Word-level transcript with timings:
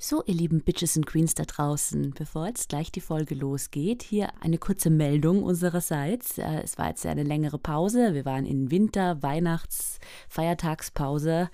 So, 0.00 0.22
ihr 0.26 0.34
lieben 0.34 0.60
Bitches 0.60 0.96
und 0.96 1.06
Queens 1.06 1.34
da 1.34 1.42
draußen, 1.42 2.14
bevor 2.16 2.46
jetzt 2.46 2.68
gleich 2.68 2.92
die 2.92 3.00
Folge 3.00 3.34
losgeht, 3.34 4.04
hier 4.04 4.28
eine 4.40 4.56
kurze 4.56 4.90
Meldung 4.90 5.42
unsererseits. 5.42 6.38
Äh, 6.38 6.60
es 6.62 6.78
war 6.78 6.90
jetzt 6.90 7.04
eine 7.04 7.24
längere 7.24 7.58
Pause. 7.58 8.14
Wir 8.14 8.24
waren 8.24 8.46
in 8.46 8.70
Winter-, 8.70 9.24
Weihnachts-, 9.24 9.98
Feiertagspause. 10.28 11.50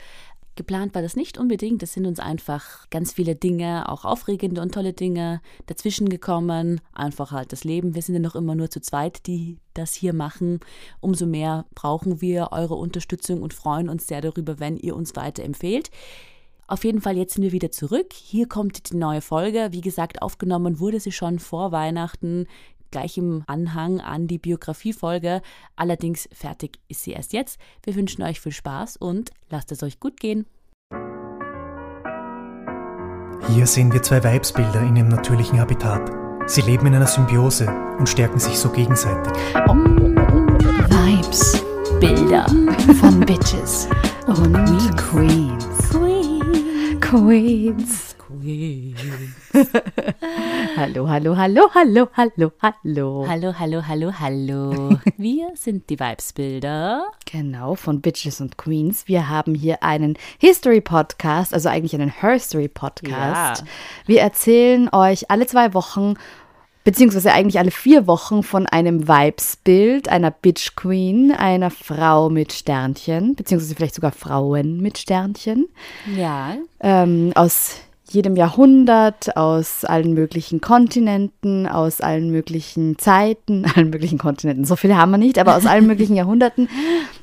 Geplant 0.56 0.94
war 0.94 1.00
das 1.00 1.16
nicht 1.16 1.38
unbedingt. 1.38 1.82
Es 1.82 1.94
sind 1.94 2.04
uns 2.04 2.20
einfach 2.20 2.90
ganz 2.90 3.14
viele 3.14 3.34
Dinge, 3.34 3.88
auch 3.88 4.04
aufregende 4.04 4.60
und 4.60 4.74
tolle 4.74 4.92
Dinge 4.92 5.40
dazwischen 5.64 6.10
gekommen. 6.10 6.82
Einfach 6.92 7.32
halt 7.32 7.50
das 7.50 7.64
Leben. 7.64 7.94
Wir 7.94 8.02
sind 8.02 8.14
ja 8.14 8.20
noch 8.20 8.36
immer 8.36 8.54
nur 8.54 8.68
zu 8.68 8.82
zweit, 8.82 9.26
die 9.26 9.56
das 9.72 9.94
hier 9.94 10.12
machen. 10.12 10.60
Umso 11.00 11.24
mehr 11.24 11.64
brauchen 11.74 12.20
wir 12.20 12.50
eure 12.52 12.74
Unterstützung 12.74 13.40
und 13.40 13.54
freuen 13.54 13.88
uns 13.88 14.06
sehr 14.06 14.20
darüber, 14.20 14.60
wenn 14.60 14.76
ihr 14.76 14.94
uns 14.94 15.16
weiterempfehlt. 15.16 15.90
Auf 16.66 16.84
jeden 16.84 17.00
Fall, 17.00 17.16
jetzt 17.16 17.34
sind 17.34 17.42
wir 17.42 17.52
wieder 17.52 17.70
zurück. 17.70 18.12
Hier 18.12 18.48
kommt 18.48 18.90
die 18.90 18.96
neue 18.96 19.20
Folge. 19.20 19.68
Wie 19.72 19.80
gesagt, 19.82 20.22
aufgenommen 20.22 20.80
wurde 20.80 21.00
sie 21.00 21.12
schon 21.12 21.38
vor 21.38 21.72
Weihnachten, 21.72 22.46
gleich 22.90 23.18
im 23.18 23.42
Anhang 23.46 24.00
an 24.00 24.26
die 24.26 24.38
Biografiefolge. 24.38 25.42
Allerdings 25.76 26.28
fertig 26.32 26.78
ist 26.88 27.02
sie 27.02 27.12
erst 27.12 27.32
jetzt. 27.32 27.58
Wir 27.82 27.94
wünschen 27.96 28.22
euch 28.22 28.40
viel 28.40 28.52
Spaß 28.52 28.96
und 28.96 29.30
lasst 29.50 29.72
es 29.72 29.82
euch 29.82 30.00
gut 30.00 30.18
gehen. 30.18 30.46
Hier 33.48 33.66
sehen 33.66 33.92
wir 33.92 34.02
zwei 34.02 34.24
Weibsbilder 34.24 34.80
in 34.80 34.96
ihrem 34.96 35.08
natürlichen 35.08 35.60
Habitat. 35.60 36.10
Sie 36.46 36.62
leben 36.62 36.86
in 36.86 36.94
einer 36.94 37.06
Symbiose 37.06 37.68
und 37.98 38.08
stärken 38.08 38.38
sich 38.38 38.58
so 38.58 38.70
gegenseitig. 38.70 39.32
Vibes, 40.88 41.62
Bilder 42.00 42.46
von 43.00 43.20
Bitches 43.20 43.88
und 44.26 44.96
Queens. 44.96 46.13
Queens. 47.04 48.16
Queens. 48.18 48.96
hallo, 50.74 51.06
hallo, 51.06 51.36
hallo, 51.36 51.68
hallo, 51.74 52.08
hallo, 52.16 52.52
hallo. 52.62 53.26
Hallo, 53.28 53.52
hallo, 53.58 53.82
hallo, 53.86 54.12
hallo. 54.18 54.98
Wir 55.18 55.50
sind 55.54 55.90
die 55.90 56.00
Vibesbilder. 56.00 57.04
Genau, 57.30 57.74
von 57.74 58.00
Bitches 58.00 58.40
und 58.40 58.56
Queens. 58.56 59.06
Wir 59.06 59.28
haben 59.28 59.54
hier 59.54 59.82
einen 59.82 60.16
History 60.38 60.80
Podcast, 60.80 61.52
also 61.52 61.68
eigentlich 61.68 61.94
einen 61.94 62.08
Herstory 62.08 62.68
Podcast. 62.68 63.60
Ja. 63.60 63.66
Wir 64.06 64.20
erzählen 64.22 64.88
euch 64.90 65.30
alle 65.30 65.46
zwei 65.46 65.74
Wochen 65.74 66.14
beziehungsweise 66.84 67.32
eigentlich 67.32 67.58
alle 67.58 67.70
vier 67.70 68.06
Wochen 68.06 68.42
von 68.42 68.66
einem 68.66 69.08
Vibesbild, 69.08 70.08
einer 70.08 70.30
Bitch 70.30 70.76
Queen, 70.76 71.32
einer 71.32 71.70
Frau 71.70 72.28
mit 72.28 72.52
Sternchen, 72.52 73.34
beziehungsweise 73.34 73.74
vielleicht 73.74 73.94
sogar 73.94 74.12
Frauen 74.12 74.80
mit 74.80 74.98
Sternchen. 74.98 75.66
Ja. 76.14 76.56
Ähm, 76.80 77.32
aus 77.34 77.76
jedem 78.10 78.36
Jahrhundert, 78.36 79.36
aus 79.36 79.84
allen 79.84 80.12
möglichen 80.12 80.60
Kontinenten, 80.60 81.66
aus 81.66 82.02
allen 82.02 82.30
möglichen 82.30 82.98
Zeiten, 82.98 83.64
allen 83.74 83.90
möglichen 83.90 84.18
Kontinenten, 84.18 84.66
so 84.66 84.76
viele 84.76 84.96
haben 84.96 85.10
wir 85.10 85.18
nicht, 85.18 85.38
aber 85.38 85.56
aus 85.56 85.66
allen 85.66 85.86
möglichen 85.86 86.14
Jahrhunderten, 86.16 86.68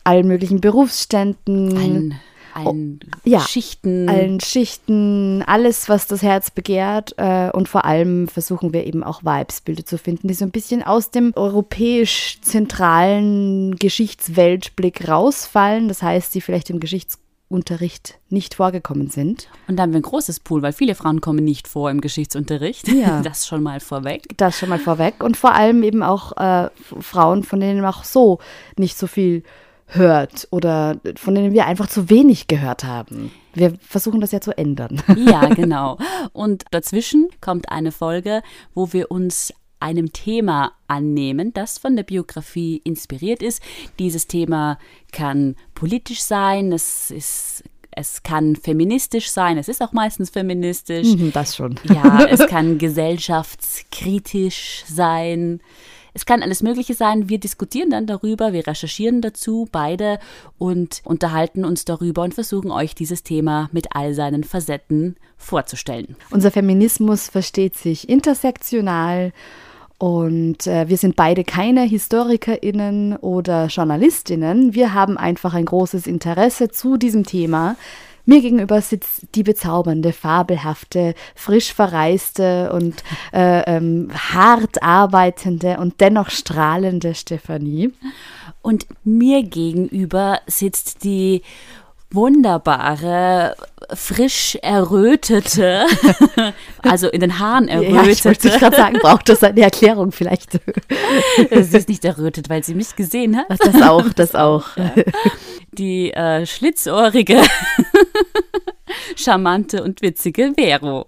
allen 0.03 0.27
möglichen 0.27 0.59
Berufsständen. 0.59 1.77
Allen 1.77 2.19
allen 2.53 2.99
oh, 3.03 3.07
ja, 3.23 3.39
Schichten. 3.41 4.09
Allen 4.09 4.39
Schichten, 4.39 5.43
alles, 5.45 5.89
was 5.89 6.07
das 6.07 6.21
Herz 6.21 6.51
begehrt. 6.51 7.15
Äh, 7.17 7.49
und 7.51 7.67
vor 7.69 7.85
allem 7.85 8.27
versuchen 8.27 8.73
wir 8.73 8.85
eben 8.85 9.03
auch 9.03 9.23
Vibesbilder 9.23 9.85
zu 9.85 9.97
finden, 9.97 10.27
die 10.27 10.33
so 10.33 10.43
ein 10.45 10.51
bisschen 10.51 10.83
aus 10.83 11.11
dem 11.11 11.31
europäisch-zentralen 11.35 13.75
Geschichtsweltblick 13.75 15.07
rausfallen. 15.07 15.87
Das 15.87 16.01
heißt, 16.01 16.33
die 16.35 16.41
vielleicht 16.41 16.69
im 16.69 16.79
Geschichtsunterricht 16.79 18.19
nicht 18.29 18.55
vorgekommen 18.55 19.09
sind. 19.09 19.47
Und 19.67 19.77
da 19.77 19.83
haben 19.83 19.93
wir 19.93 19.99
ein 19.99 20.03
großes 20.03 20.39
Pool, 20.41 20.61
weil 20.61 20.73
viele 20.73 20.95
Frauen 20.95 21.21
kommen 21.21 21.43
nicht 21.43 21.67
vor 21.67 21.91
im 21.91 22.01
Geschichtsunterricht. 22.01 22.87
Ja. 22.87 23.21
Das 23.31 23.47
schon 23.47 23.63
mal 23.63 23.79
vorweg. 23.79 24.25
Das 24.37 24.57
schon 24.57 24.69
mal 24.69 24.79
vorweg. 24.79 25.23
Und 25.23 25.37
vor 25.37 25.53
allem 25.53 25.83
eben 25.83 26.03
auch 26.03 26.35
äh, 26.37 26.69
Frauen, 26.99 27.43
von 27.43 27.59
denen 27.59 27.85
auch 27.85 28.03
so 28.03 28.39
nicht 28.77 28.97
so 28.97 29.07
viel 29.07 29.43
hört 29.93 30.47
oder 30.51 30.99
von 31.17 31.35
denen 31.35 31.53
wir 31.53 31.65
einfach 31.65 31.87
zu 31.87 32.09
wenig 32.09 32.47
gehört 32.47 32.83
haben. 32.83 33.31
Wir 33.53 33.73
versuchen 33.81 34.21
das 34.21 34.31
ja 34.31 34.41
zu 34.41 34.57
ändern. 34.57 35.01
Ja, 35.17 35.53
genau. 35.53 35.97
Und 36.33 36.63
dazwischen 36.71 37.27
kommt 37.41 37.71
eine 37.71 37.91
Folge, 37.91 38.41
wo 38.73 38.93
wir 38.93 39.11
uns 39.11 39.53
einem 39.79 40.13
Thema 40.13 40.73
annehmen, 40.87 41.53
das 41.53 41.77
von 41.77 41.95
der 41.95 42.03
Biografie 42.03 42.81
inspiriert 42.83 43.43
ist. 43.43 43.61
Dieses 43.99 44.27
Thema 44.27 44.77
kann 45.11 45.55
politisch 45.73 46.21
sein, 46.21 46.71
es 46.71 47.11
ist 47.11 47.63
es 47.93 48.23
kann 48.23 48.55
feministisch 48.55 49.29
sein, 49.29 49.57
es 49.57 49.67
ist 49.67 49.81
auch 49.81 49.91
meistens 49.91 50.29
feministisch. 50.29 51.09
Mhm, 51.09 51.33
das 51.33 51.57
schon. 51.57 51.77
Ja, 51.83 52.23
es 52.23 52.39
kann 52.47 52.77
gesellschaftskritisch 52.77 54.85
sein. 54.87 55.59
Es 56.13 56.25
kann 56.25 56.43
alles 56.43 56.61
Mögliche 56.61 56.93
sein. 56.93 57.29
Wir 57.29 57.39
diskutieren 57.39 57.89
dann 57.89 58.05
darüber, 58.05 58.53
wir 58.53 58.67
recherchieren 58.67 59.21
dazu 59.21 59.67
beide 59.71 60.19
und 60.57 61.01
unterhalten 61.05 61.63
uns 61.63 61.85
darüber 61.85 62.23
und 62.23 62.33
versuchen 62.33 62.71
euch 62.71 62.95
dieses 62.95 63.23
Thema 63.23 63.69
mit 63.71 63.95
all 63.95 64.13
seinen 64.13 64.43
Facetten 64.43 65.15
vorzustellen. 65.37 66.15
Unser 66.29 66.51
Feminismus 66.51 67.29
versteht 67.29 67.77
sich 67.77 68.09
intersektional. 68.09 69.31
Und 69.97 70.65
äh, 70.65 70.89
wir 70.89 70.97
sind 70.97 71.15
beide 71.15 71.43
keine 71.43 71.83
HistorikerInnen 71.83 73.17
oder 73.17 73.67
JournalistInnen. 73.67 74.73
Wir 74.73 74.95
haben 74.95 75.15
einfach 75.15 75.53
ein 75.53 75.65
großes 75.65 76.07
Interesse 76.07 76.69
zu 76.69 76.97
diesem 76.97 77.23
Thema, 77.23 77.75
mir 78.25 78.41
gegenüber 78.41 78.81
sitzt 78.81 79.27
die 79.35 79.43
bezaubernde, 79.43 80.13
fabelhafte, 80.13 81.15
frisch 81.35 81.73
verreiste 81.73 82.71
und 82.73 83.03
äh, 83.33 83.61
ähm, 83.75 84.09
hart 84.13 84.83
arbeitende 84.83 85.77
und 85.77 85.99
dennoch 86.01 86.29
strahlende 86.29 87.15
Stefanie. 87.15 87.93
Und 88.61 88.85
mir 89.03 89.43
gegenüber 89.43 90.39
sitzt 90.45 91.03
die 91.03 91.41
wunderbare, 92.13 93.55
frisch 93.93 94.57
errötete, 94.61 95.85
also 96.81 97.09
in 97.09 97.21
den 97.21 97.39
Haaren 97.39 97.67
errötete. 97.67 97.95
Ja, 97.95 98.07
ich 98.07 98.25
wollte 98.25 98.49
gerade 98.49 98.75
sagen, 98.75 98.99
braucht 99.01 99.29
das 99.29 99.43
eine 99.43 99.61
Erklärung 99.61 100.11
vielleicht? 100.11 100.51
sie 101.51 101.77
ist 101.77 101.89
nicht 101.89 102.05
errötet, 102.05 102.49
weil 102.49 102.63
sie 102.63 102.75
mich 102.75 102.95
gesehen 102.95 103.37
hat. 103.37 103.47
Das 103.49 103.81
auch, 103.81 104.09
das 104.13 104.35
auch. 104.35 104.67
Die 105.71 106.11
äh, 106.11 106.45
schlitzohrige, 106.45 107.41
charmante 109.15 109.83
und 109.83 110.01
witzige 110.01 110.53
Vero. 110.55 111.07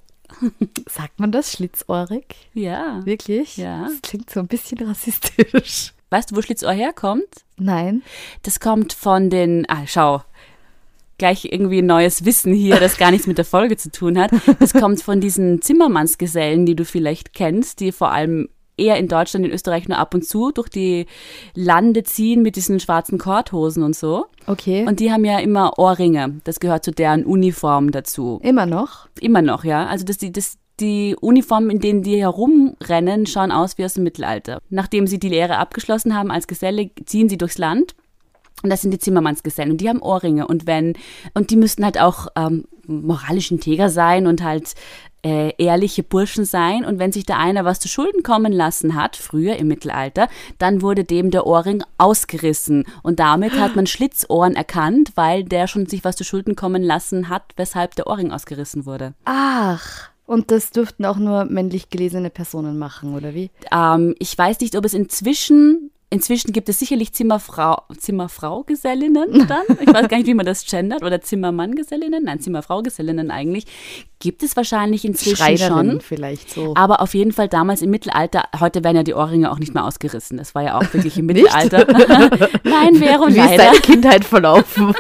Sagt 0.90 1.20
man 1.20 1.32
das, 1.32 1.52
schlitzohrig? 1.54 2.36
Ja. 2.54 3.06
Wirklich? 3.06 3.58
Ja. 3.58 3.84
Das 3.84 4.02
klingt 4.02 4.30
so 4.30 4.40
ein 4.40 4.48
bisschen 4.48 4.80
rassistisch. 4.86 5.94
Weißt 6.10 6.32
du, 6.32 6.36
wo 6.36 6.42
Schlitzohr 6.42 6.74
herkommt? 6.74 7.24
Nein. 7.58 8.04
Das 8.44 8.60
kommt 8.60 8.94
von 8.94 9.30
den, 9.30 9.66
ah, 9.68 9.84
schau, 9.88 10.22
gleich 11.18 11.46
irgendwie 11.46 11.82
neues 11.82 12.26
Wissen 12.26 12.54
hier, 12.54 12.80
das 12.80 12.98
gar 12.98 13.12
nichts 13.12 13.28
mit 13.28 13.38
der 13.38 13.46
Folge 13.46 13.78
zu 13.78 13.92
tun 13.92 14.18
hat. 14.18 14.32
Das 14.60 14.74
kommt 14.74 15.02
von 15.02 15.22
diesen 15.22 15.62
Zimmermannsgesellen, 15.62 16.66
die 16.66 16.76
du 16.76 16.86
vielleicht 16.86 17.34
kennst, 17.34 17.80
die 17.80 17.92
vor 17.92 18.12
allem 18.12 18.50
eher 18.78 18.98
in 18.98 19.08
Deutschland, 19.08 19.46
in 19.46 19.52
Österreich 19.52 19.88
nur 19.88 19.98
ab 19.98 20.14
und 20.14 20.26
zu 20.26 20.52
durch 20.52 20.70
die 20.70 21.06
Lande 21.54 22.04
ziehen 22.04 22.42
mit 22.42 22.56
diesen 22.56 22.80
schwarzen 22.80 23.18
Korthosen 23.18 23.84
und 23.84 23.96
so. 23.96 24.26
Okay. 24.48 24.86
Und 24.88 25.00
die 25.00 25.12
haben 25.12 25.26
ja 25.26 25.40
immer 25.40 25.78
Ohrringe. 25.78 26.42
Das 26.44 26.60
gehört 26.60 26.84
zu 26.84 26.92
deren 26.92 27.26
Uniform 27.26 27.92
dazu. 27.92 28.40
Immer 28.44 28.66
noch? 28.66 29.08
Immer 29.20 29.42
noch, 29.42 29.64
ja. 29.64 29.86
Also 29.86 30.06
das, 30.06 30.18
das, 30.20 30.58
die 30.80 31.16
Uniformen, 31.20 31.70
in 31.70 31.80
denen 31.80 32.04
die 32.04 32.20
herumrennen, 32.20 33.28
schauen 33.28 33.52
aus 33.52 33.78
wie 33.78 33.86
aus 33.86 33.94
dem 33.94 34.04
Mittelalter. 34.04 34.60
Nachdem 34.70 35.08
sie 35.08 35.20
die 35.20 35.30
Lehre 35.30 35.58
abgeschlossen 35.58 36.16
haben 36.16 36.32
als 36.32 36.48
Geselle, 36.48 36.90
ziehen 37.06 37.30
sie 37.30 37.38
durchs 37.38 37.58
Land 37.58 37.96
und 38.64 38.70
das 38.70 38.82
sind 38.82 38.92
die 38.92 39.00
Zimmermannsgesellen 39.00 39.72
und 39.72 39.82
die 39.82 39.90
haben 39.90 40.02
Ohrringe 40.02 40.48
und 40.48 40.66
wenn, 40.66 40.94
und 41.34 41.52
die 41.52 41.58
müssten 41.58 41.84
halt 41.86 42.00
auch 42.00 42.28
ähm, 42.36 42.66
moralisch 42.88 43.52
integer 43.52 43.90
sein 43.90 44.26
und 44.26 44.42
halt 44.42 44.74
äh, 45.24 45.54
ehrliche 45.58 46.04
Burschen 46.04 46.46
sein. 46.46 46.86
Und 46.86 47.00
wenn 47.00 47.12
sich 47.12 47.26
da 47.26 47.38
einer 47.38 47.66
was 47.66 47.80
zu 47.80 47.88
Schulden 47.88 48.24
kommen 48.24 48.52
lassen 48.52 48.96
hat, 48.96 49.16
früher 49.16 49.56
im 49.56 49.68
Mittelalter, 49.68 50.28
dann 50.58 50.82
wurde 50.82 51.04
dem 51.04 51.32
der 51.32 51.48
Ohrring 51.48 51.84
ausgerissen. 51.98 52.86
Und 53.02 53.20
damit 53.20 53.54
hat 53.54 53.76
man 53.76 53.88
Schlitzohren 53.88 54.56
erkannt, 54.56 55.14
weil 55.16 55.44
der 55.44 55.68
schon 55.68 55.86
sich 55.86 56.04
was 56.04 56.16
zu 56.16 56.24
Schulden 56.24 56.56
kommen 56.56 56.84
lassen 56.84 57.30
hat, 57.30 57.44
weshalb 57.56 57.96
der 57.96 58.08
Ohrring 58.08 58.32
ausgerissen 58.32 58.86
wurde. 58.86 59.14
Ach. 59.26 60.10
Und 60.26 60.52
das 60.52 60.72
dürften 60.72 61.06
auch 61.06 61.18
nur 61.18 61.46
männlich 61.46 61.90
gelesene 61.90 62.30
Personen 62.30 62.78
machen, 62.78 63.14
oder 63.14 63.34
wie? 63.34 63.52
Ähm, 63.72 64.16
ich 64.20 64.38
weiß 64.38 64.62
nicht, 64.62 64.78
ob 64.78 64.86
es 64.86 64.94
inzwischen 64.94 65.92
Inzwischen 66.14 66.54
gibt 66.54 66.70
es 66.70 66.78
sicherlich 66.78 67.12
Zimmerfrau, 67.12 67.82
Zimmerfrau-Gesellinnen 67.98 69.48
dann. 69.48 69.64
Ich 69.82 69.92
weiß 69.92 70.08
gar 70.08 70.18
nicht, 70.18 70.28
wie 70.28 70.36
man 70.36 70.46
das 70.46 70.64
gendert. 70.64 71.02
Oder 71.04 71.22
Zimmermann-Gesellinnen. 71.22 72.24
Nein, 72.26 72.40
Zimmerfrau-Gesellinnen 72.40 73.32
eigentlich. 73.32 73.66
Gibt 74.20 74.44
es 74.44 74.56
wahrscheinlich 74.56 75.06
inzwischen 75.06 75.58
schon. 75.58 76.02
vielleicht 76.02 76.52
so. 76.52 76.76
Aber 76.76 77.02
auf 77.02 77.16
jeden 77.16 77.32
Fall 77.32 77.48
damals 77.50 77.82
im 77.82 77.90
Mittelalter. 77.90 78.44
Heute 78.60 78.84
werden 78.84 78.98
ja 78.98 79.04
die 79.04 79.16
Ohrringe 79.16 79.52
auch 79.52 79.58
nicht 79.58 79.74
mehr 79.74 79.84
ausgerissen. 79.86 80.38
Das 80.38 80.54
war 80.54 80.62
ja 80.62 80.78
auch 80.78 80.94
wirklich 80.94 81.18
im 81.18 81.26
Mittelalter. 81.28 81.88
Nein, 82.64 83.00
wäre 83.02 83.22
und 83.24 83.34
Wie 83.34 83.40
ist 83.40 83.46
leider. 83.46 83.64
deine 83.66 83.80
Kindheit 83.80 84.24
verlaufen? 84.24 84.94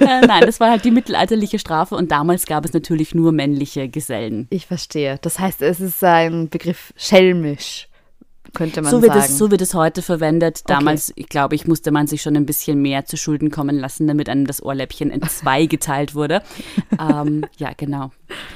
Äh, 0.00 0.26
Nein, 0.26 0.42
das 0.46 0.60
war 0.60 0.70
halt 0.70 0.84
die 0.84 0.90
mittelalterliche 0.92 1.58
Strafe. 1.58 1.96
Und 1.96 2.12
damals 2.12 2.46
gab 2.46 2.64
es 2.64 2.72
natürlich 2.72 3.14
nur 3.14 3.32
männliche 3.32 3.88
Gesellen. 3.88 4.46
ich 4.50 4.66
verstehe. 4.66 5.18
Das 5.22 5.38
heißt, 5.38 5.62
es 5.62 5.80
ist 5.80 6.02
ein 6.04 6.48
Begriff 6.48 6.92
schelmisch, 6.96 7.88
könnte 8.56 8.82
man 8.82 8.90
So 8.90 9.02
wird, 9.02 9.12
sagen. 9.12 9.24
es, 9.26 9.38
so 9.38 9.50
wird 9.50 9.60
es 9.60 9.74
heute 9.74 10.02
verwendet. 10.02 10.62
Damals, 10.68 11.12
ich 11.14 11.28
glaube 11.28 11.54
ich, 11.54 11.66
musste 11.66 11.90
man 11.92 12.06
sich 12.06 12.22
schon 12.22 12.36
ein 12.36 12.46
bisschen 12.46 12.80
mehr 12.82 13.04
zu 13.04 13.16
Schulden 13.16 13.50
kommen 13.50 13.78
lassen, 13.78 14.06
damit 14.08 14.28
einem 14.28 14.46
das 14.46 14.62
Ohrläppchen 14.62 15.10
in 15.10 15.22
zwei 15.28 15.66
geteilt 15.66 16.14
wurde. 16.14 16.42
ähm, 16.98 17.44
ja, 17.58 17.70
genau. 17.76 18.10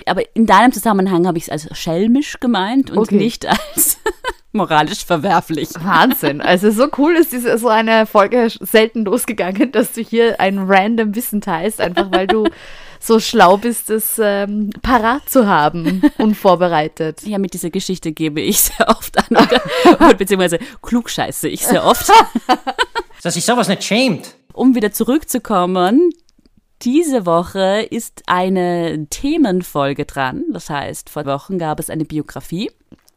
Aber 0.06 0.22
in 0.34 0.46
deinem 0.46 0.72
Zusammenhang 0.72 1.26
habe 1.26 1.38
ich 1.38 1.44
es 1.44 1.50
als 1.50 1.78
schelmisch 1.78 2.40
gemeint 2.40 2.90
und 2.90 2.98
Okay. 2.98 3.16
nicht 3.16 3.46
als 3.46 3.98
moralisch 4.52 5.04
verwerflich. 5.04 5.68
Wahnsinn. 5.80 6.40
Also 6.40 6.70
so 6.72 6.88
cool 6.98 7.12
ist 7.14 7.32
diese, 7.32 7.56
so 7.58 7.68
eine 7.68 8.06
Folge 8.06 8.48
selten 8.60 9.04
losgegangen, 9.04 9.70
dass 9.70 9.92
du 9.92 10.00
hier 10.00 10.40
ein 10.40 10.58
random 10.58 11.14
Wissen 11.14 11.40
teilst, 11.40 11.80
einfach 11.80 12.10
weil 12.10 12.26
du 12.26 12.48
so 13.00 13.18
schlau 13.18 13.56
bist, 13.56 13.90
es 13.90 14.20
ähm, 14.22 14.70
parat 14.82 15.28
zu 15.28 15.46
haben, 15.46 16.02
unvorbereitet. 16.18 17.22
Ja, 17.22 17.38
mit 17.38 17.54
dieser 17.54 17.70
Geschichte 17.70 18.12
gebe 18.12 18.40
ich 18.40 18.60
sehr 18.60 18.88
oft 18.88 19.16
an, 19.18 19.36
oder, 19.36 20.14
beziehungsweise 20.18 20.58
klugscheiße 20.82 21.48
ich 21.48 21.66
sehr 21.66 21.84
oft. 21.84 22.12
Dass 23.22 23.34
sich 23.34 23.44
sowas 23.44 23.68
nicht 23.68 23.82
schämt. 23.84 24.36
Um 24.52 24.74
wieder 24.74 24.92
zurückzukommen, 24.92 26.10
diese 26.82 27.26
Woche 27.26 27.86
ist 27.90 28.22
eine 28.26 29.06
Themenfolge 29.10 30.04
dran. 30.04 30.44
Das 30.52 30.70
heißt, 30.70 31.10
vor 31.10 31.26
Wochen 31.26 31.58
gab 31.58 31.80
es 31.80 31.90
eine 31.90 32.04
Biografie. 32.04 32.70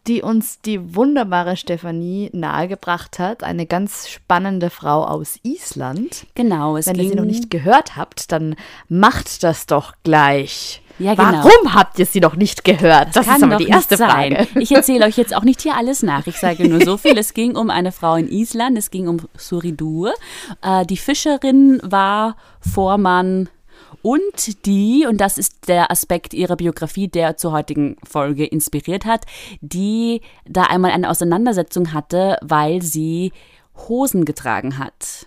Die 0.08 0.22
uns 0.22 0.60
die 0.60 0.96
wunderbare 0.96 1.56
Stefanie 1.56 2.30
nahegebracht 2.34 3.20
hat, 3.20 3.44
eine 3.44 3.66
ganz 3.66 4.10
spannende 4.10 4.70
Frau 4.70 5.06
aus 5.06 5.40
Island. 5.44 6.26
Genau, 6.36 6.76
es 6.76 6.88
Wenn 6.88 6.96
ihr 6.96 7.10
sie 7.10 7.16
noch 7.16 7.24
nicht 7.24 7.50
gehört 7.50 7.96
habt, 7.96 8.32
dann 8.32 8.56
macht 8.90 9.44
das 9.44 9.66
doch 9.66 9.94
gleich. 10.04 10.84
Ja, 11.00 11.16
genau. 11.16 11.44
Warum 11.44 11.74
habt 11.74 11.98
ihr 12.00 12.06
sie 12.06 12.20
noch 12.20 12.36
nicht 12.36 12.64
gehört? 12.64 13.16
Das, 13.16 13.26
kann 13.26 13.38
ist 13.38 13.44
aber 13.44 13.58
die 13.58 13.68
erste. 13.68 13.98
Frage. 13.98 14.48
Ich 14.60 14.72
erzähle 14.72 15.06
euch 15.06 15.18
jetzt 15.18 15.36
auch 15.36 15.44
nicht 15.44 15.62
hier 15.62 15.76
alles 15.76 16.04
nach. 16.04 16.28
Ich 16.28 16.38
sage 16.38 16.68
nur 16.68 16.84
so 16.84 16.98
viel. 16.98 17.18
Es 17.18 17.34
ging 17.34 17.56
um 17.56 17.70
eine 17.70 17.92
Frau 17.92 18.16
in 18.16 18.30
Island. 18.30 18.78
Es 18.78 18.92
ging 18.92 19.08
um 19.08 19.18
Suridur. 19.36 20.14
Äh, 20.62 20.86
die 20.86 20.98
Fischerin 20.98 21.80
war 21.84 22.36
Vormann 22.60 23.50
und 24.04 24.66
die, 24.66 25.06
und 25.08 25.22
das 25.22 25.38
ist 25.38 25.70
der 25.70 25.90
Aspekt 25.90 26.34
ihrer 26.34 26.58
Biografie, 26.58 27.08
der 27.08 27.38
zur 27.38 27.54
heutigen 27.54 27.96
Folge 28.04 28.46
inspiriert 28.46 29.06
hat, 29.06 29.26
die 29.62 30.20
da 30.46 30.64
einmal 30.64 30.92
eine 30.92 31.10
Auseinandersetzung 31.10 31.94
hatte, 31.94 32.38
weil 32.42 32.82
sie 32.82 33.32
Hosen 33.88 34.26
getragen 34.26 34.78
hat. 34.78 35.26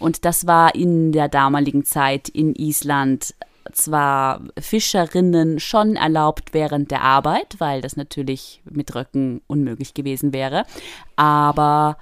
Und 0.00 0.24
das 0.24 0.46
war 0.48 0.74
in 0.74 1.12
der 1.12 1.28
damaligen 1.28 1.84
Zeit 1.84 2.28
in 2.28 2.56
Island 2.56 3.32
zwar 3.72 4.42
Fischerinnen 4.58 5.60
schon 5.60 5.94
erlaubt 5.94 6.52
während 6.52 6.90
der 6.90 7.02
Arbeit, 7.02 7.54
weil 7.58 7.80
das 7.80 7.96
natürlich 7.96 8.60
mit 8.68 8.92
Röcken 8.96 9.40
unmöglich 9.46 9.94
gewesen 9.94 10.32
wäre, 10.32 10.64
aber 11.14 11.96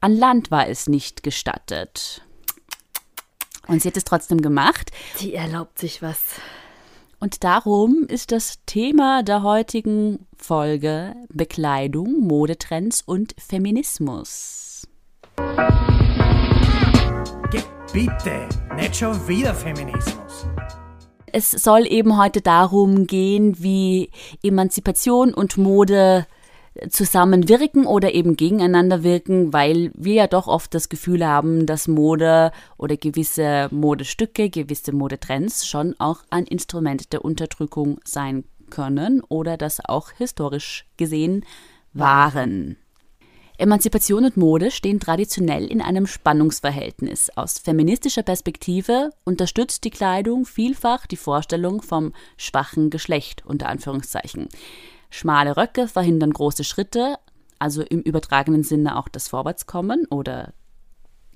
an 0.00 0.14
Land 0.14 0.50
war 0.50 0.68
es 0.68 0.88
nicht 0.88 1.22
gestattet. 1.22 2.22
Und 3.68 3.82
sie 3.82 3.88
hat 3.88 3.96
es 3.96 4.04
trotzdem 4.04 4.40
gemacht. 4.40 4.90
Die 5.20 5.34
erlaubt 5.34 5.78
sich 5.78 6.02
was. 6.02 6.18
Und 7.20 7.44
darum 7.44 8.06
ist 8.08 8.32
das 8.32 8.58
Thema 8.66 9.22
der 9.22 9.44
heutigen 9.44 10.26
Folge 10.36 11.14
Bekleidung, 11.28 12.20
Modetrends 12.20 13.02
und 13.02 13.34
Feminismus. 13.38 14.88
Bitte, 17.92 18.48
nicht 18.74 18.96
schon 18.96 19.28
wieder 19.28 19.54
Feminismus. 19.54 20.46
Es 21.26 21.50
soll 21.50 21.86
eben 21.86 22.18
heute 22.18 22.40
darum 22.40 23.06
gehen, 23.06 23.62
wie 23.62 24.10
Emanzipation 24.42 25.32
und 25.32 25.56
Mode 25.58 26.26
zusammenwirken 26.88 27.86
oder 27.86 28.14
eben 28.14 28.36
gegeneinander 28.36 29.02
wirken, 29.02 29.52
weil 29.52 29.90
wir 29.94 30.14
ja 30.14 30.26
doch 30.26 30.46
oft 30.46 30.74
das 30.74 30.88
Gefühl 30.88 31.26
haben, 31.26 31.66
dass 31.66 31.88
Mode 31.88 32.52
oder 32.78 32.96
gewisse 32.96 33.68
Modestücke, 33.70 34.50
gewisse 34.50 34.92
Modetrends 34.92 35.66
schon 35.66 35.94
auch 35.98 36.20
ein 36.30 36.44
Instrument 36.44 37.12
der 37.12 37.24
Unterdrückung 37.24 38.00
sein 38.04 38.44
können 38.70 39.22
oder 39.28 39.56
das 39.56 39.84
auch 39.84 40.12
historisch 40.12 40.86
gesehen 40.96 41.44
waren. 41.92 42.76
Emanzipation 43.58 44.24
und 44.24 44.36
Mode 44.36 44.70
stehen 44.70 44.98
traditionell 44.98 45.66
in 45.66 45.82
einem 45.82 46.06
Spannungsverhältnis. 46.06 47.30
Aus 47.36 47.58
feministischer 47.58 48.22
Perspektive 48.22 49.10
unterstützt 49.24 49.84
die 49.84 49.90
Kleidung 49.90 50.46
vielfach 50.46 51.06
die 51.06 51.18
Vorstellung 51.18 51.82
vom 51.82 52.12
schwachen 52.36 52.88
Geschlecht 52.90 53.44
unter 53.46 53.68
Anführungszeichen. 53.68 54.48
Schmale 55.12 55.56
Röcke 55.56 55.88
verhindern 55.88 56.32
große 56.32 56.64
Schritte, 56.64 57.16
also 57.58 57.82
im 57.82 58.00
übertragenen 58.00 58.64
Sinne 58.64 58.98
auch 58.98 59.08
das 59.08 59.28
Vorwärtskommen 59.28 60.06
oder 60.06 60.54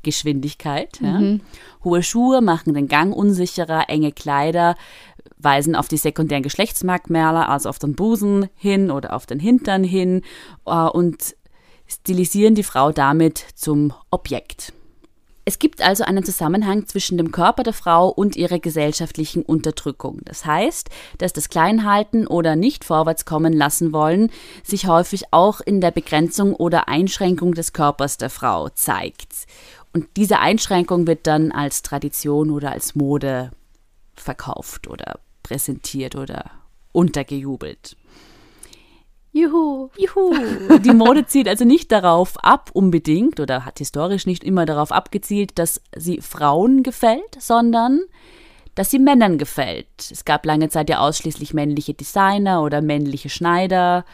Geschwindigkeit. 0.02 0.99
Ja. 1.00 1.20
Hohe 1.84 2.02
Schuhe 2.02 2.40
machen 2.40 2.73
den 2.73 2.88
Gang 2.88 3.14
unsicherer, 3.14 3.90
enge 3.90 4.12
Kleider 4.12 4.76
weisen 5.37 5.76
auf 5.76 5.88
die 5.88 5.99
sekundären 5.99 6.43
Geschlechtsmerkmale, 6.43 7.49
also 7.49 7.69
auf 7.69 7.78
den 7.78 7.94
Busen 7.94 8.49
hin 8.55 8.90
oder 8.90 9.14
auf 9.14 9.26
den 9.26 9.38
Hintern 9.38 9.84
hin 9.84 10.22
äh, 10.64 10.70
und 10.70 11.37
stilisieren 11.87 12.55
die 12.55 12.62
Frau 12.62 12.93
damit 12.93 13.44
zum 13.55 13.93
Objekt. 14.11 14.72
Es 15.48 15.60
gibt 15.60 15.81
also 15.81 16.02
einen 16.02 16.25
Zusammenhang 16.25 16.88
zwischen 16.88 17.19
dem 17.19 17.31
Körper 17.31 17.62
der 17.62 17.72
Frau 17.72 18.08
und 18.08 18.34
ihrer 18.34 18.58
gesellschaftlichen 18.58 19.44
Unterdrückung. 19.44 20.19
Das 20.25 20.44
heißt, 20.44 20.90
dass 21.19 21.32
das 21.32 21.48
Kleinhalten 21.48 22.26
oder 22.26 22.56
nicht 22.56 22.84
vorwärtskommen 22.84 23.52
lassen 23.52 23.93
wollen 23.93 24.32
sich 24.64 24.88
häufig 24.88 25.26
auch 25.31 25.60
in 25.60 25.81
der 25.81 25.93
Begrenzung 25.93 26.52
oder 26.52 26.88
Einschränkung 26.88 27.54
des 27.54 27.72
Körpers 27.72 28.19
der 28.19 28.28
Frau 28.28 28.70
zeigt. 28.70 29.46
Und 29.93 30.08
diese 30.16 30.40
Einschränkung 30.40 31.06
wird 31.06 31.28
dann 31.28 31.52
als 31.52 31.82
Tradition 31.82 32.50
oder 32.50 32.72
als 32.72 32.96
Mode 32.96 33.52
verkauft 34.16 34.88
oder 34.88 35.20
präsentiert 35.44 36.16
oder 36.16 36.50
untergejubelt. 36.90 37.96
Juhu. 39.37 39.91
Juhu. 39.99 40.79
Die 40.79 40.94
Mode 40.94 41.27
zielt 41.27 41.47
also 41.47 41.67
nicht 41.67 41.93
darauf 41.93 42.43
ab, 42.43 42.71
unbedingt, 42.73 43.38
oder 43.38 43.67
hat 43.67 43.79
historisch 43.79 44.25
nicht 44.25 44.43
immer 44.43 44.65
darauf 44.65 44.93
abgezielt, 44.93 45.59
dass 45.59 45.83
sie 45.94 46.23
Frauen 46.23 46.83
gefällt, 46.83 47.37
sondern 47.38 48.00
dass 48.75 48.91
sie 48.91 48.99
Männern 48.99 49.37
gefällt. 49.37 49.88
Es 50.11 50.25
gab 50.25 50.47
lange 50.47 50.71
Zeit 50.71 50.88
ja 50.88 51.00
ausschließlich 51.00 51.53
männliche 51.53 51.93
Designer 51.93 52.62
oder 52.62 52.81
männliche 52.81 53.29
Schneider, 53.29 54.06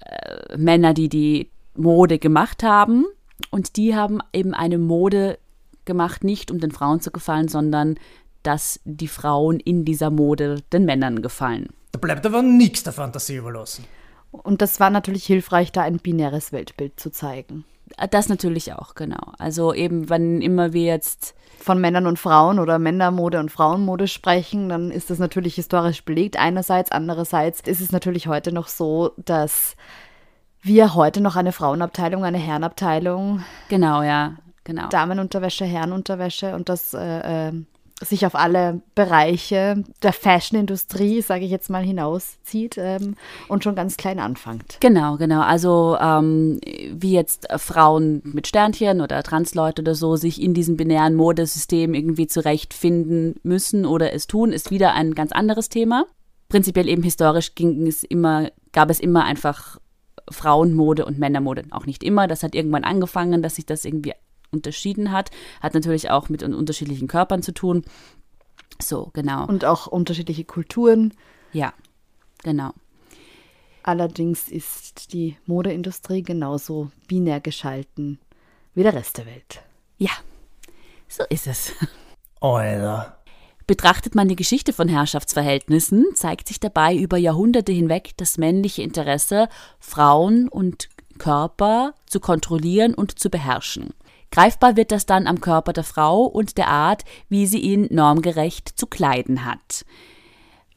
äh, 0.00 0.56
Männer, 0.56 0.94
die 0.94 1.10
die 1.10 1.50
Mode 1.74 2.18
gemacht 2.18 2.62
haben. 2.62 3.04
Und 3.50 3.76
die 3.76 3.94
haben 3.94 4.20
eben 4.32 4.54
eine 4.54 4.78
Mode 4.78 5.38
gemacht, 5.84 6.24
nicht 6.24 6.50
um 6.50 6.60
den 6.60 6.70
Frauen 6.70 7.00
zu 7.00 7.10
gefallen, 7.10 7.48
sondern 7.48 7.98
dass 8.42 8.80
die 8.84 9.08
Frauen 9.08 9.60
in 9.60 9.84
dieser 9.84 10.10
Mode 10.10 10.62
den 10.72 10.86
Männern 10.86 11.20
gefallen. 11.20 11.68
Da 11.92 11.98
bleibt 11.98 12.24
aber 12.24 12.40
nichts 12.40 12.82
der 12.82 12.94
Fantasie 12.94 13.36
überlassen. 13.36 13.84
Und 14.32 14.62
das 14.62 14.80
war 14.80 14.90
natürlich 14.90 15.24
hilfreich, 15.24 15.72
da 15.72 15.82
ein 15.82 15.98
binäres 15.98 16.52
Weltbild 16.52 16.98
zu 16.98 17.10
zeigen. 17.10 17.64
Das 18.10 18.28
natürlich 18.28 18.72
auch, 18.72 18.94
genau. 18.94 19.32
Also 19.38 19.74
eben, 19.74 20.08
wann 20.08 20.40
immer 20.40 20.72
wir 20.72 20.84
jetzt 20.84 21.34
Von 21.58 21.80
Männern 21.80 22.06
und 22.06 22.18
Frauen 22.18 22.58
oder 22.58 22.78
Männermode 22.78 23.38
und 23.38 23.52
Frauenmode 23.52 24.08
sprechen, 24.08 24.68
dann 24.68 24.90
ist 24.90 25.10
das 25.10 25.18
natürlich 25.18 25.54
historisch 25.56 26.04
belegt 26.04 26.36
einerseits. 26.38 26.90
Andererseits 26.90 27.60
ist 27.60 27.80
es 27.80 27.92
natürlich 27.92 28.26
heute 28.26 28.52
noch 28.52 28.68
so, 28.68 29.12
dass 29.16 29.76
wir 30.62 30.94
heute 30.94 31.20
noch 31.20 31.36
eine 31.36 31.52
Frauenabteilung, 31.52 32.24
eine 32.24 32.38
Herrenabteilung, 32.38 33.44
Genau, 33.68 34.02
ja, 34.02 34.36
genau. 34.64 34.88
Damenunterwäsche, 34.88 35.64
Herrenunterwäsche 35.64 36.54
und 36.54 36.68
das 36.68 36.94
äh, 36.94 37.48
äh, 37.48 37.52
sich 38.04 38.26
auf 38.26 38.34
alle 38.34 38.82
Bereiche 38.94 39.82
der 40.02 40.12
Fashionindustrie, 40.12 41.22
sage 41.22 41.44
ich 41.44 41.50
jetzt 41.50 41.70
mal, 41.70 41.82
hinauszieht 41.82 42.76
ähm, 42.78 43.16
und 43.48 43.64
schon 43.64 43.74
ganz 43.74 43.96
klein 43.96 44.18
anfängt. 44.18 44.78
Genau, 44.80 45.16
genau. 45.16 45.40
Also 45.40 45.96
ähm, 46.00 46.60
wie 46.92 47.12
jetzt 47.12 47.50
äh, 47.50 47.58
Frauen 47.58 48.22
mit 48.24 48.46
Sternchen 48.46 49.00
oder 49.00 49.22
Transleute 49.22 49.82
oder 49.82 49.94
so 49.94 50.16
sich 50.16 50.40
in 50.40 50.54
diesem 50.54 50.76
binären 50.76 51.14
Modesystem 51.14 51.94
irgendwie 51.94 52.26
zurechtfinden 52.26 53.36
müssen 53.42 53.86
oder 53.86 54.12
es 54.12 54.26
tun, 54.26 54.52
ist 54.52 54.70
wieder 54.70 54.94
ein 54.94 55.14
ganz 55.14 55.32
anderes 55.32 55.68
Thema. 55.68 56.06
Prinzipiell 56.48 56.88
eben 56.88 57.02
historisch 57.02 57.54
ging 57.54 57.86
es 57.86 58.02
immer, 58.02 58.50
gab 58.72 58.90
es 58.90 59.00
immer 59.00 59.24
einfach 59.24 59.78
Frauenmode 60.30 61.04
und 61.04 61.18
Männermode. 61.18 61.64
Auch 61.70 61.86
nicht 61.86 62.02
immer. 62.02 62.28
Das 62.28 62.42
hat 62.42 62.54
irgendwann 62.54 62.84
angefangen, 62.84 63.42
dass 63.42 63.56
sich 63.56 63.66
das 63.66 63.84
irgendwie 63.84 64.12
unterschieden 64.52 65.12
hat. 65.12 65.30
Hat 65.60 65.74
natürlich 65.74 66.10
auch 66.10 66.28
mit 66.28 66.42
unterschiedlichen 66.42 67.08
Körpern 67.08 67.42
zu 67.42 67.52
tun. 67.52 67.84
So, 68.80 69.10
genau. 69.12 69.46
Und 69.46 69.64
auch 69.64 69.86
unterschiedliche 69.86 70.44
Kulturen. 70.44 71.14
Ja, 71.52 71.72
genau. 72.42 72.72
Allerdings 73.82 74.48
ist 74.48 75.12
die 75.12 75.36
Modeindustrie 75.46 76.22
genauso 76.22 76.90
binär 77.08 77.40
geschalten 77.40 78.18
wie 78.74 78.82
der 78.82 78.94
Rest 78.94 79.18
der 79.18 79.26
Welt. 79.26 79.62
Ja, 79.98 80.12
so 81.08 81.24
ist 81.28 81.46
es. 81.46 81.72
Alter. 82.40 83.18
Betrachtet 83.66 84.14
man 84.14 84.28
die 84.28 84.36
Geschichte 84.36 84.72
von 84.72 84.88
Herrschaftsverhältnissen, 84.88 86.06
zeigt 86.14 86.48
sich 86.48 86.58
dabei 86.58 86.94
über 86.96 87.16
Jahrhunderte 87.16 87.72
hinweg 87.72 88.12
das 88.16 88.38
männliche 88.38 88.82
Interesse, 88.82 89.48
Frauen 89.78 90.48
und 90.48 90.88
Körper 91.18 91.94
zu 92.06 92.18
kontrollieren 92.18 92.94
und 92.94 93.18
zu 93.18 93.30
beherrschen. 93.30 93.94
Greifbar 94.32 94.76
wird 94.76 94.90
das 94.90 95.06
dann 95.06 95.26
am 95.26 95.40
Körper 95.40 95.72
der 95.72 95.84
Frau 95.84 96.22
und 96.22 96.58
der 96.58 96.68
Art, 96.68 97.04
wie 97.28 97.46
sie 97.46 97.60
ihn 97.60 97.86
normgerecht 97.90 98.68
zu 98.76 98.86
kleiden 98.86 99.44
hat. 99.44 99.84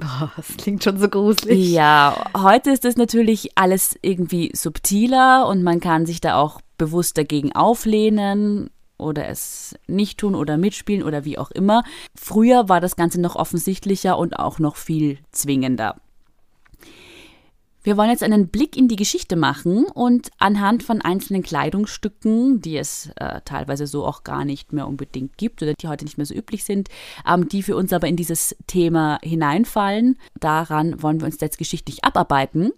Oh, 0.01 0.27
das 0.35 0.57
klingt 0.57 0.83
schon 0.83 1.00
so 1.00 1.07
gruselig. 1.07 1.71
Ja, 1.71 2.29
heute 2.38 2.69
ist 2.71 2.83
es 2.83 2.97
natürlich 2.97 3.57
alles 3.57 3.97
irgendwie 4.01 4.51
subtiler 4.53 5.47
und 5.47 5.63
man 5.63 5.79
kann 5.79 6.05
sich 6.05 6.19
da 6.19 6.38
auch 6.38 6.59
bewusst 6.77 7.17
dagegen 7.17 7.53
auflehnen 7.53 8.69
oder 8.97 9.29
es 9.29 9.75
nicht 9.88 10.19
tun 10.19 10.35
oder 10.35 10.57
mitspielen 10.57 11.03
oder 11.03 11.24
wie 11.24 11.38
auch 11.38 11.51
immer. 11.51 11.83
Früher 12.13 12.67
war 12.67 12.81
das 12.81 12.97
Ganze 12.97 13.21
noch 13.21 13.38
offensichtlicher 13.38 14.17
und 14.17 14.38
auch 14.38 14.59
noch 14.59 14.75
viel 14.75 15.17
zwingender. 15.31 15.95
Wir 17.86 17.98
wollen 17.98 18.10
jetzt 18.10 18.24
einen 18.24 18.48
Blick 18.48 18.75
in 18.75 18.88
die 18.88 18.96
Geschichte 18.96 19.36
machen 19.36 19.86
und 19.94 20.32
anhand 20.39 20.82
von 20.82 21.01
einzelnen 21.01 21.44
Kleidungsstücken, 21.44 22.60
die 22.60 22.77
es 22.77 23.12
äh, 23.18 23.42
teilweise 23.46 23.86
so 23.86 24.04
auch 24.08 24.24
gar 24.24 24.44
nicht 24.44 24.74
mehr 24.74 24.88
unbedingt 24.88 25.38
gibt 25.38 25.62
oder 25.62 25.75
die 25.75 25.88
heute 25.88 26.04
nicht 26.04 26.18
mehr 26.18 26.25
so 26.25 26.34
üblich 26.34 26.63
sind, 26.63 26.89
ähm, 27.30 27.48
die 27.48 27.62
für 27.62 27.75
uns 27.75 27.94
aber 27.94 28.08
in 28.08 28.15
dieses 28.15 28.56
Thema 28.65 29.20
hineinfallen, 29.22 30.18
daran 30.39 31.00
wollen 31.04 31.22
wir 31.22 31.27
uns 31.27 31.39
jetzt 31.39 31.60
geschichtlich 31.60 32.04
abarbeiten. 32.04 32.72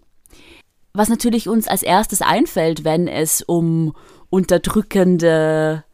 Was 0.92 1.08
natürlich 1.08 1.48
uns 1.48 1.70
als 1.70 1.84
erstes 1.84 2.22
einfällt, 2.22 2.84
wenn 2.84 3.08
es 3.08 3.42
um 3.42 3.96
unterdrückende 4.30 5.86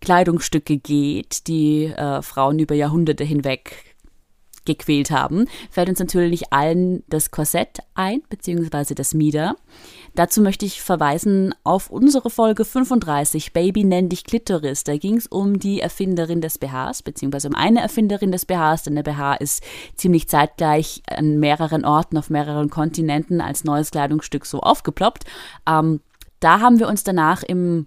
Kleidungsstücke 0.00 0.76
geht, 0.76 1.48
die 1.48 1.86
äh, 1.86 2.22
Frauen 2.22 2.60
über 2.60 2.76
Jahrhunderte 2.76 3.24
hinweg 3.24 3.85
gequält 4.66 5.10
haben, 5.10 5.46
fällt 5.70 5.88
uns 5.88 5.98
natürlich 5.98 6.52
allen 6.52 7.02
das 7.08 7.30
Korsett 7.30 7.78
ein, 7.94 8.22
beziehungsweise 8.28 8.94
das 8.94 9.14
Mieder. 9.14 9.56
Dazu 10.14 10.40
möchte 10.40 10.66
ich 10.66 10.82
verweisen 10.82 11.54
auf 11.64 11.90
unsere 11.90 12.30
Folge 12.30 12.64
35, 12.64 13.52
Baby 13.52 13.84
nenn 13.84 14.08
dich 14.08 14.24
Klitoris. 14.24 14.84
Da 14.84 14.96
ging 14.96 15.16
es 15.16 15.26
um 15.26 15.58
die 15.58 15.80
Erfinderin 15.80 16.40
des 16.40 16.58
BHs, 16.58 17.02
beziehungsweise 17.02 17.48
um 17.48 17.54
eine 17.54 17.80
Erfinderin 17.80 18.32
des 18.32 18.46
BHs, 18.46 18.84
denn 18.84 18.94
der 18.94 19.02
BH 19.02 19.34
ist 19.34 19.62
ziemlich 19.94 20.28
zeitgleich 20.28 21.02
an 21.08 21.38
mehreren 21.38 21.84
Orten, 21.84 22.18
auf 22.18 22.30
mehreren 22.30 22.70
Kontinenten 22.70 23.40
als 23.40 23.64
neues 23.64 23.90
Kleidungsstück 23.90 24.46
so 24.46 24.60
aufgeploppt. 24.60 25.24
Ähm, 25.68 26.00
da 26.40 26.60
haben 26.60 26.78
wir 26.78 26.88
uns 26.88 27.04
danach 27.04 27.42
im 27.42 27.86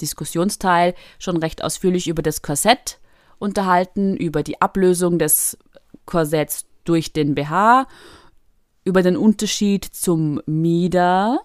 Diskussionsteil 0.00 0.94
schon 1.18 1.36
recht 1.36 1.62
ausführlich 1.64 2.08
über 2.08 2.22
das 2.22 2.42
Korsett 2.42 2.98
unterhalten, 3.38 4.16
über 4.16 4.42
die 4.42 4.60
Ablösung 4.60 5.18
des 5.18 5.58
Korsetts 6.08 6.64
durch 6.84 7.12
den 7.12 7.34
BH, 7.34 7.86
über 8.84 9.02
den 9.02 9.16
Unterschied 9.16 9.84
zum 9.84 10.40
Mieder. 10.46 11.40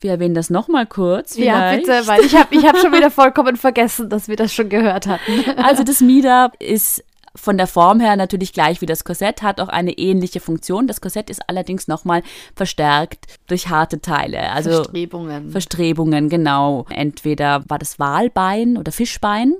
Wir 0.00 0.12
erwähnen 0.12 0.34
das 0.34 0.48
nochmal 0.48 0.86
kurz. 0.86 1.34
Vielleicht. 1.34 1.86
Ja, 1.86 1.94
bitte, 1.96 2.08
weil 2.08 2.24
ich 2.24 2.34
habe 2.34 2.54
ich 2.54 2.64
hab 2.64 2.78
schon 2.78 2.92
wieder 2.92 3.10
vollkommen 3.10 3.56
vergessen, 3.56 4.08
dass 4.08 4.28
wir 4.28 4.36
das 4.36 4.52
schon 4.52 4.70
gehört 4.70 5.06
hatten. 5.06 5.44
Also 5.62 5.84
das 5.84 6.00
Mieder 6.00 6.52
ist 6.58 7.04
von 7.36 7.58
der 7.58 7.66
Form 7.66 8.00
her 8.00 8.16
natürlich 8.16 8.52
gleich 8.52 8.80
wie 8.80 8.86
das 8.86 9.04
Korsett, 9.04 9.42
hat 9.42 9.60
auch 9.60 9.68
eine 9.68 9.92
ähnliche 9.92 10.40
Funktion. 10.40 10.86
Das 10.86 11.02
Korsett 11.02 11.30
ist 11.30 11.42
allerdings 11.48 11.86
nochmal 11.86 12.22
verstärkt 12.56 13.26
durch 13.46 13.68
harte 13.68 14.00
Teile. 14.00 14.50
Also 14.50 14.70
Verstrebungen. 14.70 15.50
Verstrebungen, 15.50 16.28
genau. 16.30 16.86
Entweder 16.88 17.62
war 17.68 17.78
das 17.78 17.98
Walbein 17.98 18.78
oder 18.78 18.90
Fischbein. 18.90 19.54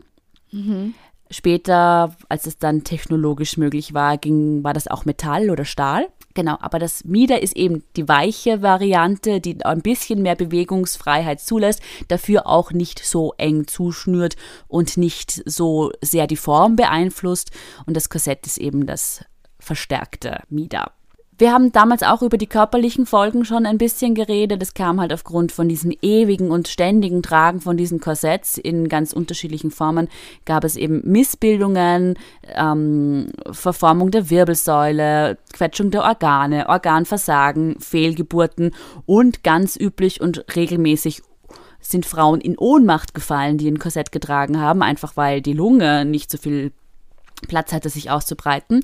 Mhm. 0.51 0.95
Später, 1.31 2.17
als 2.29 2.47
es 2.47 2.59
dann 2.59 2.83
technologisch 2.83 3.57
möglich 3.57 3.95
war, 3.95 4.19
ging, 4.19 4.65
war 4.65 4.75
das 4.75 4.89
auch 4.89 5.05
Metall 5.05 5.51
oder 5.51 5.65
Stahl. 5.65 6.09
Genau, 6.35 6.57
aber 6.61 6.79
das 6.79 7.05
Mieder 7.05 7.43
ist 7.43 7.57
eben 7.57 7.85
die 7.97 8.09
weiche 8.09 8.63
Variante, 8.63 9.41
die 9.41 9.65
ein 9.65 9.81
bisschen 9.81 10.23
mehr 10.23 10.37
Bewegungsfreiheit 10.37 11.41
zulässt, 11.41 11.83
dafür 12.09 12.47
auch 12.47 12.73
nicht 12.73 13.05
so 13.05 13.35
eng 13.37 13.67
zuschnürt 13.67 14.37
und 14.69 14.97
nicht 14.97 15.43
so 15.45 15.93
sehr 16.01 16.27
die 16.27 16.37
Form 16.37 16.77
beeinflusst. 16.77 17.51
Und 17.87 17.97
das 17.97 18.09
Korsett 18.09 18.47
ist 18.47 18.59
eben 18.59 18.87
das 18.87 19.25
verstärkte 19.59 20.43
Mieder. 20.49 20.93
Wir 21.41 21.55
haben 21.55 21.73
damals 21.73 22.03
auch 22.03 22.21
über 22.21 22.37
die 22.37 22.47
körperlichen 22.47 23.07
Folgen 23.07 23.47
schon 23.47 23.65
ein 23.65 23.79
bisschen 23.79 24.15
geredet. 24.15 24.63
Es 24.63 24.75
kam 24.75 25.01
halt 25.01 25.11
aufgrund 25.11 25.53
von 25.53 25.71
diesem 25.71 25.91
ewigen 26.03 26.51
und 26.51 26.69
ständigen 26.69 27.23
Tragen 27.23 27.63
von 27.63 27.79
diesen 27.79 27.99
Korsetts 27.99 28.59
in 28.59 28.91
ganz 28.91 29.15
unterschiedlichen 29.15 29.71
Formen, 29.71 30.09
gab 30.45 30.65
es 30.65 30.77
eben 30.77 31.01
Missbildungen, 31.03 32.19
ähm, 32.45 33.29
Verformung 33.51 34.11
der 34.11 34.29
Wirbelsäule, 34.29 35.39
Quetschung 35.55 35.91
der 35.91 36.03
Organe, 36.03 36.69
Organversagen, 36.69 37.81
Fehlgeburten 37.81 38.73
und 39.07 39.43
ganz 39.43 39.77
üblich 39.81 40.21
und 40.21 40.45
regelmäßig 40.55 41.23
sind 41.81 42.05
Frauen 42.05 42.43
in 42.43 42.59
Ohnmacht 42.59 43.15
gefallen, 43.15 43.57
die 43.57 43.71
ein 43.71 43.79
Korsett 43.79 44.13
getragen 44.13 44.61
haben, 44.61 44.83
einfach 44.83 45.17
weil 45.17 45.41
die 45.41 45.55
Lunge 45.55 46.05
nicht 46.05 46.31
so 46.31 46.37
viel 46.37 46.73
Platz 47.49 47.73
hatte, 47.73 47.89
sich 47.89 48.11
auszubreiten. 48.11 48.83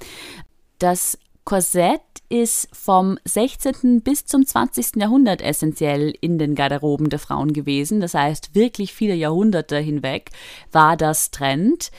Das 0.79 1.19
Korsett 1.45 2.01
ist 2.29 2.69
vom 2.73 3.19
16. 3.25 4.03
bis 4.03 4.27
zum 4.27 4.47
20. 4.47 4.97
Jahrhundert 4.97 5.43
essentiell 5.43 6.15
in 6.21 6.39
den 6.39 6.55
Garderoben 6.55 7.09
der 7.09 7.19
Frauen 7.19 7.53
gewesen. 7.53 8.01
Das 8.01 8.15
heißt, 8.15 8.55
wirklich 8.55 8.93
viele 8.93 9.15
Jahrhunderte 9.15 9.79
hinweg 9.79 10.31
war 10.73 10.97
das 10.97 11.31
Trend. 11.31 11.91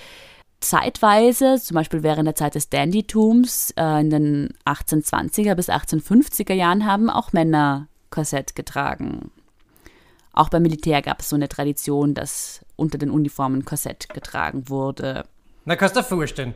Zeitweise, 0.59 1.59
zum 1.61 1.75
Beispiel 1.75 2.03
während 2.03 2.27
der 2.27 2.35
Zeit 2.35 2.55
des 2.55 2.69
Dandytums 2.69 3.71
äh, 3.77 4.01
in 4.01 4.09
den 4.09 4.53
1820er 4.65 5.53
bis 5.55 5.69
1850er 5.69 6.53
Jahren, 6.53 6.85
haben 6.85 7.09
auch 7.09 7.31
Männer 7.31 7.87
Korsett 8.09 8.55
getragen. 8.55 9.31
Auch 10.33 10.49
beim 10.49 10.63
Militär 10.63 11.01
gab 11.01 11.21
es 11.21 11.29
so 11.29 11.35
eine 11.35 11.49
Tradition, 11.49 12.13
dass 12.13 12.65
unter 12.75 12.97
den 12.97 13.11
Uniformen 13.11 13.65
Korsett 13.65 14.09
getragen 14.09 14.69
wurde. 14.69 15.25
Na, 15.65 15.75
kannst 15.75 15.95
du 15.95 16.01
dir 16.01 16.05
vorstellen. 16.05 16.55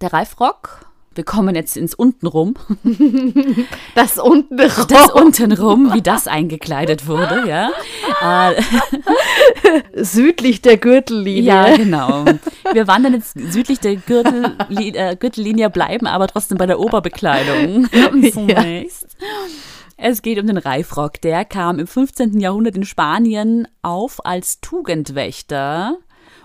Der 0.00 0.12
Reifrock 0.12 0.86
wir 1.14 1.24
kommen 1.24 1.54
jetzt 1.54 1.76
ins 1.76 1.94
Untenrum. 1.94 2.54
Das 3.94 4.18
Untenrum. 4.18 4.86
Das 4.88 5.10
Untenrum, 5.10 5.92
wie 5.92 6.00
das 6.00 6.26
eingekleidet 6.26 7.06
wurde, 7.06 7.44
ja. 7.46 7.70
Südlich 9.94 10.62
der 10.62 10.78
Gürtellinie. 10.78 11.42
Ja, 11.42 11.76
genau. 11.76 12.24
Wir 12.72 12.86
wandern 12.86 13.14
jetzt 13.14 13.34
südlich 13.52 13.80
der 13.80 13.96
Gürtel, 13.96 14.56
äh, 14.70 15.16
Gürtellinie, 15.16 15.68
bleiben 15.70 16.06
aber 16.06 16.26
trotzdem 16.26 16.58
bei 16.58 16.66
der 16.66 16.80
Oberbekleidung. 16.80 17.88
Zunächst. 18.32 19.16
Ja. 19.20 19.26
Es 19.96 20.22
geht 20.22 20.40
um 20.40 20.46
den 20.46 20.58
Reifrock. 20.58 21.20
Der 21.20 21.44
kam 21.44 21.78
im 21.78 21.86
15. 21.86 22.40
Jahrhundert 22.40 22.76
in 22.76 22.84
Spanien 22.84 23.68
auf 23.82 24.24
als 24.24 24.60
Tugendwächter 24.60 25.98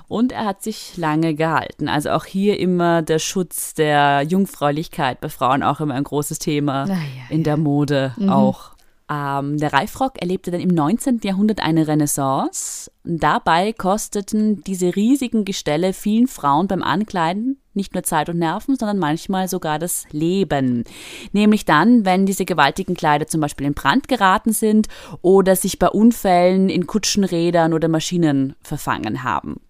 und 0.08 0.32
er 0.32 0.46
hat 0.46 0.64
sich 0.64 0.96
lange 0.98 1.36
gehalten. 1.36 1.90
Also 1.90 2.12
auch 2.12 2.26
hier 2.26 2.60
immer 2.60 3.02
der 3.02 3.20
Schutz 3.20 3.74
der 3.74 4.24
Jungfräulichkeit 4.24 5.20
bei 5.20 5.30
Frauen 5.30 5.64
auch 5.64 5.80
immer 5.80 5.96
ein 5.96 6.04
großes 6.04 6.40
Thema 6.40 6.88
ja, 6.88 6.98
in 7.30 7.44
der 7.44 7.58
Mode 7.58 8.14
mhm. 8.18 8.30
auch. 8.30 8.72
Ähm, 9.10 9.58
der 9.58 9.72
Reifrock 9.72 10.22
erlebte 10.22 10.52
dann 10.52 10.60
im 10.60 10.70
19. 10.70 11.22
Jahrhundert 11.24 11.62
eine 11.62 11.88
Renaissance. 11.88 12.92
Dabei 13.06 13.72
kosteten 13.72 14.64
diese 14.66 14.96
riesigen 14.96 15.46
Gestelle 15.46 15.94
vielen 15.94 16.28
Frauen 16.28 16.68
beim 16.68 16.84
Ankleiden 16.84 17.60
nicht 17.74 17.94
nur 17.94 18.04
Zeit 18.04 18.28
und 18.28 18.40
Nerven, 18.40 18.76
sondern 18.76 18.98
manchmal 18.98 19.48
sogar 19.48 19.80
das 19.80 20.06
Leben. 20.12 20.84
Nämlich 21.32 21.64
dann, 21.64 22.06
wenn 22.06 22.26
diese 22.26 22.44
gewaltigen 22.44 22.96
Kleider 22.96 23.28
zum 23.28 23.40
Beispiel 23.40 23.68
in 23.68 23.76
Brand 23.76 24.08
geraten 24.08 24.52
sind 24.52 24.88
oder 25.22 25.56
sich 25.56 25.78
bei 25.78 25.88
Unfällen 25.88 26.70
in 26.70 26.88
Kutschenrädern 26.88 27.74
oder 27.74 27.88
Maschinen 27.88 28.56
verfangen 28.62 29.24
haben 29.24 29.62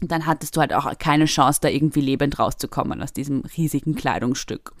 dann 0.00 0.26
hattest 0.26 0.56
du 0.56 0.60
halt 0.60 0.72
auch 0.72 0.86
keine 0.98 1.24
Chance, 1.24 1.60
da 1.62 1.68
irgendwie 1.68 2.00
lebend 2.00 2.38
rauszukommen 2.38 3.02
aus 3.02 3.12
diesem 3.12 3.42
riesigen 3.56 3.94
Kleidungsstück. 3.94 4.72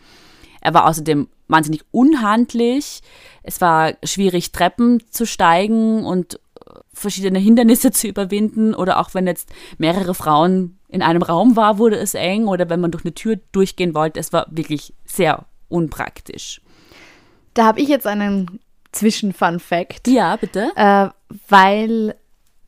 Er 0.60 0.74
war 0.74 0.86
außerdem 0.86 1.28
wahnsinnig 1.48 1.84
unhandlich. 1.90 3.00
Es 3.42 3.60
war 3.60 3.94
schwierig, 4.02 4.52
Treppen 4.52 5.02
zu 5.10 5.26
steigen 5.26 6.04
und 6.04 6.40
verschiedene 6.92 7.38
Hindernisse 7.38 7.90
zu 7.92 8.08
überwinden. 8.08 8.74
Oder 8.74 8.98
auch 8.98 9.14
wenn 9.14 9.26
jetzt 9.26 9.48
mehrere 9.78 10.14
Frauen 10.14 10.78
in 10.88 11.02
einem 11.02 11.22
Raum 11.22 11.56
war, 11.56 11.78
wurde 11.78 11.96
es 11.96 12.14
eng. 12.14 12.46
Oder 12.46 12.68
wenn 12.68 12.80
man 12.80 12.90
durch 12.90 13.04
eine 13.04 13.14
Tür 13.14 13.38
durchgehen 13.52 13.94
wollte. 13.94 14.20
Es 14.20 14.32
war 14.32 14.46
wirklich 14.50 14.92
sehr 15.04 15.44
unpraktisch. 15.68 16.60
Da 17.54 17.64
habe 17.64 17.80
ich 17.80 17.88
jetzt 17.88 18.06
einen 18.06 18.60
Zwischen-Fun 18.92 19.60
Fact. 19.60 20.08
Ja, 20.08 20.36
bitte. 20.36 20.70
Äh, 20.74 21.08
weil 21.48 22.16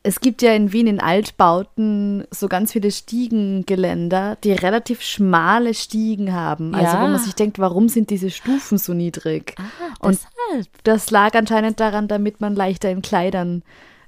es 0.03 0.21
gibt 0.21 0.43
ja 0.43 0.53
in 0.53 0.73
Wien 0.73 0.87
in 0.87 1.01
Altbauten 1.01 2.25
so 2.31 2.49
ganz 2.49 2.73
viele 2.73 2.91
Stiegengeländer, 2.91 4.37
die 4.43 4.53
relativ 4.53 5.03
schmale 5.03 5.75
Stiegen 5.75 6.33
haben. 6.33 6.75
Also 6.75 6.97
Ja. 6.97 7.03
wo 7.03 7.09
man 7.09 7.19
sich 7.19 7.35
denkt, 7.35 7.59
warum 7.59 7.89
sind 7.89 8.11
diese 8.11 8.31
Stufen 8.31 8.79
so 8.79 8.95
niedrig? 8.95 9.55
Und 10.01 10.19
deshalb. 10.51 10.67
das 10.85 11.11
lag 11.11 11.35
anscheinend 11.35 11.81
daran, 11.81 12.09
damit 12.09 12.41
man 12.41 12.55
leichter 12.55 12.91
in 12.91 13.03
Kleidern 13.03 13.63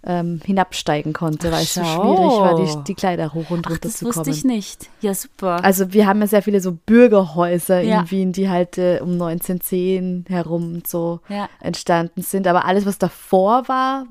ähm, 0.04 0.40
hinabsteigen 0.44 1.12
konnte, 1.12 1.52
weil 1.52 1.62
es 1.64 1.74
so 1.74 1.84
schwierig 1.84 2.32
war, 2.40 2.54
die, 2.54 2.84
die 2.86 2.94
Kleider 2.94 3.34
hoch 3.34 3.50
und 3.50 3.66
Ach, 3.66 3.70
runter 3.72 3.88
das 3.88 3.98
zu 3.98 4.06
wusste 4.06 4.22
kommen. 4.22 4.34
ich 4.36 4.44
nicht. 4.44 4.88
Ja, 5.00 5.12
super. 5.14 5.62
Also 5.62 5.92
wir 5.92 6.06
haben 6.06 6.20
ja 6.20 6.26
sehr 6.26 6.42
viele 6.42 6.60
so 6.60 6.72
Bürgerhäuser 6.72 7.82
Ja. 7.82 8.00
in 8.00 8.10
Wien, 8.10 8.32
die 8.32 8.48
halt 8.48 8.78
äh, 8.78 9.00
um 9.02 9.12
1910 9.12 10.24
herum 10.28 10.74
und 10.74 10.86
so 10.86 11.20
Ja. 11.28 11.48
entstanden 11.60 12.22
sind. 12.22 12.46
Aber 12.46 12.64
alles, 12.64 12.86
was 12.86 12.98
davor 12.98 13.68
war, 13.68 14.06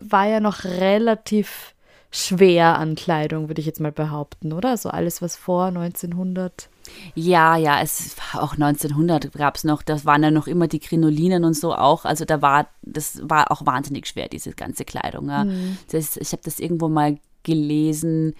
war 0.00 0.26
ja 0.26 0.40
noch 0.40 0.64
relativ 0.64 1.74
schwer 2.10 2.78
an 2.78 2.96
Kleidung, 2.96 3.48
würde 3.48 3.60
ich 3.60 3.66
jetzt 3.66 3.80
mal 3.80 3.92
behaupten, 3.92 4.52
oder? 4.52 4.76
So 4.76 4.88
alles, 4.90 5.22
was 5.22 5.36
vor 5.36 5.66
1900. 5.66 6.68
Ja, 7.14 7.56
ja, 7.56 7.80
es 7.80 8.16
war 8.18 8.42
auch 8.42 8.54
1900 8.54 9.32
gab 9.32 9.56
es 9.56 9.64
noch, 9.64 9.82
da 9.82 10.04
waren 10.04 10.22
ja 10.22 10.30
noch 10.30 10.48
immer 10.48 10.66
die 10.66 10.80
Krinolinen 10.80 11.44
und 11.44 11.54
so 11.54 11.74
auch. 11.74 12.04
Also 12.04 12.24
da 12.24 12.42
war, 12.42 12.68
das 12.82 13.20
war 13.22 13.52
auch 13.52 13.64
wahnsinnig 13.64 14.08
schwer, 14.08 14.28
diese 14.28 14.52
ganze 14.52 14.84
Kleidung. 14.84 15.28
Ja. 15.28 15.46
Das, 15.92 16.16
ich 16.16 16.32
habe 16.32 16.42
das 16.44 16.58
irgendwo 16.58 16.88
mal 16.88 17.18
gelesen, 17.42 18.34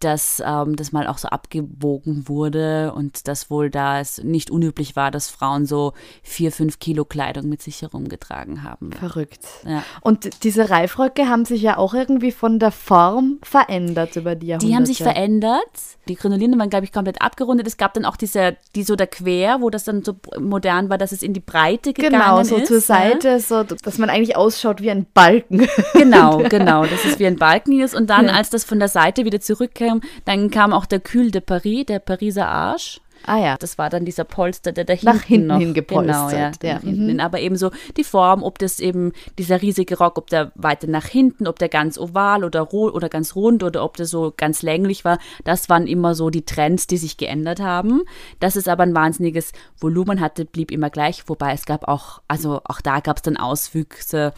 dass 0.00 0.42
ähm, 0.44 0.76
das 0.76 0.92
mal 0.92 1.06
auch 1.06 1.18
so 1.18 1.28
abgewogen 1.28 2.28
wurde 2.28 2.92
und 2.94 3.28
dass 3.28 3.50
wohl 3.50 3.70
da 3.70 4.00
es 4.00 4.22
nicht 4.22 4.50
unüblich 4.50 4.96
war, 4.96 5.10
dass 5.10 5.28
Frauen 5.30 5.66
so 5.66 5.92
vier, 6.22 6.52
fünf 6.52 6.78
Kilo 6.78 7.04
Kleidung 7.04 7.48
mit 7.48 7.62
sich 7.62 7.82
herumgetragen 7.82 8.62
haben. 8.62 8.92
Verrückt. 8.92 9.40
Ja. 9.66 9.82
Und 10.00 10.44
diese 10.44 10.70
Reifröcke 10.70 11.28
haben 11.28 11.44
sich 11.44 11.62
ja 11.62 11.76
auch 11.76 11.94
irgendwie 11.94 12.32
von 12.32 12.58
der 12.58 12.70
Form 12.72 13.38
verändert 13.42 14.16
über 14.16 14.34
die 14.34 14.48
Jahrhunderte. 14.48 14.66
Die 14.70 14.76
haben 14.76 14.86
sich 14.86 14.98
verändert. 14.98 15.60
Die 16.08 16.14
Krinolinen 16.14 16.58
waren, 16.58 16.70
glaube 16.70 16.84
ich, 16.84 16.92
komplett 16.92 17.20
abgerundet. 17.20 17.66
Es 17.66 17.76
gab 17.76 17.94
dann 17.94 18.04
auch 18.04 18.16
diese, 18.16 18.56
die 18.74 18.84
so 18.84 18.96
da 18.96 19.06
quer, 19.06 19.60
wo 19.60 19.70
das 19.70 19.84
dann 19.84 20.04
so 20.04 20.14
modern 20.38 20.88
war, 20.88 20.98
dass 20.98 21.12
es 21.12 21.22
in 21.22 21.32
die 21.32 21.40
Breite 21.40 21.92
gegangen 21.92 22.12
Genau, 22.20 22.40
ist. 22.40 22.48
so 22.48 22.60
zur? 22.60 22.80
Seite, 22.80 23.40
so 23.40 23.62
dass 23.62 23.98
man 23.98 24.10
eigentlich 24.10 24.36
ausschaut 24.36 24.80
wie 24.80 24.90
ein 24.90 25.06
Balken. 25.12 25.66
Genau, 25.92 26.38
genau, 26.48 26.84
dass 26.84 27.04
es 27.04 27.18
wie 27.18 27.26
ein 27.26 27.36
Balken 27.36 27.80
ist. 27.80 27.94
Und 27.94 28.08
dann, 28.08 28.28
als 28.28 28.50
das 28.50 28.64
von 28.64 28.78
der 28.78 28.88
Seite 28.88 29.24
wieder 29.24 29.40
zurückkam, 29.40 29.95
dann 30.24 30.50
kam 30.50 30.72
auch 30.72 30.86
der 30.86 31.00
Cul 31.00 31.30
de 31.30 31.40
Paris, 31.40 31.86
der 31.86 31.98
Pariser 31.98 32.48
Arsch. 32.48 33.00
ah 33.24 33.38
ja. 33.38 33.56
Das 33.58 33.78
war 33.78 33.90
dann 33.90 34.04
dieser 34.04 34.24
Polster, 34.24 34.72
der 34.72 34.84
da 34.84 34.92
hinten 34.92 35.20
hinten 35.20 35.46
noch, 35.48 35.58
hin 35.58 35.74
gepolstert, 35.74 36.60
Genau, 36.60 36.72
ja, 36.72 36.74
ja. 36.74 36.80
hinten 36.80 37.08
hin. 37.08 37.20
Aber 37.20 37.40
eben 37.40 37.56
so 37.56 37.70
die 37.96 38.04
Form, 38.04 38.42
ob 38.42 38.58
das 38.58 38.78
eben 38.78 39.12
dieser 39.38 39.62
riesige 39.62 39.98
Rock, 39.98 40.18
ob 40.18 40.28
der 40.30 40.52
weiter 40.54 40.86
nach 40.86 41.06
hinten, 41.06 41.46
ob 41.46 41.58
der 41.58 41.68
ganz 41.68 41.98
oval 41.98 42.44
oder 42.44 42.72
oder 42.72 43.08
ganz 43.08 43.34
rund 43.34 43.62
oder 43.62 43.82
ob 43.84 43.96
der 43.96 44.06
so 44.06 44.32
ganz 44.36 44.62
länglich 44.62 45.04
war, 45.04 45.18
das 45.44 45.68
waren 45.68 45.86
immer 45.86 46.14
so 46.14 46.30
die 46.30 46.44
Trends, 46.44 46.86
die 46.86 46.98
sich 46.98 47.16
geändert 47.16 47.60
haben. 47.60 48.02
Dass 48.38 48.54
es 48.56 48.68
aber 48.68 48.82
ein 48.82 48.94
wahnsinniges 48.94 49.52
Volumen 49.78 50.20
hatte, 50.20 50.44
blieb 50.44 50.70
immer 50.70 50.90
gleich. 50.90 51.28
Wobei 51.28 51.52
es 51.52 51.64
gab 51.64 51.88
auch, 51.88 52.20
also 52.28 52.60
auch 52.64 52.80
da 52.80 53.00
gab 53.00 53.16
es 53.16 53.22
dann 53.22 53.36
Auswüchse. 53.36 54.32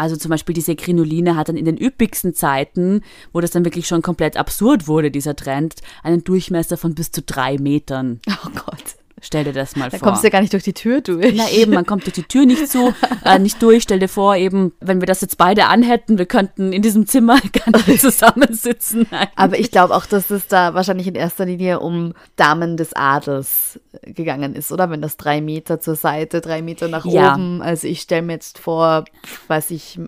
Also 0.00 0.16
zum 0.16 0.30
Beispiel 0.30 0.54
diese 0.54 0.76
Krinoline 0.76 1.36
hat 1.36 1.50
dann 1.50 1.58
in 1.58 1.66
den 1.66 1.76
üppigsten 1.76 2.32
Zeiten, 2.32 3.02
wo 3.34 3.40
das 3.42 3.50
dann 3.50 3.66
wirklich 3.66 3.86
schon 3.86 4.00
komplett 4.00 4.38
absurd 4.38 4.88
wurde, 4.88 5.10
dieser 5.10 5.36
Trend, 5.36 5.74
einen 6.02 6.24
Durchmesser 6.24 6.78
von 6.78 6.94
bis 6.94 7.10
zu 7.10 7.20
drei 7.20 7.58
Metern. 7.58 8.18
Oh 8.46 8.48
Gott. 8.54 8.99
Stell 9.22 9.44
dir 9.44 9.52
das 9.52 9.76
mal 9.76 9.90
Da 9.90 9.98
vor. 9.98 10.08
kommst 10.08 10.22
du 10.22 10.26
ja 10.28 10.30
gar 10.30 10.40
nicht 10.40 10.52
durch 10.52 10.62
die 10.62 10.72
Tür 10.72 11.00
durch. 11.00 11.34
Na 11.36 11.50
eben, 11.50 11.72
man 11.74 11.84
kommt 11.86 12.04
durch 12.06 12.14
die 12.14 12.22
Tür 12.22 12.46
nicht 12.46 12.66
zu, 12.68 12.94
äh, 13.24 13.38
nicht 13.38 13.62
durch. 13.62 13.82
Stell 13.82 13.98
dir 13.98 14.08
vor, 14.08 14.36
eben, 14.36 14.72
wenn 14.80 15.00
wir 15.00 15.06
das 15.06 15.20
jetzt 15.20 15.36
beide 15.38 15.66
anhätten, 15.66 16.18
wir 16.18 16.26
könnten 16.26 16.72
in 16.72 16.82
diesem 16.82 17.06
Zimmer 17.06 17.38
gar 17.52 17.86
nicht 17.86 18.00
zusammensitzen. 18.00 19.06
Aber 19.36 19.58
ich 19.58 19.70
glaube 19.70 19.94
auch, 19.94 20.06
dass 20.06 20.30
es 20.30 20.46
da 20.46 20.74
wahrscheinlich 20.74 21.06
in 21.06 21.14
erster 21.14 21.44
Linie 21.46 21.80
um 21.80 22.14
Damen 22.36 22.76
des 22.76 22.94
Adels 22.94 23.78
gegangen 24.02 24.54
ist, 24.54 24.72
oder? 24.72 24.90
Wenn 24.90 25.02
das 25.02 25.16
drei 25.16 25.40
Meter 25.40 25.80
zur 25.80 25.94
Seite, 25.96 26.40
drei 26.40 26.62
Meter 26.62 26.88
nach 26.88 27.04
Ja. 27.04 27.34
oben. 27.34 27.60
Also 27.62 27.86
ich 27.86 28.00
stelle 28.00 28.22
mir 28.22 28.32
jetzt 28.34 28.58
vor, 28.58 29.04
weiß 29.48 29.70
ich, 29.72 29.98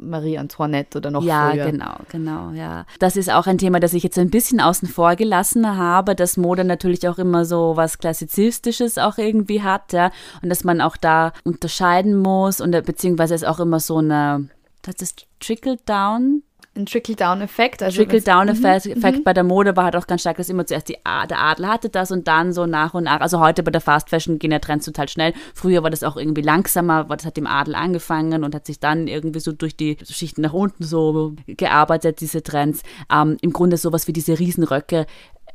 Marie 0.00 0.38
Antoinette 0.38 0.98
oder 0.98 1.10
noch 1.10 1.22
ja, 1.22 1.50
früher. 1.50 1.70
genau, 1.70 1.96
genau, 2.10 2.50
ja. 2.50 2.86
Das 2.98 3.16
ist 3.16 3.30
auch 3.30 3.46
ein 3.46 3.58
Thema, 3.58 3.80
das 3.80 3.94
ich 3.94 4.02
jetzt 4.02 4.18
ein 4.18 4.30
bisschen 4.30 4.60
außen 4.60 4.88
vor 4.88 5.16
gelassen 5.16 5.76
habe, 5.76 6.14
dass 6.14 6.36
Mode 6.36 6.64
natürlich 6.64 7.08
auch 7.08 7.18
immer 7.18 7.44
so 7.44 7.76
was 7.76 7.98
Klassizistisches 7.98 8.98
auch 8.98 9.18
irgendwie 9.18 9.62
hat, 9.62 9.92
ja. 9.92 10.10
Und 10.42 10.50
dass 10.50 10.64
man 10.64 10.80
auch 10.80 10.96
da 10.96 11.32
unterscheiden 11.44 12.16
muss 12.16 12.60
und 12.60 12.74
äh, 12.74 12.82
beziehungsweise 12.82 13.34
es 13.34 13.44
auch 13.44 13.60
immer 13.60 13.80
so 13.80 13.98
eine, 13.98 14.48
das 14.82 14.96
ist 14.96 15.26
Trickle-Down 15.40 16.42
Ein 16.78 16.86
Trickle-Down-Effekt. 16.86 17.82
Also 17.82 17.96
Trickle-Down-Effekt 17.96 19.18
Mhm, 19.18 19.24
bei 19.24 19.32
der 19.34 19.42
Mode 19.42 19.76
war 19.76 19.84
halt 19.84 19.96
auch 19.96 20.06
ganz 20.06 20.20
stark, 20.20 20.36
dass 20.36 20.48
immer 20.48 20.64
zuerst 20.64 20.88
die 20.88 20.96
der 21.28 21.40
Adel 21.40 21.66
hatte 21.66 21.88
das 21.88 22.12
und 22.12 22.28
dann 22.28 22.52
so 22.52 22.66
nach 22.66 22.94
und 22.94 23.04
nach. 23.04 23.20
Also 23.20 23.40
heute 23.40 23.64
bei 23.64 23.72
der 23.72 23.80
Fast 23.80 24.08
Fashion 24.08 24.38
gehen 24.38 24.52
ja 24.52 24.60
Trends 24.60 24.84
total 24.86 25.08
schnell. 25.08 25.34
Früher 25.54 25.82
war 25.82 25.90
das 25.90 26.04
auch 26.04 26.16
irgendwie 26.16 26.42
langsamer, 26.42 27.08
weil 27.08 27.16
das 27.16 27.26
hat 27.26 27.36
dem 27.36 27.48
Adel 27.48 27.74
angefangen 27.74 28.44
und 28.44 28.54
hat 28.54 28.64
sich 28.66 28.78
dann 28.78 29.08
irgendwie 29.08 29.40
so 29.40 29.50
durch 29.50 29.76
die 29.76 29.96
Schichten 30.08 30.42
nach 30.42 30.52
unten 30.52 30.84
so 30.84 31.34
gearbeitet, 31.48 32.20
diese 32.20 32.44
Trends. 32.44 32.82
Ähm, 33.12 33.38
Im 33.40 33.52
Grunde 33.52 33.76
sowas 33.76 34.06
wie 34.06 34.12
diese 34.12 34.38
Riesenröcke. 34.38 35.06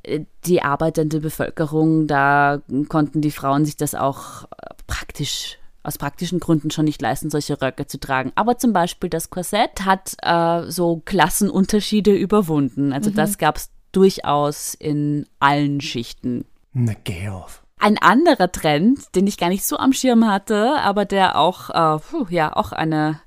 äh, 0.04 0.26
Die 0.46 0.62
arbeitende 0.62 1.22
Bevölkerung, 1.22 2.08
da 2.08 2.62
konnten 2.90 3.22
die 3.22 3.32
Frauen 3.32 3.64
sich 3.64 3.78
das 3.78 3.96
auch 3.96 4.44
äh, 4.44 4.48
praktisch 4.88 5.58
aus 5.84 5.98
praktischen 5.98 6.40
Gründen 6.40 6.72
schon 6.72 6.86
nicht 6.86 7.02
leisten, 7.02 7.30
solche 7.30 7.62
Röcke 7.62 7.86
zu 7.86 8.00
tragen. 8.00 8.32
Aber 8.36 8.58
zum 8.58 8.74
Beispiel 8.74 9.10
das 9.10 9.30
Korsett 9.30 9.86
hat 9.86 10.16
äh, 10.22 10.70
so 10.72 11.02
Klassenunterschiede 11.04 12.16
überwunden. 12.16 12.94
Also 12.94 13.10
das 13.10 13.38
gab 13.38 13.58
es 13.58 13.70
durchaus 13.92 14.74
in 14.74 15.28
allen 15.40 15.82
Schichten. 15.82 16.46
Na, 16.74 16.94
geh 17.04 17.30
auf. 17.30 17.64
Ein 17.80 17.98
anderer 17.98 18.52
Trend, 18.52 19.14
den 19.14 19.28
ich 19.28 19.38
gar 19.38 19.50
nicht 19.50 19.66
so 19.66 19.78
am 19.78 19.92
Schirm 19.92 20.26
hatte, 20.26 20.78
aber 20.80 21.04
der 21.04 21.38
auch, 21.38 21.70
äh, 21.70 22.00
puh, 22.00 22.26
ja, 22.30 22.56
auch 22.56 22.72
eine 22.72 23.20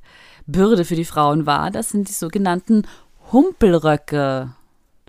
Bürde 0.46 0.84
für 0.84 0.96
die 0.96 1.04
Frauen 1.04 1.44
war, 1.44 1.70
das 1.70 1.90
sind 1.90 2.08
die 2.08 2.14
sogenannten 2.14 2.86
Humpelröcke. 3.32 4.52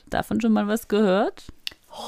Davon 0.09 0.41
schon 0.41 0.51
mal 0.51 0.67
was 0.67 0.87
gehört? 0.87 1.45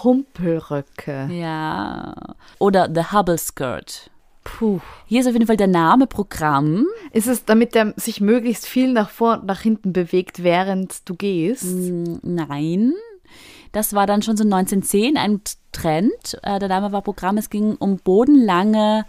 Humpelröcke. 0.03 1.29
Ja. 1.31 2.13
Oder 2.59 2.89
the 2.93 3.05
Hubble 3.11 3.37
Skirt. 3.37 4.09
Puh. 4.43 4.79
Hier 5.05 5.21
ist 5.21 5.27
auf 5.27 5.33
jeden 5.33 5.47
Fall 5.47 5.57
der 5.57 5.67
Name 5.67 6.07
Programm. 6.07 6.85
Ist 7.11 7.27
es, 7.27 7.45
damit 7.45 7.75
der 7.75 7.93
sich 7.97 8.21
möglichst 8.21 8.65
viel 8.65 8.91
nach 8.93 9.09
vor 9.09 9.39
und 9.39 9.45
nach 9.45 9.61
hinten 9.61 9.93
bewegt, 9.93 10.43
während 10.43 11.07
du 11.07 11.15
gehst? 11.15 11.65
Mm, 11.65 12.17
Nein. 12.23 12.93
Das 13.71 13.93
war 13.93 14.07
dann 14.07 14.21
schon 14.21 14.37
so 14.37 14.43
1910 14.43 15.17
ein 15.17 15.41
Trend. 15.71 16.39
Äh, 16.41 16.59
Der 16.59 16.69
Name 16.69 16.91
war 16.91 17.01
Programm. 17.01 17.37
Es 17.37 17.49
ging 17.49 17.75
um 17.75 17.97
bodenlange 17.97 19.05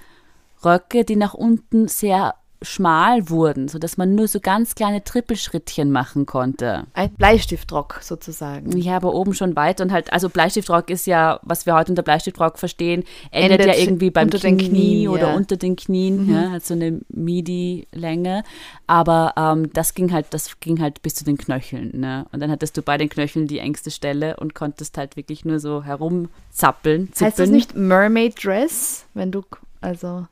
Röcke, 0.64 1.04
die 1.04 1.16
nach 1.16 1.32
unten 1.34 1.88
sehr 1.88 2.34
schmal 2.62 3.30
wurden, 3.30 3.68
sodass 3.68 3.96
man 3.96 4.14
nur 4.14 4.28
so 4.28 4.38
ganz 4.40 4.74
kleine 4.74 5.02
Trippelschrittchen 5.02 5.90
machen 5.90 6.26
konnte. 6.26 6.84
Ein 6.92 7.10
Bleistiftrock 7.14 8.00
sozusagen. 8.02 8.76
Ja, 8.76 8.96
aber 8.96 9.14
oben 9.14 9.34
schon 9.34 9.56
weit 9.56 9.80
und 9.80 9.92
halt, 9.92 10.12
also 10.12 10.28
Bleistiftrock 10.28 10.90
ist 10.90 11.06
ja, 11.06 11.40
was 11.42 11.64
wir 11.64 11.74
heute 11.74 11.92
unter 11.92 12.02
Bleistiftrock 12.02 12.58
verstehen, 12.58 13.04
endet, 13.30 13.60
Endet 13.60 13.76
ja 13.76 13.82
irgendwie 13.82 14.10
beim 14.10 14.28
Knie 14.28 14.40
den 14.40 14.58
Knien, 14.58 15.08
oder 15.08 15.28
ja. 15.28 15.34
unter 15.34 15.56
den 15.56 15.76
Knien, 15.76 16.30
ja, 16.30 16.50
hat 16.50 16.64
so 16.64 16.74
eine 16.74 17.00
Midi-Länge. 17.08 18.44
Aber 18.86 19.34
ähm, 19.36 19.72
das 19.72 19.94
ging 19.94 20.12
halt, 20.12 20.26
das 20.30 20.60
ging 20.60 20.80
halt 20.80 21.02
bis 21.02 21.14
zu 21.14 21.24
den 21.24 21.38
Knöcheln, 21.38 21.98
ne? 21.98 22.26
Und 22.32 22.40
dann 22.40 22.50
hattest 22.50 22.76
du 22.76 22.82
bei 22.82 22.98
den 22.98 23.08
Knöcheln 23.08 23.46
die 23.46 23.58
engste 23.58 23.90
Stelle 23.90 24.36
und 24.36 24.54
konntest 24.54 24.98
halt 24.98 25.16
wirklich 25.16 25.44
nur 25.44 25.60
so 25.60 25.82
herumzappeln. 25.82 27.08
Heißt 27.08 27.22
das 27.22 27.34
zippeln. 27.36 27.52
nicht 27.52 27.74
Mermaid 27.74 28.44
Dress, 28.44 29.06
wenn 29.14 29.32
du, 29.32 29.42
also 29.80 30.26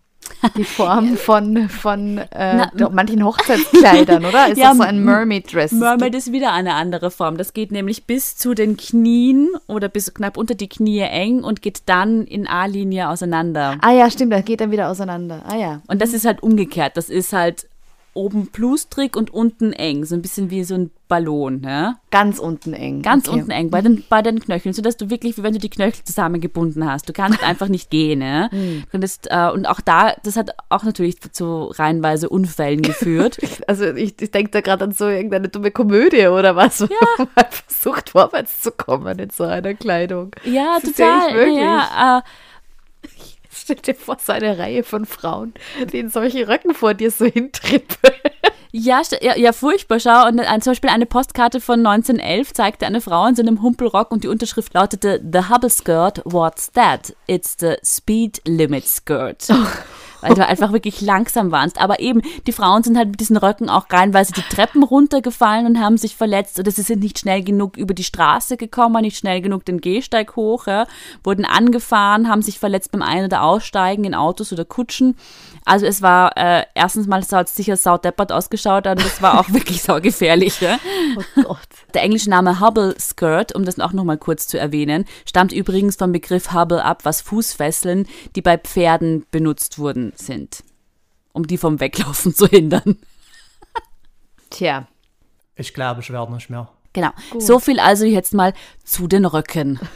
die 0.56 0.64
Form 0.64 1.16
von, 1.16 1.68
von 1.68 2.18
äh, 2.18 2.68
Na, 2.74 2.88
manchen 2.90 3.24
Hochzeitskleidern, 3.24 4.24
oder? 4.24 4.48
Ist 4.48 4.58
Ja, 4.58 4.68
das 4.68 4.78
so 4.78 4.82
ein 4.84 4.96
m- 4.96 5.04
Mermaid 5.04 6.14
ist 6.14 6.32
wieder 6.32 6.52
eine 6.52 6.74
andere 6.74 7.10
Form. 7.10 7.36
Das 7.36 7.52
geht 7.52 7.72
nämlich 7.72 8.04
bis 8.06 8.36
zu 8.36 8.54
den 8.54 8.76
Knien 8.76 9.48
oder 9.66 9.88
bis 9.88 10.12
knapp 10.14 10.36
unter 10.36 10.54
die 10.54 10.68
Knie 10.68 11.00
eng 11.00 11.42
und 11.44 11.62
geht 11.62 11.82
dann 11.86 12.24
in 12.24 12.46
A-Linie 12.46 13.08
auseinander. 13.08 13.76
Ah 13.80 13.92
ja, 13.92 14.10
stimmt, 14.10 14.32
das 14.32 14.44
geht 14.44 14.60
dann 14.60 14.70
wieder 14.70 14.88
auseinander. 14.90 15.42
Ah 15.48 15.56
ja. 15.56 15.80
Und 15.88 16.00
das 16.02 16.12
ist 16.12 16.24
halt 16.24 16.42
umgekehrt. 16.42 16.96
Das 16.96 17.08
ist 17.08 17.32
halt 17.32 17.66
oben 18.18 18.48
plustrig 18.48 19.16
und 19.16 19.33
unten 19.33 19.72
eng. 19.72 20.04
So 20.04 20.14
ein 20.16 20.22
bisschen 20.22 20.50
wie 20.50 20.64
so 20.64 20.74
ein 20.74 20.90
Ballon. 21.07 21.62
Ja? 21.64 21.94
Ganz 22.11 22.38
unten 22.38 22.74
eng. 22.74 23.00
Ganz 23.02 23.28
Okay. 23.28 23.38
unten 23.38 23.50
eng 23.50 23.70
bei 23.70 23.81
den, 23.81 24.04
bei 24.09 24.20
den 24.20 24.40
Knöcheln, 24.40 24.74
sodass 24.74 24.96
du 24.96 25.09
wirklich, 25.09 25.38
wie 25.38 25.42
wenn 25.42 25.52
du 25.54 25.59
die 25.59 25.70
Knöchel 25.70 26.04
zusammengebunden 26.04 26.85
hast. 26.90 27.09
Du 27.09 27.12
kannst 27.12 27.42
einfach 27.44 27.68
nicht 27.68 27.90
gehen. 27.90 28.20
Ja? 28.20 28.50
Hm. 28.50 28.83
Du 28.83 28.90
könntest, 28.90 29.28
äh, 29.31 29.48
und 29.50 29.66
auch 29.66 29.81
da, 29.81 30.14
das 30.24 30.37
hat 30.37 30.50
auch 30.68 30.83
natürlich 30.83 31.20
zu 31.33 31.66
reihenweise 31.66 32.28
Unfällen 32.28 32.83
geführt. 32.83 33.38
Also 33.68 33.85
ich, 33.85 34.20
ich 34.20 34.31
denke 34.31 34.50
da 34.50 34.61
gerade 34.62 34.85
an 34.85 34.92
so 34.92 35.09
irgendeine 35.09 35.48
dumme 35.48 35.70
Komödie 35.70 36.26
oder 36.28 36.57
was, 36.57 36.81
wo 36.81 36.88
man 37.18 37.44
versucht 37.50 38.11
vorwärts 38.11 38.62
zu 38.62 38.72
kommen 38.72 39.18
in 39.18 39.31
so 39.31 39.44
einer 39.44 39.74
Kleidung. 39.74 40.31
ja, 40.44 40.78
Das 40.81 40.90
ist 40.90 40.98
ja 40.98 41.07
total. 41.20 41.28
echt 41.28 41.37
möglich. 41.37 41.59
ja, 41.59 42.18
äh, 42.18 43.09
Stell 43.68 43.76
dir 43.76 43.94
vor, 43.94 44.16
so 44.18 44.33
eine 44.33 44.57
Reihe 44.57 44.83
von 44.83 45.04
Frauen, 45.04 45.52
die 45.92 45.98
in 45.98 46.09
solche 46.09 46.48
Röcken 46.48 46.72
vor 46.72 46.94
dir 46.94 47.11
so 47.11 47.26
hintrippeln. 47.26 48.14
Ja, 48.72 49.02
ja, 49.20 49.37
ja, 49.37 49.52
furchtbar. 49.52 50.00
Schau, 50.00 50.26
und 50.26 50.40
ein, 50.40 50.62
zum 50.62 50.70
Beispiel 50.70 50.88
eine 50.88 51.04
Postkarte 51.04 51.61
von 51.61 51.87
1911 51.87 52.54
zeigte 52.54 52.87
eine 52.87 53.02
Frau 53.02 53.26
in 53.26 53.35
so 53.35 53.42
einem 53.42 53.61
Humpelrock 53.61 54.11
und 54.11 54.24
die 54.24 54.28
Unterschrift 54.28 54.72
lautete 54.72 55.22
The 55.22 55.50
Hubble 55.50 55.68
Skirt, 55.68 56.22
what's 56.24 56.72
that? 56.72 57.14
It's 57.26 57.57
the 57.61 57.76
Speed 57.85 58.40
Limit 58.46 58.87
Skirt. 58.87 59.48
Oh 59.50 59.66
weil 60.20 60.35
du 60.35 60.46
einfach 60.46 60.72
wirklich 60.72 61.00
langsam 61.00 61.52
warst. 61.52 61.81
Aber 61.81 62.00
eben, 62.00 62.22
die 62.46 62.52
Frauen 62.52 62.83
sind 62.83 62.96
halt 62.96 63.11
mit 63.11 63.20
diesen 63.20 63.37
Röcken 63.37 63.68
auch 63.68 63.87
reihenweise 63.90 64.33
die 64.33 64.42
Treppen 64.42 64.83
runtergefallen 64.83 65.66
und 65.66 65.81
haben 65.81 65.96
sich 65.96 66.16
verletzt 66.16 66.59
oder 66.59 66.70
sie 66.70 66.83
sind 66.83 67.02
nicht 67.02 67.18
schnell 67.18 67.42
genug 67.42 67.76
über 67.76 67.94
die 67.94 68.04
Straße 68.04 68.57
gekommen, 68.57 69.02
nicht 69.02 69.18
schnell 69.18 69.40
genug 69.40 69.64
den 69.64 69.81
Gehsteig 69.81 70.37
hoch, 70.37 70.66
ja, 70.66 70.87
wurden 71.22 71.44
angefahren, 71.44 72.28
haben 72.28 72.42
sich 72.42 72.59
verletzt 72.59 72.92
beim 72.92 73.02
Ein- 73.02 73.24
oder 73.24 73.42
Aussteigen 73.42 74.04
in 74.04 74.14
Autos 74.14 74.52
oder 74.52 74.64
Kutschen. 74.64 75.16
Also 75.64 75.87
es 75.87 76.02
war 76.02 76.37
äh, 76.37 76.64
erstens 76.74 77.07
mal 77.07 77.20
es 77.20 77.33
hat 77.33 77.48
sicher 77.48 77.76
saudeppert 77.76 78.33
ausgeschaut 78.33 78.87
und 78.87 79.00
es 79.00 79.20
war 79.20 79.38
auch 79.38 79.48
wirklich 79.52 79.83
saugefährlich. 79.83 80.61
Ja? 80.61 80.78
Oh 81.16 81.42
Gott. 81.42 81.59
Der 81.94 82.02
englische 82.02 82.31
Name 82.31 82.61
Hubble 82.61 82.94
Skirt, 82.98 83.54
um 83.54 83.64
das 83.64 83.78
auch 83.78 83.92
nochmal 83.92 84.18
kurz 84.18 84.48
zu 84.48 84.59
erwähnen, 84.59 85.04
stammt 85.26 85.52
übrigens 85.52 85.96
vom 85.96 86.12
Begriff 86.12 86.52
Hubble 86.52 86.85
ab, 86.85 87.00
was 87.04 87.20
Fußfesseln, 87.20 88.07
die 88.35 88.42
bei 88.42 88.57
Pferden 88.57 89.26
benutzt 89.31 89.78
wurden, 89.78 90.08
sind. 90.16 90.64
Um 91.33 91.47
die 91.47 91.59
vom 91.59 91.81
Weglaufen 91.81 92.35
zu 92.35 92.47
hindern. 92.47 92.99
Tja. 94.51 94.88
Ich 95.57 95.75
glaube, 95.75 96.01
ich 96.01 96.11
werde 96.11 96.33
nicht 96.33 96.51
mehr. 96.51 96.68
Genau. 96.92 97.11
Gut. 97.31 97.42
So 97.42 97.59
viel 97.59 97.81
also 97.81 98.05
jetzt 98.05 98.33
mal 98.33 98.55
zu 98.85 99.07
den 99.07 99.25
Röcken. 99.25 99.79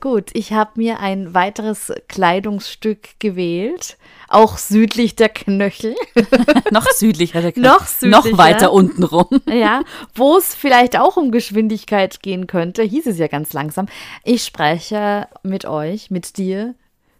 Gut, 0.00 0.32
ich 0.34 0.52
habe 0.52 0.72
mir 0.74 1.00
ein 1.00 1.32
weiteres 1.32 1.90
Kleidungsstück 2.08 3.18
gewählt, 3.20 3.96
auch 4.28 4.58
südlich 4.58 5.16
der 5.16 5.30
Knöchel. 5.30 5.94
noch 6.70 6.90
südlicher 6.90 7.40
der 7.40 7.52
Knöchel. 7.52 7.70
Noch 7.70 7.86
südlicher. 7.86 8.30
Noch 8.30 8.38
weiter 8.38 8.72
unten 8.74 9.02
rum. 9.02 9.40
ja, 9.46 9.82
wo 10.14 10.36
es 10.36 10.54
vielleicht 10.54 10.98
auch 10.98 11.16
um 11.16 11.30
Geschwindigkeit 11.30 12.20
gehen 12.22 12.46
könnte, 12.46 12.82
hieß 12.82 13.06
es 13.06 13.16
ja 13.16 13.28
ganz 13.28 13.54
langsam. 13.54 13.86
Ich 14.24 14.44
spreche 14.44 15.26
mit 15.42 15.64
euch, 15.64 16.10
mit 16.10 16.36
dir, 16.36 16.74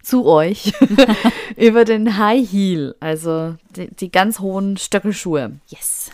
zu 0.04 0.26
euch 0.26 0.72
über 1.56 1.84
den 1.84 2.18
High 2.18 2.48
Heel, 2.48 2.94
also 3.00 3.56
die, 3.76 3.88
die 3.94 4.12
ganz 4.12 4.38
hohen 4.40 4.76
Stöckelschuhe. 4.76 5.52
Yes. 5.68 6.10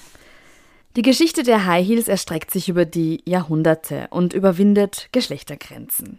Die 0.97 1.03
Geschichte 1.03 1.45
der 1.45 1.67
High 1.67 1.87
Heels 1.87 2.09
erstreckt 2.09 2.51
sich 2.51 2.69
über 2.69 2.85
die 2.85 3.23
Jahrhunderte 3.25 4.09
und 4.11 4.33
überwindet 4.33 5.09
Geschlechtergrenzen. 5.13 6.19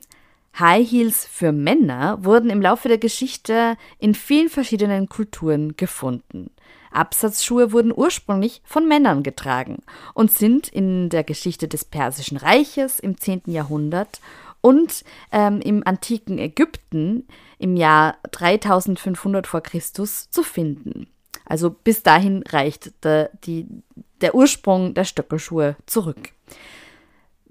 High 0.57 0.89
Heels 0.89 1.27
für 1.29 1.51
Männer 1.51 2.23
wurden 2.23 2.49
im 2.49 2.61
Laufe 2.61 2.87
der 2.87 2.97
Geschichte 2.97 3.77
in 3.99 4.15
vielen 4.15 4.49
verschiedenen 4.49 5.09
Kulturen 5.09 5.75
gefunden. 5.75 6.51
Absatzschuhe 6.91 7.71
wurden 7.71 7.93
ursprünglich 7.95 8.61
von 8.65 8.87
Männern 8.87 9.23
getragen 9.23 9.79
und 10.13 10.31
sind 10.31 10.67
in 10.67 11.09
der 11.09 11.23
Geschichte 11.23 11.67
des 11.67 11.85
Persischen 11.85 12.37
Reiches 12.37 12.99
im 12.99 13.17
10. 13.17 13.43
Jahrhundert 13.45 14.19
und 14.61 15.03
ähm, 15.31 15.61
im 15.61 15.85
antiken 15.85 16.37
Ägypten 16.37 17.27
im 17.61 17.75
Jahr 17.75 18.17
3500 18.31 19.47
vor 19.47 19.61
Christus 19.61 20.29
zu 20.29 20.43
finden. 20.43 21.07
Also 21.45 21.69
bis 21.69 22.03
dahin 22.03 22.43
reicht 22.47 23.03
der, 23.03 23.29
die, 23.43 23.67
der 24.21 24.35
Ursprung 24.35 24.93
der 24.93 25.03
Stöckelschuhe 25.03 25.75
zurück. 25.85 26.29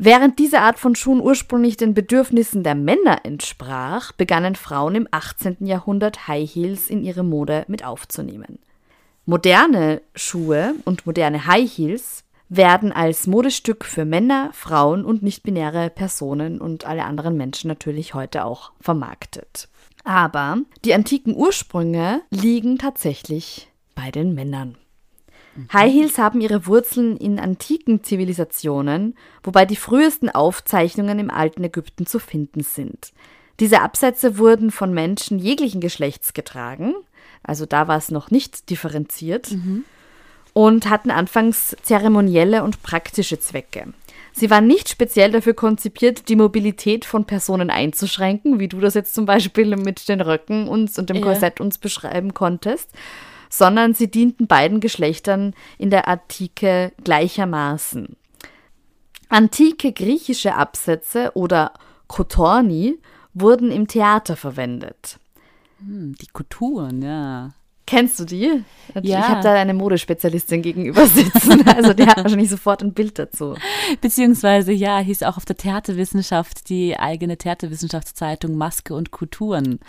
Während 0.02 0.38
diese 0.38 0.60
Art 0.60 0.78
von 0.78 0.94
Schuhen 0.94 1.20
ursprünglich 1.20 1.76
den 1.76 1.92
Bedürfnissen 1.92 2.62
der 2.62 2.74
Männer 2.74 3.20
entsprach, 3.24 4.12
begannen 4.12 4.54
Frauen 4.54 4.94
im 4.94 5.08
18. 5.10 5.58
Jahrhundert 5.66 6.26
High 6.26 6.50
Heels 6.50 6.88
in 6.88 7.04
ihre 7.04 7.22
Mode 7.22 7.64
mit 7.68 7.84
aufzunehmen. 7.84 8.58
Moderne 9.26 10.00
Schuhe 10.14 10.74
und 10.86 11.04
moderne 11.04 11.46
High 11.46 11.70
Heels 11.70 12.24
werden 12.48 12.92
als 12.92 13.26
Modestück 13.26 13.84
für 13.84 14.06
Männer, 14.06 14.50
Frauen 14.54 15.04
und 15.04 15.22
nicht-binäre 15.22 15.90
Personen 15.90 16.60
und 16.60 16.86
alle 16.86 17.04
anderen 17.04 17.36
Menschen 17.36 17.68
natürlich 17.68 18.14
heute 18.14 18.46
auch 18.46 18.72
vermarktet. 18.80 19.68
Aber 20.10 20.58
die 20.84 20.92
antiken 20.92 21.36
Ursprünge 21.36 22.22
liegen 22.30 22.78
tatsächlich 22.78 23.70
bei 23.94 24.10
den 24.10 24.34
Männern. 24.34 24.76
High 25.72 25.92
Heels 25.92 26.18
haben 26.18 26.40
ihre 26.40 26.66
Wurzeln 26.66 27.16
in 27.16 27.38
antiken 27.38 28.02
Zivilisationen, 28.02 29.14
wobei 29.44 29.66
die 29.66 29.76
frühesten 29.76 30.28
Aufzeichnungen 30.28 31.20
im 31.20 31.30
alten 31.30 31.62
Ägypten 31.62 32.06
zu 32.06 32.18
finden 32.18 32.64
sind. 32.64 33.12
Diese 33.60 33.82
Absätze 33.82 34.36
wurden 34.36 34.72
von 34.72 34.92
Menschen 34.92 35.38
jeglichen 35.38 35.80
Geschlechts 35.80 36.32
getragen, 36.32 36.94
also 37.44 37.64
da 37.64 37.86
war 37.86 37.96
es 37.96 38.10
noch 38.10 38.32
nicht 38.32 38.68
differenziert, 38.68 39.52
mhm. 39.52 39.84
Und 40.52 40.88
hatten 40.88 41.10
anfangs 41.10 41.76
zeremonielle 41.82 42.62
und 42.64 42.82
praktische 42.82 43.38
Zwecke. 43.38 43.92
Sie 44.32 44.50
waren 44.50 44.66
nicht 44.66 44.88
speziell 44.88 45.32
dafür 45.32 45.54
konzipiert, 45.54 46.28
die 46.28 46.36
Mobilität 46.36 47.04
von 47.04 47.24
Personen 47.24 47.70
einzuschränken, 47.70 48.58
wie 48.58 48.68
du 48.68 48.80
das 48.80 48.94
jetzt 48.94 49.14
zum 49.14 49.26
Beispiel 49.26 49.76
mit 49.76 50.08
den 50.08 50.20
Röcken 50.20 50.68
uns 50.68 50.98
und 50.98 51.10
dem 51.10 51.16
ja. 51.16 51.22
Korsett 51.22 51.60
uns 51.60 51.78
beschreiben 51.78 52.32
konntest, 52.32 52.90
sondern 53.48 53.94
sie 53.94 54.10
dienten 54.10 54.46
beiden 54.46 54.80
Geschlechtern 54.80 55.54
in 55.78 55.90
der 55.90 56.08
Antike 56.08 56.92
gleichermaßen. 57.02 58.16
Antike 59.28 59.92
griechische 59.92 60.54
Absätze 60.54 61.32
oder 61.34 61.72
Kotorni 62.06 62.98
wurden 63.34 63.70
im 63.70 63.86
Theater 63.86 64.36
verwendet. 64.36 65.18
Hm, 65.78 66.14
die 66.20 66.26
Kulturen, 66.32 67.02
ja. 67.02 67.50
Kennst 67.90 68.20
du 68.20 68.24
die? 68.24 68.62
Ja. 68.94 69.00
Ich 69.02 69.28
habe 69.28 69.42
da 69.42 69.54
eine 69.54 69.74
Modespezialistin 69.74 70.62
gegenüber 70.62 71.06
sitzen. 71.06 71.64
Also 71.80 71.92
die 71.92 72.06
hat 72.06 72.18
wahrscheinlich 72.18 72.50
sofort 72.50 72.82
ein 72.82 72.92
Bild 72.92 73.18
dazu. 73.18 73.54
Beziehungsweise, 74.00 74.72
ja, 74.72 74.98
hieß 74.98 75.24
auch 75.24 75.36
auf 75.36 75.44
der 75.44 75.56
Theaterwissenschaft 75.56 76.68
die 76.68 76.96
eigene 76.96 77.36
Theaterwissenschaftszeitung 77.36 78.54
Maske 78.54 78.94
und 78.94 79.10
Kulturen. 79.10 79.80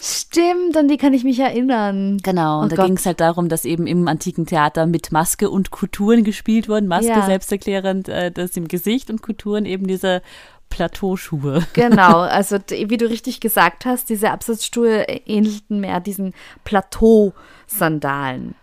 Stimmt, 0.00 0.76
an 0.76 0.86
die 0.86 0.96
kann 0.96 1.12
ich 1.12 1.24
mich 1.24 1.40
erinnern. 1.40 2.18
Genau, 2.22 2.60
und 2.60 2.72
oh 2.72 2.76
da 2.76 2.86
ging 2.86 2.96
es 2.96 3.06
halt 3.06 3.20
darum, 3.20 3.48
dass 3.48 3.64
eben 3.64 3.88
im 3.88 4.06
antiken 4.06 4.46
Theater 4.46 4.86
mit 4.86 5.10
Maske 5.10 5.50
und 5.50 5.72
Kulturen 5.72 6.22
gespielt 6.22 6.68
wurden. 6.68 6.86
Maske 6.86 7.08
ja. 7.08 7.26
selbsterklärend, 7.26 8.08
äh, 8.08 8.30
das 8.30 8.56
im 8.56 8.68
Gesicht 8.68 9.10
und 9.10 9.22
Kulturen 9.22 9.64
eben 9.66 9.88
diese 9.88 10.22
Plateauschuhe. 10.70 11.66
Genau, 11.74 12.20
also 12.20 12.58
wie 12.68 12.96
du 12.96 13.08
richtig 13.08 13.40
gesagt 13.40 13.84
hast, 13.84 14.08
diese 14.08 14.30
Absatzschuhe 14.30 15.02
ähnelten 15.26 15.80
mehr 15.80 16.00
diesen 16.00 16.32
Plateausandalen. 16.64 18.54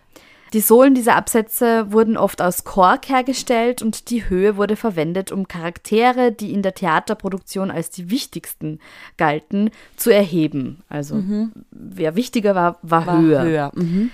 Die 0.53 0.61
Sohlen 0.61 0.95
dieser 0.95 1.15
Absätze 1.15 1.91
wurden 1.91 2.15
oft 2.15 2.41
aus 2.41 2.63
Kork 2.63 3.09
hergestellt 3.09 3.81
und 3.81 4.09
die 4.09 4.29
Höhe 4.29 4.55
wurde 4.55 4.77
verwendet, 4.77 5.31
um 5.31 5.47
Charaktere, 5.47 6.31
die 6.31 6.53
in 6.53 6.61
der 6.61 6.73
Theaterproduktion 6.73 7.69
als 7.69 7.89
die 7.89 8.09
wichtigsten 8.09 8.79
galten, 9.17 9.71
zu 9.97 10.09
erheben. 10.09 10.83
Also 10.87 11.15
mhm. 11.15 11.51
wer 11.71 12.15
wichtiger 12.15 12.55
war, 12.55 12.79
war, 12.81 13.05
war 13.05 13.21
höher. 13.21 13.43
höher. 13.43 13.71
Mhm. 13.75 14.11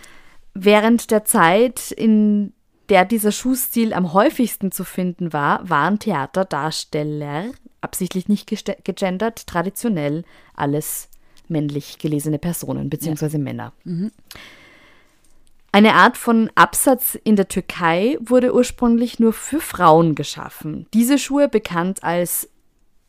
Während 0.56 1.12
der 1.12 1.24
Zeit, 1.26 1.92
in 1.92 2.54
der 2.90 3.06
dieser 3.06 3.32
Schuhstil 3.32 3.94
am 3.94 4.14
häufigsten 4.14 4.72
zu 4.72 4.84
finden 4.84 5.34
war, 5.34 5.68
waren 5.70 6.00
Theaterdarsteller 6.00 7.46
absichtlich 7.84 8.28
nicht 8.28 8.48
gegendert, 8.84 9.48
traditionell 9.48 10.24
alles 10.56 11.10
männlich 11.48 11.98
gelesene 12.00 12.40
Personen 12.40 12.90
bzw. 12.90 13.28
Ja. 13.34 13.40
Männer. 13.40 13.74
Mhm. 13.84 14.12
Eine 15.72 15.96
Art 15.96 16.18
von 16.18 16.52
Absatz 16.54 17.18
in 17.24 17.36
der 17.36 17.48
Türkei 17.48 18.18
wurde 18.22 18.54
ursprünglich 18.54 19.20
nur 19.20 19.34
für 19.34 19.60
Frauen 19.60 20.14
geschaffen. 20.14 20.86
Diese 20.94 21.18
Schuhe, 21.18 21.50
bekannt 21.50 22.04
als 22.04 22.48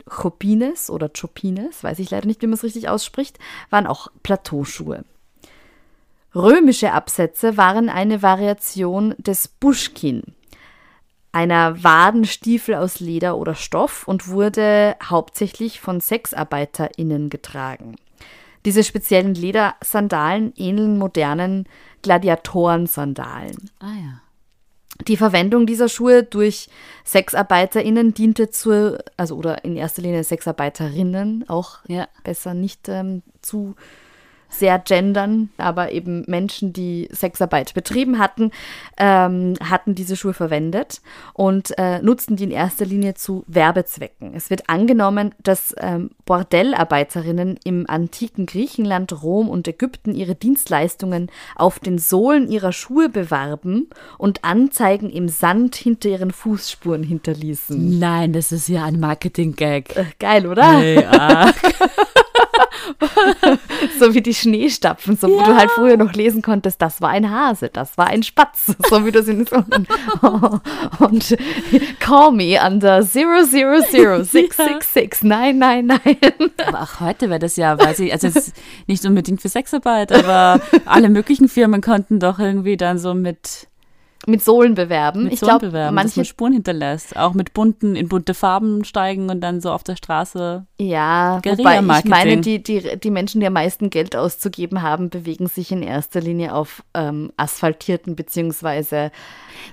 Chopines 0.06 0.88
oder 0.88 1.10
Chopines, 1.10 1.84
weiß 1.84 1.98
ich 1.98 2.10
leider 2.10 2.26
nicht, 2.26 2.40
wie 2.40 2.46
man 2.46 2.54
es 2.54 2.64
richtig 2.64 2.88
ausspricht, 2.88 3.38
waren 3.68 3.86
auch 3.86 4.08
Plateauschuhe. 4.22 5.04
Römische 6.34 6.92
Absätze 6.92 7.56
waren 7.56 7.88
eine 7.88 8.22
Variation 8.22 9.14
des 9.18 9.46
Buschkin 9.46 10.34
einer 11.34 11.82
Wadenstiefel 11.82 12.76
aus 12.76 13.00
Leder 13.00 13.36
oder 13.36 13.56
Stoff 13.56 14.06
und 14.06 14.28
wurde 14.28 14.94
hauptsächlich 15.02 15.80
von 15.80 16.00
SexarbeiterInnen 16.00 17.28
getragen. 17.28 17.96
Diese 18.64 18.84
speziellen 18.84 19.34
Ledersandalen 19.34 20.52
ähneln 20.56 20.96
modernen 20.96 21.68
Gladiatorensandalen. 22.02 23.70
Ah 23.80 23.94
ja. 23.94 24.20
Die 25.08 25.16
Verwendung 25.16 25.66
dieser 25.66 25.88
Schuhe 25.88 26.22
durch 26.22 26.68
SexarbeiterInnen 27.04 28.14
diente 28.14 28.50
zur, 28.50 29.00
also 29.16 29.36
oder 29.36 29.64
in 29.64 29.76
erster 29.76 30.02
Linie 30.02 30.22
Sexarbeiterinnen, 30.22 31.46
auch 31.48 31.80
ja. 31.88 32.06
besser 32.22 32.54
nicht 32.54 32.88
ähm, 32.88 33.22
zu 33.42 33.74
sehr 34.58 34.78
gendern, 34.78 35.50
aber 35.58 35.92
eben 35.92 36.24
Menschen, 36.26 36.72
die 36.72 37.08
Sexarbeit 37.10 37.74
betrieben 37.74 38.18
hatten, 38.18 38.50
ähm, 38.98 39.54
hatten 39.62 39.94
diese 39.94 40.16
Schuhe 40.16 40.34
verwendet 40.34 41.00
und 41.32 41.76
äh, 41.78 42.00
nutzten 42.00 42.36
die 42.36 42.44
in 42.44 42.50
erster 42.50 42.84
Linie 42.84 43.14
zu 43.14 43.44
Werbezwecken. 43.46 44.34
Es 44.34 44.50
wird 44.50 44.68
angenommen, 44.68 45.34
dass 45.42 45.74
ähm, 45.78 46.10
Bordellarbeiterinnen 46.24 47.58
im 47.64 47.88
antiken 47.88 48.46
Griechenland, 48.46 49.22
Rom 49.22 49.48
und 49.48 49.68
Ägypten 49.68 50.14
ihre 50.14 50.34
Dienstleistungen 50.34 51.30
auf 51.56 51.78
den 51.78 51.98
Sohlen 51.98 52.50
ihrer 52.50 52.72
Schuhe 52.72 53.08
bewarben 53.08 53.88
und 54.18 54.44
Anzeigen 54.44 55.10
im 55.10 55.28
Sand 55.28 55.76
hinter 55.76 56.08
ihren 56.08 56.30
Fußspuren 56.30 57.02
hinterließen. 57.02 57.98
Nein, 57.98 58.32
das 58.32 58.52
ist 58.52 58.68
ja 58.68 58.84
ein 58.84 59.00
Marketing-Gag. 59.00 59.96
Äh, 59.96 60.04
geil, 60.18 60.46
oder? 60.46 60.64
Ah. 61.10 61.52
so 63.98 64.14
wie 64.14 64.22
die 64.22 64.34
Schneestapfen, 64.34 65.16
so, 65.16 65.28
wo 65.28 65.42
du 65.42 65.56
halt 65.56 65.70
früher 65.70 65.96
noch 65.96 66.12
lesen 66.12 66.42
konntest, 66.42 66.82
das 66.82 67.00
war 67.00 67.10
ein 67.10 67.30
Hase, 67.30 67.70
das 67.72 67.96
war 67.98 68.06
ein 68.08 68.22
Spatz, 68.22 68.66
so 68.88 69.04
wie 69.04 69.10
du 69.12 69.22
sie 69.22 69.44
so 69.44 69.56
und, 69.56 69.88
und 71.00 71.36
call 72.00 72.32
me 72.32 72.58
under 72.64 73.00
000666, 73.00 75.22
nein, 75.22 75.58
nein, 75.58 75.86
nein. 75.86 76.16
Aber 76.66 76.82
auch 76.82 77.00
heute 77.00 77.30
wäre 77.30 77.40
das 77.40 77.56
ja, 77.56 77.78
weiß 77.78 78.00
ich, 78.00 78.12
also 78.12 78.26
es 78.28 78.36
ist 78.36 78.52
nicht 78.86 79.04
unbedingt 79.04 79.42
für 79.42 79.48
Sexarbeit, 79.48 80.12
aber 80.12 80.60
alle 80.84 81.08
möglichen 81.08 81.48
Firmen 81.48 81.80
konnten 81.80 82.20
doch 82.20 82.38
irgendwie 82.38 82.76
dann 82.76 82.98
so 82.98 83.14
mit 83.14 83.66
mit 84.26 84.42
Sohlen 84.42 84.74
bewerben. 84.74 85.24
Mit 85.24 85.34
ich 85.34 85.40
Sohlen 85.40 85.58
glaube, 85.58 85.66
bewerben, 85.68 85.96
dass 85.96 86.04
manche 86.04 86.20
man 86.20 86.24
Spuren 86.24 86.52
hinterlässt. 86.52 87.16
Auch 87.16 87.34
mit 87.34 87.52
bunten, 87.54 87.96
in 87.96 88.08
bunte 88.08 88.34
Farben 88.34 88.84
steigen 88.84 89.30
und 89.30 89.40
dann 89.40 89.60
so 89.60 89.70
auf 89.70 89.82
der 89.84 89.96
Straße. 89.96 90.66
Ja, 90.78 91.40
wobei 91.44 91.80
ich 91.80 92.04
meine, 92.04 92.40
die, 92.40 92.62
die, 92.62 92.98
die 92.98 93.10
Menschen, 93.10 93.40
die 93.40 93.46
am 93.46 93.52
meisten 93.52 93.90
Geld 93.90 94.16
auszugeben 94.16 94.82
haben, 94.82 95.10
bewegen 95.10 95.46
sich 95.46 95.72
in 95.72 95.82
erster 95.82 96.20
Linie 96.20 96.54
auf 96.54 96.82
ähm, 96.94 97.32
asphaltierten 97.36 98.16
beziehungsweise 98.16 99.10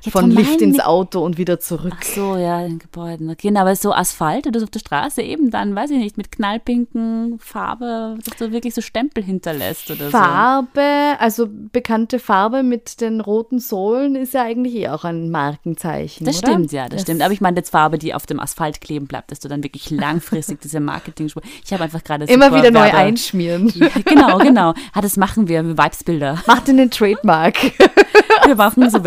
Ja, 0.03 0.11
von 0.11 0.31
Lift 0.31 0.61
ins 0.61 0.79
Auto 0.79 1.23
und 1.23 1.37
wieder 1.37 1.59
zurück. 1.59 1.93
Ach 1.97 2.03
so, 2.03 2.35
ja, 2.37 2.65
in 2.65 2.79
Gebäuden. 2.79 3.29
Okay, 3.29 3.49
na, 3.51 3.61
aber 3.61 3.75
so 3.75 3.93
Asphalt 3.93 4.47
oder 4.47 4.59
so 4.59 4.65
auf 4.65 4.71
der 4.71 4.79
Straße 4.79 5.21
eben 5.21 5.51
dann, 5.51 5.75
weiß 5.75 5.91
ich 5.91 5.97
nicht, 5.97 6.17
mit 6.17 6.31
knallpinken 6.31 7.37
Farbe, 7.39 8.17
dass 8.23 8.37
du 8.37 8.51
wirklich 8.51 8.73
so 8.73 8.81
Stempel 8.81 9.23
hinterlässt 9.23 9.91
oder 9.91 10.09
Farbe, 10.09 11.15
also 11.19 11.47
bekannte 11.49 12.19
Farbe 12.19 12.63
mit 12.63 13.01
den 13.01 13.21
roten 13.21 13.59
Sohlen 13.59 14.15
ist 14.15 14.33
ja 14.33 14.43
eigentlich 14.43 14.75
eh 14.75 14.89
auch 14.89 15.03
ein 15.03 15.29
Markenzeichen. 15.29 16.25
so. 16.25 16.31
Das 16.31 16.41
oder? 16.43 16.51
stimmt, 16.53 16.71
ja, 16.71 16.89
das, 16.89 17.01
stimmt. 17.03 17.21
Aber 17.21 17.33
ich 17.33 17.41
meine 17.41 17.57
jetzt 17.57 17.69
Farbe, 17.71 17.97
die 17.97 18.13
auf 18.13 18.25
dem 18.25 18.39
Asphalt 18.39 18.81
kleben 18.81 19.07
bleibt, 19.07 19.31
dass 19.31 19.39
du 19.39 19.47
dann 19.47 19.63
wirklich 19.63 19.89
langfristig 19.89 20.61
diese 20.61 20.79
marketing 20.79 21.31
Ich 21.63 21.73
habe 21.73 21.83
einfach 21.83 22.03
gerade 22.03 22.25
immer 22.25 22.53
wieder 22.55 22.71
neu 22.71 22.81
Werbe- 22.81 22.97
einschmieren. 22.97 23.73
Genau, 24.05 24.37
genau. 24.37 24.73
Ah, 24.93 25.01
das 25.01 25.17
machen 25.17 25.47
wir, 25.47 25.63
Vibesbilder. 25.77 26.41
Macht 26.47 26.67
in 26.69 26.77
den 26.77 26.91
Trademark. 26.91 27.57
Wir 28.45 28.55
machen 28.55 28.89
so 28.89 29.03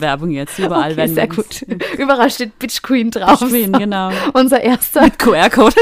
Wer- 0.00 0.12
Vibesbilder-Werbung 0.18 0.30
jetzt. 0.30 0.58
Überall 0.58 0.92
Okay, 0.92 0.96
werden 0.96 1.14
sehr 1.14 1.28
gut. 1.28 1.62
Überall 1.98 2.30
steht 2.30 2.58
Bitch 2.58 2.82
Queen 2.82 3.10
drauf. 3.10 3.38
Screen, 3.38 3.72
genau. 3.72 4.10
Unser 4.34 4.60
erster. 4.62 5.10
QR-Code. 5.10 5.76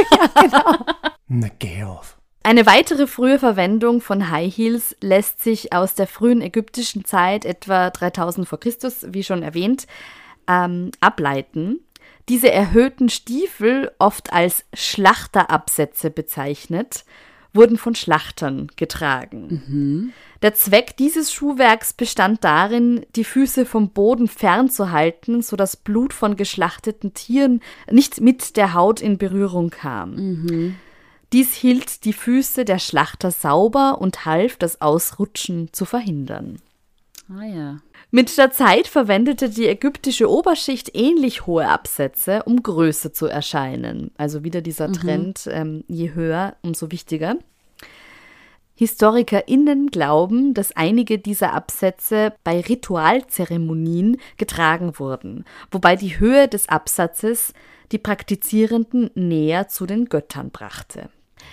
Na, 1.28 1.48
geh 1.58 1.84
auf. 1.84 2.16
Eine 2.42 2.64
weitere 2.66 3.06
frühe 3.06 3.38
Verwendung 3.38 4.00
von 4.00 4.30
High 4.30 4.54
Heels 4.54 4.96
lässt 5.00 5.42
sich 5.42 5.72
aus 5.74 5.94
der 5.94 6.06
frühen 6.06 6.40
ägyptischen 6.40 7.04
Zeit, 7.04 7.44
etwa 7.44 7.90
3000 7.90 8.48
vor 8.48 8.58
Christus, 8.58 9.06
wie 9.08 9.22
schon 9.22 9.42
erwähnt, 9.42 9.86
ähm, 10.48 10.90
ableiten. 11.00 11.80
Diese 12.30 12.50
erhöhten 12.50 13.08
Stiefel, 13.10 13.92
oft 13.98 14.32
als 14.32 14.64
Schlachterabsätze 14.72 16.10
bezeichnet, 16.10 17.04
wurden 17.52 17.76
von 17.76 17.94
Schlachtern 17.94 18.68
getragen. 18.76 19.48
Der 20.42 20.54
Zweck 20.54 20.96
dieses 20.96 21.32
Schuhwerks 21.32 21.92
bestand 21.92 22.44
darin, 22.44 23.04
die 23.16 23.24
Füße 23.24 23.66
vom 23.66 23.90
Boden 23.90 24.28
fernzuhalten, 24.28 25.42
sodass 25.42 25.76
Blut 25.76 26.12
von 26.12 26.36
geschlachteten 26.36 27.12
Tieren 27.14 27.60
nicht 27.90 28.20
mit 28.20 28.56
der 28.56 28.74
Haut 28.74 29.00
in 29.00 29.18
Berührung 29.18 29.70
kam. 29.70 30.76
Dies 31.32 31.54
hielt 31.54 32.04
die 32.04 32.12
Füße 32.12 32.64
der 32.64 32.78
Schlachter 32.78 33.30
sauber 33.30 34.00
und 34.00 34.24
half, 34.24 34.56
das 34.56 34.80
Ausrutschen 34.80 35.72
zu 35.72 35.84
verhindern. 35.84 36.60
Ah 37.28 37.44
ja. 37.44 37.76
Mit 38.12 38.36
der 38.36 38.50
Zeit 38.50 38.88
verwendete 38.88 39.48
die 39.48 39.68
ägyptische 39.68 40.28
Oberschicht 40.28 40.90
ähnlich 40.94 41.46
hohe 41.46 41.68
Absätze, 41.68 42.42
um 42.42 42.60
größer 42.60 43.12
zu 43.12 43.26
erscheinen. 43.26 44.10
Also 44.16 44.42
wieder 44.42 44.62
dieser 44.62 44.90
Trend, 44.90 45.48
ähm, 45.50 45.84
je 45.86 46.12
höher, 46.14 46.56
umso 46.62 46.90
wichtiger. 46.90 47.36
HistorikerInnen 48.74 49.88
glauben, 49.88 50.54
dass 50.54 50.72
einige 50.74 51.18
dieser 51.18 51.52
Absätze 51.52 52.32
bei 52.42 52.60
Ritualzeremonien 52.62 54.16
getragen 54.38 54.98
wurden, 54.98 55.44
wobei 55.70 55.96
die 55.96 56.18
Höhe 56.18 56.48
des 56.48 56.68
Absatzes 56.68 57.52
die 57.92 57.98
Praktizierenden 57.98 59.10
näher 59.14 59.68
zu 59.68 59.86
den 59.86 60.06
Göttern 60.06 60.50
brachte. 60.50 61.10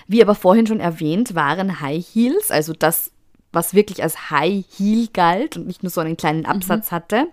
Wie 0.08 0.22
aber 0.22 0.36
vorhin 0.36 0.68
schon 0.68 0.80
erwähnt, 0.80 1.36
waren 1.36 1.82
High 1.82 2.06
Heels, 2.06 2.50
also 2.50 2.74
das, 2.74 3.12
was 3.58 3.74
wirklich 3.74 4.04
als 4.04 4.30
High 4.30 4.64
Heel 4.78 5.08
galt 5.12 5.58
und 5.58 5.66
nicht 5.66 5.82
nur 5.82 5.90
so 5.90 6.00
einen 6.00 6.16
kleinen 6.16 6.46
Absatz 6.46 6.92
hatte, 6.92 7.28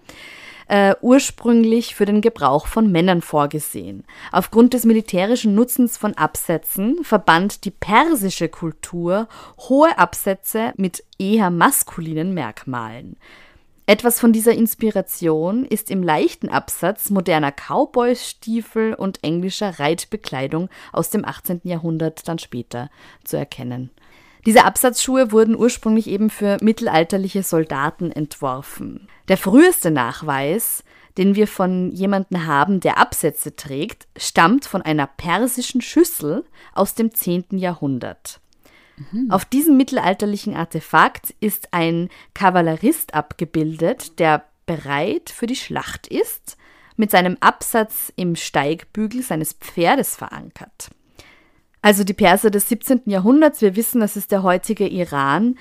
äh, 0.68 0.94
ursprünglich 1.02 1.94
für 1.94 2.06
den 2.06 2.22
Gebrauch 2.22 2.66
von 2.66 2.90
Männern 2.90 3.20
vorgesehen. 3.20 4.04
Aufgrund 4.32 4.72
des 4.72 4.87
militärischen 4.87 5.54
Nutzens 5.54 5.98
von 5.98 6.14
Absätzen 6.14 7.04
verband 7.04 7.66
die 7.66 7.70
persische 7.70 8.48
Kultur 8.48 9.28
hohe 9.68 9.98
Absätze 9.98 10.72
mit 10.78 11.04
eher 11.18 11.50
maskulinen 11.50 12.32
Merkmalen. 12.32 13.16
Etwas 13.87 14.18
von 14.18 14.32
dieser 14.32 14.52
Inspiration 14.52 15.66
ist 15.66 15.90
im 15.90 16.02
leichten 16.02 16.48
Absatz 16.48 17.10
moderner 17.10 17.52
Cowboy-Stiefel 17.52 18.94
und 18.94 19.22
englischer 19.22 19.78
Reitbekleidung 19.78 20.70
aus 20.90 21.10
dem 21.10 21.26
18. 21.26 21.60
Jahrhundert 21.64 22.26
dann 22.26 22.38
später 22.38 22.88
zu 23.24 23.37
erkennen. 23.37 23.90
Diese 24.46 24.64
Absatzschuhe 24.64 25.33
wurden 25.33 25.57
ursprünglich 25.57 26.07
eben 26.07 26.28
für 26.30 26.59
mittelalterliche 26.61 27.42
Soldaten 27.42 28.12
entworfen. 28.12 29.09
Der 29.28 29.38
früheste 29.38 29.90
Nachweis, 29.90 30.85
den 31.16 31.35
wir 31.35 31.46
von 31.46 31.90
jemandem 31.92 32.46
haben, 32.46 32.80
der 32.80 32.98
Absätze 32.98 33.57
trägt, 33.57 34.07
stammt 34.16 34.66
von 34.66 34.83
einer 34.83 35.07
persischen 35.07 35.80
Schüssel 35.80 36.44
aus 36.74 36.94
dem 36.94 37.14
10. 37.14 37.46
Jahrhundert. 37.52 38.40
Auf 39.28 39.44
diesem 39.44 39.76
mittelalterlichen 39.76 40.54
Artefakt 40.54 41.35
ist 41.40 41.72
ein 41.72 42.11
Kavallerist 42.33 43.14
abgebildet, 43.14 44.20
der 44.20 44.44
bereit 44.66 45.30
für 45.30 45.46
die 45.46 45.57
Schlacht 45.57 46.07
ist, 46.07 46.57
mit 46.96 47.11
seinem 47.11 47.37
Absatz 47.40 48.12
im 48.14 48.37
Steigbügel 48.37 49.22
seines 49.22 49.54
Pferdes 49.54 50.14
verankert. 50.14 50.90
Also 51.84 52.02
die 52.02 52.14
Perser 52.14 52.50
des 52.50 52.66
17. 52.70 53.02
Jahrhunderts, 53.04 53.60
wir 53.60 53.76
wissen, 53.76 54.00
das 54.00 54.16
ist 54.16 54.32
der 54.32 54.42
heutige 54.42 54.88
Iran, 54.88 55.58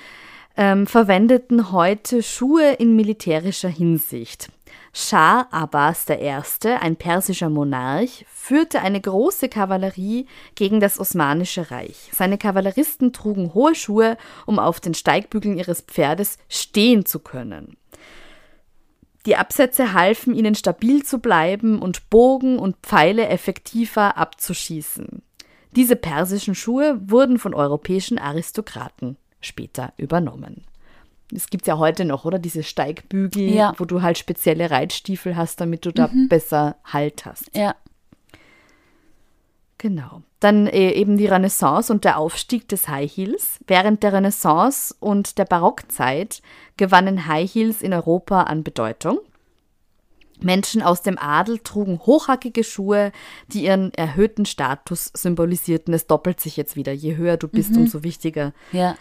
ähm, 0.56 0.88
verwendeten 0.88 1.74
heute 1.74 2.24
Schuhe 2.24 2.72
in 2.72 2.96
militärischer 2.96 3.68
Hinsicht. 3.68 4.50
Schah 4.94 5.42
Abbas 5.52 6.06
I., 6.08 6.70
ein 6.80 6.96
persischer 6.96 7.50
Monarch, 7.50 8.26
führte 8.34 8.80
eine 8.80 9.02
große 9.02 9.50
Kavallerie 9.50 10.28
gegen 10.56 10.80
das 10.80 10.98
Osmanische 10.98 11.72
Reich. 11.72 12.10
Seine 12.14 12.38
Kavalleristen 12.38 13.12
trugen 13.12 13.54
hohe 13.54 13.76
Schuhe, 13.76 14.16
um 14.46 14.60
auf 14.60 14.80
den 14.80 14.94
Steigbügeln 14.94 15.58
ihres 15.58 15.82
Pferdes 15.82 16.38
stehen 16.48 17.06
zu 17.06 17.20
können. 17.20 17.76
Die 19.26 19.36
Absätze 19.36 19.92
halfen 19.92 20.34
ihnen 20.34 20.56
stabil 20.56 21.04
zu 21.04 21.20
bleiben 21.20 21.82
und 21.82 22.10
Bogen 22.10 22.60
und 22.60 22.78
Pfeile 22.78 23.28
effektiver 23.28 24.16
abzuschießen. 24.16 25.22
Diese 25.76 25.96
persischen 25.96 26.56
Schuhe 26.56 27.00
wurden 27.06 27.40
von 27.40 27.54
europäischen 27.54 28.18
Aristokraten 28.20 29.18
später 29.42 29.94
übernommen. 29.98 30.64
Es 31.34 31.50
gibt 31.50 31.66
ja 31.68 31.78
heute 31.78 32.06
noch, 32.06 32.26
oder? 32.26 32.38
Diese 32.40 32.64
Steigbügel, 32.64 33.50
Ja. 33.50 33.74
wo 33.78 33.86
du 33.86 34.02
halt 34.02 34.18
spezielle 34.18 34.70
Reitstiefel 34.70 35.36
hast, 35.36 35.60
damit 35.60 35.86
du 35.86 35.92
da 35.92 36.10
besser 36.30 36.76
Halt 36.86 37.26
hast. 37.26 37.56
Ja. 37.56 37.76
Genau. 39.80 40.22
Dann 40.40 40.68
äh, 40.68 40.92
eben 40.92 41.18
die 41.18 41.26
Renaissance 41.26 41.92
und 41.92 42.06
der 42.06 42.18
Aufstieg 42.18 42.68
des 42.70 42.88
High 42.88 43.12
Heels. 43.12 43.60
Während 43.68 44.02
der 44.04 44.14
Renaissance 44.14 44.96
und 45.00 45.38
der 45.38 45.46
Barockzeit 45.46 46.42
gewannen 46.78 47.28
High 47.28 47.52
Heels 47.54 47.82
in 47.82 47.94
Europa 47.94 48.44
an 48.44 48.64
Bedeutung. 48.64 49.20
Menschen 50.44 50.82
aus 50.82 51.02
dem 51.02 51.18
Adel 51.18 51.60
trugen 51.60 52.00
hochhackige 52.00 52.64
Schuhe, 52.64 53.12
die 53.48 53.66
ihren 53.66 53.94
erhöhten 53.94 54.46
Status 54.46 55.12
symbolisierten. 55.14 55.94
Es 55.94 56.08
doppelt 56.08 56.40
sich 56.40 56.58
jetzt 56.58 56.76
wieder. 56.76 56.92
Je 56.92 57.16
höher 57.16 57.38
du 57.38 57.48
bist, 57.48 57.76
umso 57.76 58.04
wichtiger. 58.04 58.54
Ja. 58.72 58.96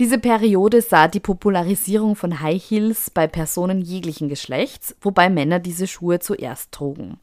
Diese 0.00 0.18
Periode 0.18 0.82
sah 0.82 1.06
die 1.06 1.20
Popularisierung 1.20 2.16
von 2.16 2.40
High 2.40 2.62
Heels 2.62 3.10
bei 3.10 3.28
Personen 3.28 3.80
jeglichen 3.80 4.28
Geschlechts, 4.28 4.96
wobei 5.00 5.30
Männer 5.30 5.60
diese 5.60 5.86
Schuhe 5.86 6.18
zuerst 6.18 6.72
trugen. 6.72 7.20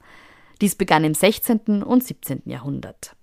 Dies 0.62 0.76
begann 0.76 1.04
im 1.04 1.14
16. 1.14 1.84
und 1.84 2.04
17. 2.04 2.44
Jahrhundert. 2.46 3.16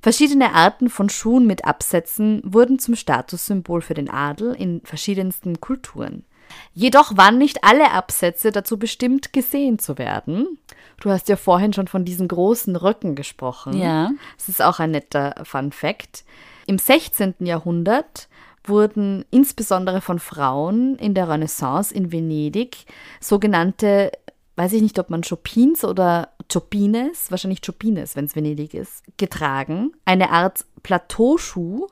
Verschiedene 0.00 0.52
Arten 0.52 0.88
von 0.88 1.08
Schuhen 1.08 1.46
mit 1.46 1.64
Absätzen 1.64 2.42
wurden 2.44 2.78
zum 2.78 2.94
Statussymbol 2.94 3.80
für 3.80 3.94
den 3.94 4.08
Adel 4.08 4.54
in 4.54 4.80
verschiedensten 4.84 5.60
Kulturen. 5.60 6.24
Jedoch 6.72 7.16
waren 7.16 7.38
nicht 7.38 7.62
alle 7.62 7.92
Absätze 7.92 8.50
dazu 8.50 8.78
bestimmt, 8.78 9.32
gesehen 9.32 9.78
zu 9.78 9.98
werden. 9.98 10.58
Du 11.00 11.10
hast 11.10 11.28
ja 11.28 11.36
vorhin 11.36 11.72
schon 11.72 11.88
von 11.88 12.04
diesen 12.04 12.28
großen 12.28 12.76
Röcken 12.76 13.14
gesprochen. 13.14 13.76
Ja. 13.76 14.10
Das 14.36 14.48
ist 14.48 14.62
auch 14.62 14.80
ein 14.80 14.92
netter 14.92 15.34
Fun 15.44 15.72
Fact. 15.72 16.24
Im 16.66 16.78
16. 16.78 17.34
Jahrhundert 17.40 18.28
wurden 18.64 19.24
insbesondere 19.30 20.00
von 20.00 20.18
Frauen 20.18 20.96
in 20.96 21.14
der 21.14 21.28
Renaissance 21.28 21.94
in 21.94 22.10
Venedig 22.12 22.86
sogenannte, 23.20 24.10
weiß 24.56 24.72
ich 24.72 24.82
nicht, 24.82 24.98
ob 24.98 25.10
man 25.10 25.22
Chopins 25.22 25.84
oder 25.84 26.30
Chopines, 26.50 27.30
wahrscheinlich 27.30 27.62
Chopines, 27.62 28.16
wenn 28.16 28.24
es 28.24 28.36
Venedig 28.36 28.74
ist, 28.74 29.04
getragen. 29.16 29.92
Eine 30.04 30.30
Art 30.30 30.64
Plateauschuh, 30.82 31.86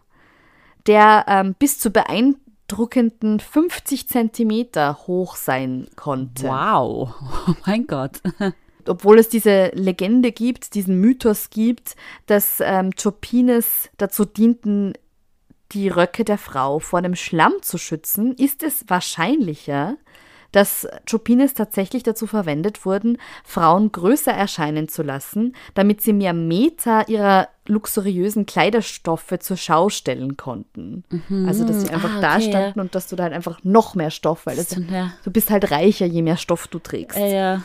der 0.87 1.25
ähm, 1.29 1.55
bis 1.59 1.79
zu 1.79 1.91
beeindruckenden 2.73 3.41
50 3.41 4.09
Zentimeter 4.09 4.99
hoch 5.07 5.37
sein 5.37 5.87
konnte. 5.97 6.49
Wow. 6.49 7.15
Oh 7.49 7.55
mein 7.67 7.87
Gott. 7.87 8.21
obwohl 8.87 9.19
es 9.19 9.29
diese 9.29 9.71
Legende 9.75 10.33
gibt, 10.33 10.75
diesen 10.75 11.01
Mythos 11.01 11.51
gibt, 11.51 11.97
dass 12.27 12.61
ähm, 12.61 12.91
Chopines 13.01 13.91
dazu 13.97 14.25
dienten, 14.25 14.95
die 15.73 15.89
Röcke 15.89 16.25
der 16.25 16.39
Frau 16.39 16.79
vor 16.79 17.01
dem 17.01 17.15
Schlamm 17.15 17.55
zu 17.63 17.79
schützen, 17.79 18.35
ist 18.35 18.63
es 18.63 18.85
wahrscheinlicher, 18.89 19.97
dass 20.53 20.87
Chopines 21.11 21.55
tatsächlich 21.55 22.03
dazu 22.03 22.27
verwendet 22.27 22.85
wurden, 22.85 23.19
Frauen 23.45 23.91
größer 23.91 24.33
erscheinen 24.33 24.89
zu 24.89 25.03
lassen, 25.03 25.55
damit 25.75 26.01
sie 26.01 26.13
mehr 26.13 26.33
Meter 26.33 27.09
ihrer 27.09 27.49
luxuriösen 27.67 28.45
Kleiderstoffe 28.47 29.35
zur 29.41 29.57
Schau 29.57 29.89
stellen 29.89 30.37
konnten. 30.37 31.05
Also, 31.47 31.65
dass 31.65 31.83
sie 31.83 31.91
einfach 31.91 32.11
Ah, 32.17 32.21
da 32.21 32.37
okay, 32.37 32.51
standen 32.51 32.81
und 32.81 32.95
dass 32.95 33.09
du 33.09 33.17
da 33.17 33.25
halt 33.25 33.33
einfach 33.33 33.61
noch 33.63 33.95
mehr 33.95 34.11
Stoff, 34.11 34.47
weil 34.47 34.57
das, 34.57 34.77
ja. 34.91 35.13
du 35.25 35.31
bist 35.31 35.51
halt 35.51 35.71
reicher, 35.71 36.07
je 36.07 36.23
mehr 36.23 36.37
Stoff 36.37 36.69
du 36.69 36.79
trägst. 36.79 37.19
Ja, 37.19 37.27
ja. 37.27 37.63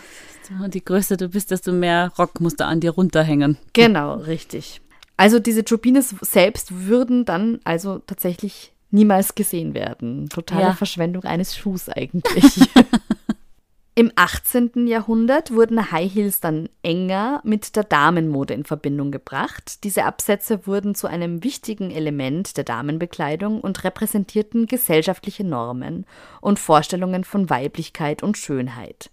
Und 0.64 0.76
je 0.76 0.82
größer 0.82 1.18
du 1.18 1.28
bist, 1.28 1.52
desto 1.52 1.74
mehr 1.74 2.12
Rock 2.18 2.40
musst 2.40 2.60
du 2.60 2.66
an 2.66 2.80
dir 2.80 2.92
runterhängen. 2.92 3.58
Genau, 3.74 4.16
richtig. 4.16 4.82
Also 5.18 5.40
diese 5.40 5.64
Chopines 5.64 6.16
selbst 6.22 6.88
würden 6.88 7.26
dann 7.26 7.60
also 7.64 8.00
tatsächlich 8.00 8.72
niemals 8.92 9.36
gesehen 9.36 9.74
werden. 9.74 10.30
Totale 10.30 10.62
Ja. 10.62 10.74
Verschwendung 10.74 11.24
eines 11.24 11.56
Schuhs 11.56 11.90
eigentlich. 11.90 12.60
Im 13.96 14.12
18. 14.16 14.86
Jahrhundert 14.86 15.52
wurden 15.52 15.92
High 15.92 16.14
Heels 16.14 16.40
dann 16.40 16.70
enger 16.84 17.42
mit 17.44 17.76
der 17.76 17.84
Damenmode 17.84 18.54
in 18.54 18.64
Verbindung 18.64 19.12
gebracht. 19.12 19.84
Diese 19.84 20.06
Absätze 20.06 20.68
wurden 20.68 20.94
zu 20.94 21.08
einem 21.08 21.44
wichtigen 21.44 21.90
Element 21.90 22.58
der 22.58 22.64
Damenbekleidung 22.64 23.60
und 23.60 23.84
repräsentierten 23.84 24.68
gesellschaftliche 24.68 25.44
Normen 25.44 26.06
und 26.42 26.60
Vorstellungen 26.60 27.24
von 27.24 27.50
Weiblichkeit 27.50 28.22
und 28.22 28.38
Schönheit. 28.38 29.10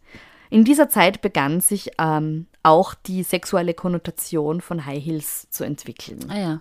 In 0.51 0.65
dieser 0.65 0.91
Zeit 0.91 1.23
begann 1.23 1.63
sich 1.63 1.93
ähm, 1.99 2.47
auch 2.63 2.93
die 2.93 3.23
sexuelle 3.23 3.73
Konnotation 3.73 4.61
von 4.61 4.85
High 4.85 5.03
Heels 5.03 5.49
zu 5.49 5.65
entwickeln. 5.65 6.27
Ah 6.29 6.39
ja. 6.39 6.61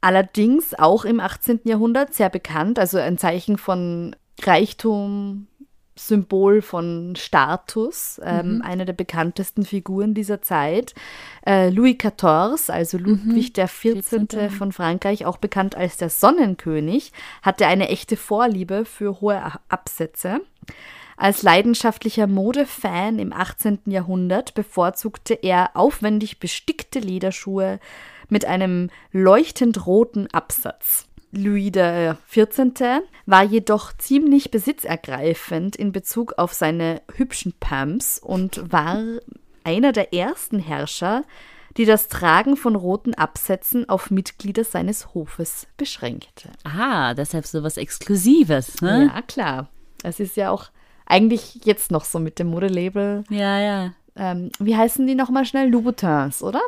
Allerdings 0.00 0.74
auch 0.74 1.04
im 1.04 1.20
18. 1.20 1.60
Jahrhundert 1.64 2.14
sehr 2.14 2.30
bekannt, 2.30 2.78
also 2.78 2.98
ein 2.98 3.18
Zeichen 3.18 3.58
von 3.58 4.16
Reichtum, 4.42 5.46
Symbol 5.94 6.62
von 6.62 7.14
Status, 7.16 8.20
ähm, 8.24 8.62
eine 8.64 8.86
der 8.86 8.94
bekanntesten 8.94 9.64
Figuren 9.64 10.14
dieser 10.14 10.40
Zeit. 10.40 10.94
Äh, 11.46 11.68
Louis 11.68 11.98
XIV, 11.98 12.70
also 12.70 12.96
Ludwig 12.96 13.52
der 13.52 13.68
14. 13.68 14.28
14., 14.28 14.50
von 14.50 14.72
Frankreich, 14.72 15.26
auch 15.26 15.36
bekannt 15.36 15.76
als 15.76 15.98
der 15.98 16.08
Sonnenkönig, 16.08 17.12
hatte 17.42 17.66
eine 17.66 17.88
echte 17.88 18.16
Vorliebe 18.16 18.86
für 18.86 19.20
hohe 19.20 19.42
Absätze. 19.68 20.40
Als 21.18 21.42
leidenschaftlicher 21.42 22.26
Modefan 22.26 23.18
im 23.18 23.34
18. 23.34 23.80
Jahrhundert 23.84 24.54
bevorzugte 24.54 25.34
er 25.34 25.72
aufwendig 25.74 26.40
bestickte 26.40 26.98
Lederschuhe 26.98 27.78
mit 28.30 28.44
einem 28.44 28.90
leuchtend 29.12 29.86
roten 29.86 30.26
Absatz. 30.32 31.06
Louis 31.32 31.70
XIV. 31.70 33.02
war 33.26 33.44
jedoch 33.44 33.92
ziemlich 33.96 34.50
besitzergreifend 34.50 35.76
in 35.76 35.92
Bezug 35.92 36.34
auf 36.38 36.52
seine 36.52 37.02
hübschen 37.14 37.54
Pumps 37.60 38.18
und 38.18 38.72
war 38.72 39.00
einer 39.62 39.92
der 39.92 40.12
ersten 40.12 40.58
Herrscher, 40.58 41.22
die 41.76 41.84
das 41.84 42.08
Tragen 42.08 42.56
von 42.56 42.74
roten 42.74 43.14
Absätzen 43.14 43.88
auf 43.88 44.10
Mitglieder 44.10 44.64
seines 44.64 45.14
Hofes 45.14 45.68
beschränkte. 45.76 46.50
Aha, 46.64 47.14
deshalb 47.14 47.46
so 47.46 47.62
was 47.62 47.76
Exklusives, 47.76 48.80
ne? 48.80 49.10
Ja, 49.14 49.22
klar. 49.22 49.68
Es 50.02 50.18
ist 50.18 50.36
ja 50.36 50.50
auch 50.50 50.70
eigentlich 51.06 51.60
jetzt 51.64 51.92
noch 51.92 52.04
so 52.04 52.18
mit 52.18 52.38
dem 52.38 52.48
Modelabel. 52.48 53.24
Ja, 53.30 53.60
ja. 53.60 53.92
Ähm, 54.16 54.50
wie 54.58 54.76
heißen 54.76 55.06
die 55.06 55.14
nochmal 55.14 55.44
schnell? 55.44 55.70
Louboutins, 55.70 56.42
oder? 56.42 56.60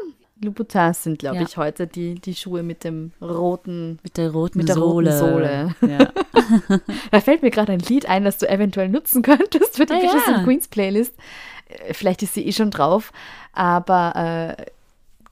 Louboutins 0.43 1.03
sind, 1.05 1.19
glaube 1.19 1.37
Ja. 1.37 1.43
ich, 1.43 1.57
heute 1.57 1.87
die, 1.87 2.17
die 2.17 2.35
Schuhe 2.35 2.63
mit 2.63 2.85
dem 2.85 3.13
roten. 3.21 3.99
Mit 4.03 4.17
der 4.17 4.31
roten 4.31 4.59
Mit 4.59 4.69
der 4.69 4.77
roten 4.77 5.11
Sohle. 5.13 5.75
Sohle. 5.81 5.99
Ja. 5.99 6.09
Da 7.11 7.21
fällt 7.21 7.43
mir 7.43 7.51
gerade 7.51 7.73
ein 7.73 7.79
Lied 7.81 8.07
ein, 8.07 8.25
das 8.25 8.39
du 8.39 8.49
eventuell 8.49 8.89
nutzen 8.89 9.23
könntest 9.23 9.77
für 9.77 9.87
die 9.87 9.95
Ah, 9.95 10.01
Bitches 10.01 10.27
ja. 10.27 10.43
Queens 10.45 10.69
Playlist. 10.69 11.15
Äh, 11.69 11.95
Vielleicht 11.95 12.23
ist 12.23 12.35
sie 12.35 12.47
eh 12.47 12.53
schon 12.53 12.71
drauf, 12.71 13.13
aber 13.53 14.57
äh, 14.59 14.65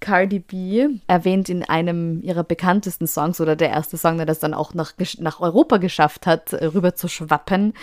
Cardi 0.00 0.38
B 0.38 0.88
erwähnt 1.06 1.48
in 1.48 1.62
einem 1.62 2.22
ihrer 2.22 2.42
bekanntesten 2.42 3.06
Songs 3.06 3.40
oder 3.40 3.54
der 3.56 3.70
erste 3.70 3.96
Song, 3.96 4.16
der 4.16 4.26
das 4.26 4.38
dann 4.40 4.54
auch 4.54 4.74
nach, 4.74 4.92
nach 5.18 5.40
Europa 5.40 5.76
geschafft 5.76 6.26
hat, 6.26 6.52
äh, 6.52 6.64
rüber 6.66 6.94
zu 6.94 7.08
schwappen. 7.08 7.74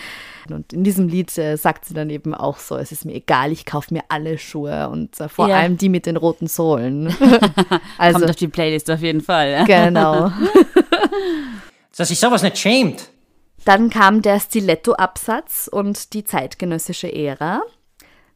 Und 0.49 0.73
in 0.73 0.83
diesem 0.83 1.07
Lied 1.07 1.37
äh, 1.37 1.55
sagt 1.57 1.85
sie 1.85 1.93
dann 1.93 2.09
eben 2.09 2.33
auch 2.33 2.57
so, 2.57 2.75
es 2.77 2.91
ist 2.91 3.05
mir 3.05 3.13
egal, 3.13 3.51
ich 3.51 3.65
kaufe 3.65 3.93
mir 3.93 4.03
alle 4.09 4.37
Schuhe 4.37 4.89
und 4.89 5.19
äh, 5.19 5.29
vor 5.29 5.47
Ja. 5.49 5.57
allem 5.57 5.77
die 5.77 5.89
mit 5.89 6.05
den 6.05 6.17
roten 6.17 6.47
Sohlen. 6.47 7.07
also, 7.97 8.19
Kommt 8.19 8.29
auf 8.31 8.35
die 8.35 8.47
Playlist 8.47 8.89
auf 8.89 9.01
jeden 9.01 9.21
Fall. 9.21 9.51
Ja. 9.51 9.63
genau. 9.65 10.31
Dass 11.95 12.09
sich 12.09 12.19
sowas 12.19 12.43
nicht 12.43 12.57
schämt. 12.57 13.09
Dann 13.65 13.89
kam 13.89 14.21
der 14.21 14.39
Stiletto-Absatz 14.39 15.67
und 15.71 16.13
die 16.13 16.23
zeitgenössische 16.23 17.13
Ära. 17.13 17.61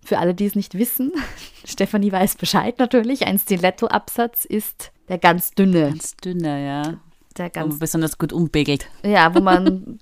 Für 0.04 0.18
alle, 0.20 0.34
die 0.34 0.46
es 0.46 0.56
nicht 0.56 0.78
wissen, 0.78 1.12
Stefanie 1.66 2.12
weiß 2.12 2.36
Bescheid 2.36 2.80
natürlich. 2.80 3.26
Ein 3.28 3.38
Stiletto-Absatz 3.40 4.46
ist 4.46 4.92
der 5.10 5.18
ganz 5.18 5.52
dünne, 5.52 5.90
Ganz 5.90 6.16
dünner, 6.18 6.58
ja. 6.58 6.94
der 7.38 7.50
ganz, 7.50 7.78
besonders 7.80 8.18
gut 8.18 8.34
umbegelt. 8.34 8.88
ja, 9.04 9.34
wo 9.36 9.40
man, 9.42 10.00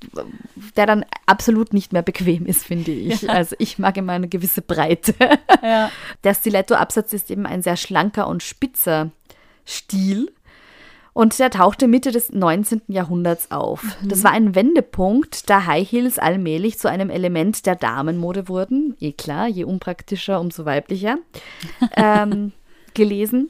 der 0.78 0.86
dann 0.86 1.06
absolut 1.26 1.74
nicht 1.74 1.94
mehr 1.94 2.02
bequem 2.04 2.46
ist, 2.46 2.66
finde 2.66 2.92
ich. 2.92 3.30
Also 3.30 3.56
ich 3.60 3.78
mag 3.80 3.98
immer 3.98 4.14
eine 4.14 4.28
gewisse 4.28 4.62
Breite. 4.62 5.16
Ja. 5.62 5.92
Der 6.24 6.34
Stiletto-Absatz 6.34 7.14
ist 7.14 7.30
eben 7.32 7.46
ein 7.46 7.62
sehr 7.62 7.76
schlanker 7.78 8.28
und 8.28 8.44
spitzer 8.44 9.12
Stil. 9.66 10.32
Und 11.20 11.38
der 11.38 11.50
tauchte 11.50 11.90
Mitte 11.90 12.14
des 12.14 12.32
19. 12.32 12.84
Jahrhunderts 12.88 13.52
auf. 13.52 13.98
Das 14.02 14.24
war 14.24 14.32
ein 14.32 14.56
Wendepunkt, 14.56 15.50
da 15.50 15.66
High 15.66 15.86
Heels 15.86 16.18
allmählich 16.18 16.80
zu 16.80 16.90
einem 16.90 17.10
Element 17.10 17.66
der 17.66 17.76
Damenmode 17.76 18.48
wurden. 18.48 18.96
Eh 19.02 19.12
klar, 19.12 19.50
je 19.50 19.66
unpraktischer, 19.66 20.40
umso 20.40 20.64
weiblicher. 20.64 21.18
ähm, 21.98 22.54
gelesen. 22.94 23.50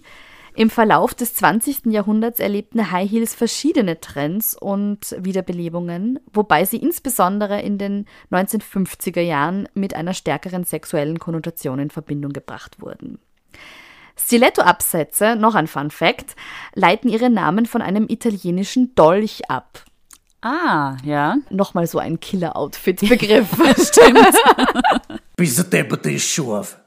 Im 0.56 0.72
Verlauf 0.72 1.14
des 1.14 1.36
20. 1.36 1.94
Jahrhunderts 1.94 2.40
erlebten 2.40 2.90
High 2.90 3.08
Heels 3.08 3.36
verschiedene 3.36 4.02
Trends 4.02 4.58
und 4.60 5.16
Wiederbelebungen, 5.20 6.20
wobei 6.34 6.66
sie 6.66 6.78
insbesondere 6.78 7.62
in 7.62 7.78
den 7.78 8.08
1950er 8.32 9.22
Jahren 9.22 9.70
mit 9.76 9.94
einer 9.94 10.16
stärkeren 10.16 10.64
sexuellen 10.64 11.20
Konnotation 11.20 11.78
in 11.78 11.92
Verbindung 11.92 12.34
gebracht 12.34 12.82
wurden. 12.82 13.20
Stiletto-Absätze, 14.20 15.36
noch 15.36 15.56
ein 15.56 15.68
Fun 15.68 15.92
Fact, 15.92 16.36
leiten 16.76 17.10
ihre 17.10 17.30
Namen 17.30 17.66
von 17.66 17.82
einem 17.82 18.06
italienischen 18.10 18.94
Dolch 18.96 19.50
ab. 19.50 19.84
Ah, 20.42 20.98
ja. 21.04 21.38
Nochmal 21.50 21.88
so 21.88 22.00
ein 22.00 22.20
Killer-Outfit-Begriff. 22.20 23.48
Bist 25.36 25.58
du 25.58 25.64
deppert, 25.64 26.06
ist 26.06 26.30
scharf. 26.30 26.80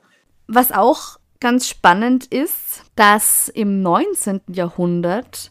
Was 0.46 0.72
auch 0.72 1.18
ganz 1.40 1.68
spannend 1.68 2.26
ist, 2.26 2.84
dass 2.96 3.48
im 3.48 3.82
19. 3.82 4.42
Jahrhundert 4.48 5.50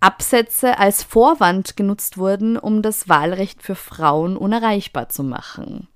Absätze 0.00 0.78
als 0.78 1.02
Vorwand 1.02 1.76
genutzt 1.76 2.18
wurden, 2.18 2.56
um 2.56 2.82
das 2.82 3.08
Wahlrecht 3.08 3.62
für 3.62 3.74
Frauen 3.74 4.36
unerreichbar 4.36 5.08
zu 5.08 5.22
machen. 5.22 5.88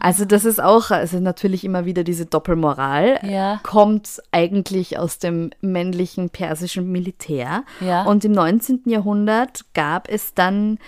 Also 0.00 0.24
das 0.24 0.44
ist 0.44 0.62
auch, 0.62 0.90
also 0.90 1.18
natürlich 1.20 1.64
immer 1.64 1.84
wieder 1.84 2.04
diese 2.04 2.26
Doppelmoral, 2.26 3.18
Ja. 3.22 3.60
kommt 3.62 4.20
eigentlich 4.32 4.98
aus 4.98 5.18
dem 5.18 5.50
männlichen 5.60 6.30
persischen 6.30 6.90
Militär. 6.90 7.64
Ja. 7.80 8.04
Und 8.04 8.24
im 8.24 8.32
19. 8.32 8.82
Jahrhundert 8.86 9.64
gab 9.74 10.08
es 10.08 10.34
dann 10.34 10.78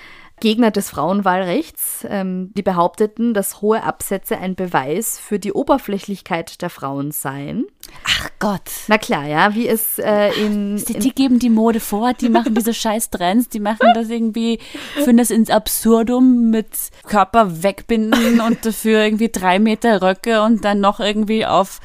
Gegner 0.40 0.70
des 0.70 0.90
Frauenwahlrechts, 0.90 2.06
ähm, 2.08 2.52
die 2.54 2.62
behaupteten, 2.62 3.32
dass 3.32 3.62
hohe 3.62 3.82
Absätze 3.82 4.36
ein 4.38 4.54
Beweis 4.54 5.18
für 5.18 5.38
die 5.38 5.52
Oberflächlichkeit 5.52 6.60
der 6.60 6.68
Frauen 6.68 7.10
seien. 7.10 7.64
Ach 8.04 8.28
Gott. 8.38 8.70
Na 8.88 8.98
klar, 8.98 9.26
ja, 9.26 9.54
wie 9.54 9.66
es 9.66 9.98
äh, 9.98 10.28
in, 10.34 10.76
Die, 10.76 10.92
in 10.92 11.00
die 11.00 11.14
geben 11.14 11.38
die 11.38 11.48
Mode 11.48 11.80
vor, 11.80 12.12
die 12.12 12.28
machen 12.28 12.54
diese 12.54 12.74
scheiß 12.74 13.10
Trends, 13.10 13.48
die 13.48 13.60
machen 13.60 13.92
das 13.94 14.10
irgendwie, 14.10 14.58
führen 15.02 15.16
das 15.16 15.30
ins 15.30 15.48
Absurdum 15.48 16.50
mit 16.50 16.68
Körper 17.06 17.62
wegbinden 17.62 18.40
und 18.40 18.66
dafür 18.66 19.04
irgendwie 19.04 19.30
drei 19.30 19.58
Meter 19.58 20.02
Röcke 20.02 20.42
und 20.42 20.64
dann 20.64 20.80
noch 20.80 21.00
irgendwie 21.00 21.46
auf 21.46 21.80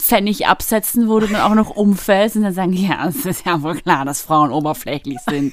Pfennig 0.00 0.46
absetzen, 0.46 1.08
wo 1.08 1.20
du 1.20 1.28
dann 1.28 1.42
auch 1.42 1.54
noch 1.54 1.70
umfällst 1.70 2.34
und 2.34 2.42
dann 2.42 2.54
sagen, 2.54 2.72
ja, 2.72 3.06
es 3.06 3.26
ist 3.26 3.46
ja 3.46 3.62
wohl 3.62 3.76
klar, 3.76 4.04
dass 4.04 4.22
Frauen 4.22 4.50
oberflächlich 4.50 5.18
sind. 5.28 5.52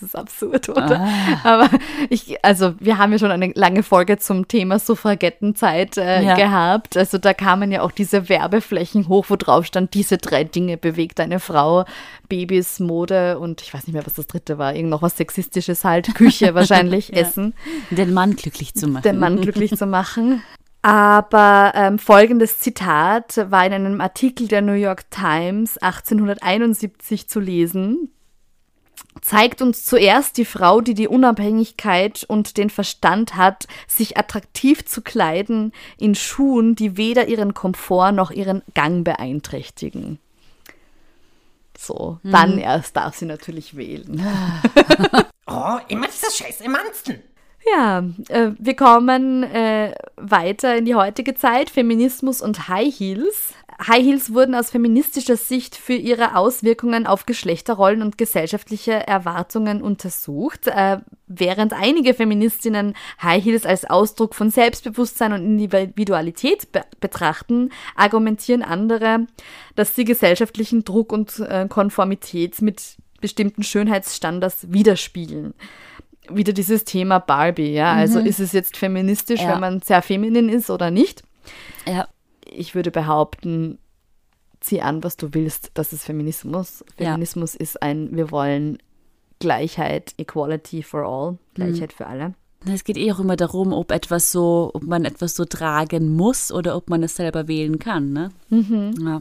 Das 0.00 0.10
ist 0.10 0.16
absurd, 0.16 0.68
oder? 0.68 1.08
Aber 1.42 1.68
ich, 2.08 2.44
also 2.44 2.74
wir 2.78 2.98
haben 2.98 3.10
ja 3.12 3.18
schon 3.18 3.30
eine 3.32 3.50
lange 3.54 3.82
Folge 3.82 4.16
zum 4.18 4.46
Thema 4.46 4.78
Suffragettenzeit 4.78 5.96
äh, 5.96 6.22
Ja. 6.22 6.34
gehabt. 6.34 6.96
Also 6.96 7.18
da 7.18 7.34
kamen 7.34 7.72
ja 7.72 7.82
auch 7.82 7.90
diese 7.90 8.28
Werbeflächen 8.28 9.08
hoch, 9.08 9.26
wo 9.28 9.36
drauf 9.36 9.66
stand, 9.66 9.94
diese 9.94 10.18
drei 10.18 10.44
Dinge 10.44 10.76
bewegt 10.76 11.18
eine 11.20 11.40
Frau. 11.40 11.84
Babys, 12.28 12.78
Mode 12.78 13.38
und 13.38 13.62
ich 13.62 13.72
weiß 13.74 13.86
nicht 13.86 13.94
mehr, 13.94 14.06
was 14.06 14.14
das 14.14 14.26
dritte 14.26 14.58
war. 14.58 14.74
Irgend 14.74 14.90
noch 14.90 15.02
was 15.02 15.16
Sexistisches 15.16 15.82
halt. 15.84 16.14
Küche 16.14 16.54
wahrscheinlich, 16.54 17.14
Essen. 17.16 17.54
Den 17.90 18.12
Mann 18.14 18.36
glücklich 18.36 18.74
zu 18.74 18.86
machen. 18.86 19.02
den 19.02 19.18
Mann 19.18 19.40
glücklich 19.40 19.74
zu 19.76 19.86
machen. 19.86 20.42
Aber 20.82 21.72
ähm, 21.74 21.98
folgendes 21.98 22.60
Zitat 22.60 23.36
war 23.50 23.66
in 23.66 23.72
einem 23.72 24.00
Artikel 24.00 24.46
der 24.46 24.62
New 24.62 24.74
York 24.74 25.10
Times 25.10 25.76
1871 25.78 27.28
zu 27.28 27.40
lesen. 27.40 28.10
Zeigt 29.20 29.62
uns 29.62 29.84
zuerst 29.84 30.36
die 30.36 30.44
Frau, 30.44 30.80
die 30.80 30.94
die 30.94 31.08
Unabhängigkeit 31.08 32.24
und 32.24 32.56
den 32.56 32.70
Verstand 32.70 33.36
hat, 33.36 33.66
sich 33.86 34.16
attraktiv 34.16 34.84
zu 34.84 35.02
kleiden 35.02 35.72
in 35.98 36.14
Schuhen, 36.14 36.74
die 36.74 36.96
weder 36.96 37.28
ihren 37.28 37.54
Komfort 37.54 38.12
noch 38.12 38.30
ihren 38.30 38.62
Gang 38.74 39.04
beeinträchtigen. 39.04 40.18
So, 41.76 42.18
dann 42.24 42.58
erst 42.58 42.96
darf 42.96 43.16
sie 43.16 43.26
natürlich 43.26 43.76
wählen. 43.76 44.24
Oh, 45.50 45.78
immer 45.88 46.06
dieser 46.08 46.30
scheiß 46.30 46.60
Emanzen. 46.60 47.22
Ja, 47.66 48.04
äh, 48.28 48.52
wir 48.58 48.76
kommen 48.76 49.42
äh, 49.42 49.94
weiter 50.16 50.76
in 50.76 50.84
die 50.84 50.94
heutige 50.94 51.34
Zeit. 51.34 51.70
Feminismus 51.70 52.40
und 52.40 52.68
High 52.68 52.94
Heels. 52.96 53.52
High 53.86 54.04
Heels 54.04 54.32
wurden 54.32 54.54
aus 54.54 54.70
feministischer 54.70 55.36
Sicht 55.36 55.76
für 55.76 55.94
ihre 55.94 56.34
Auswirkungen 56.34 57.06
auf 57.06 57.26
Geschlechterrollen 57.26 58.02
und 58.02 58.18
gesellschaftliche 58.18 59.06
Erwartungen 59.06 59.82
untersucht. 59.82 60.66
Äh, 60.66 60.98
während 61.26 61.72
einige 61.72 62.14
Feministinnen 62.14 62.94
High 63.22 63.44
Heels 63.44 63.66
als 63.66 63.84
Ausdruck 63.84 64.34
von 64.34 64.50
Selbstbewusstsein 64.50 65.32
und 65.32 65.44
Individualität 65.44 66.72
be 66.72 66.84
betrachten, 67.00 67.70
argumentieren 67.94 68.62
andere, 68.62 69.26
dass 69.76 69.94
sie 69.94 70.04
gesellschaftlichen 70.04 70.84
Druck 70.84 71.12
und 71.12 71.38
äh, 71.40 71.66
Konformität 71.68 72.62
mit 72.62 72.96
bestimmten 73.20 73.62
Schönheitsstandards 73.62 74.72
widerspiegeln 74.72 75.54
wieder 76.32 76.52
dieses 76.52 76.84
Thema 76.84 77.18
Barbie, 77.18 77.72
ja. 77.72 77.92
Also 77.92 78.18
ist 78.20 78.40
es 78.40 78.52
jetzt 78.52 78.76
feministisch, 78.76 79.40
Ja. 79.40 79.52
wenn 79.52 79.60
man 79.60 79.80
sehr 79.80 80.02
feminin 80.02 80.48
ist 80.48 80.70
oder 80.70 80.90
nicht? 80.90 81.22
ja. 81.86 82.06
Ich 82.50 82.74
würde 82.74 82.90
behaupten, 82.90 83.78
zieh 84.60 84.80
an, 84.80 85.04
was 85.04 85.18
du 85.18 85.34
willst, 85.34 85.70
das 85.74 85.92
ist 85.92 86.04
Feminismus. 86.04 86.82
Ja. 86.98 87.10
Feminismus 87.12 87.54
ist 87.54 87.82
ein, 87.82 88.16
wir 88.16 88.30
wollen 88.30 88.78
Gleichheit, 89.38 90.14
Equality 90.16 90.82
for 90.82 91.04
all, 91.04 91.38
Gleichheit 91.52 91.92
für 91.92 92.06
alle. 92.06 92.32
Es 92.66 92.84
geht 92.84 92.96
eh 92.96 93.12
auch 93.12 93.20
immer 93.20 93.36
darum, 93.36 93.74
ob 93.74 93.92
etwas 93.92 94.32
so, 94.32 94.70
ob 94.72 94.82
man 94.82 95.04
etwas 95.04 95.36
so 95.36 95.44
tragen 95.44 96.16
muss 96.16 96.50
oder 96.50 96.74
ob 96.74 96.88
man 96.88 97.02
es 97.02 97.16
selber 97.16 97.48
wählen 97.48 97.78
kann, 97.78 98.12
ne? 98.14 98.30
Ja. 98.50 99.20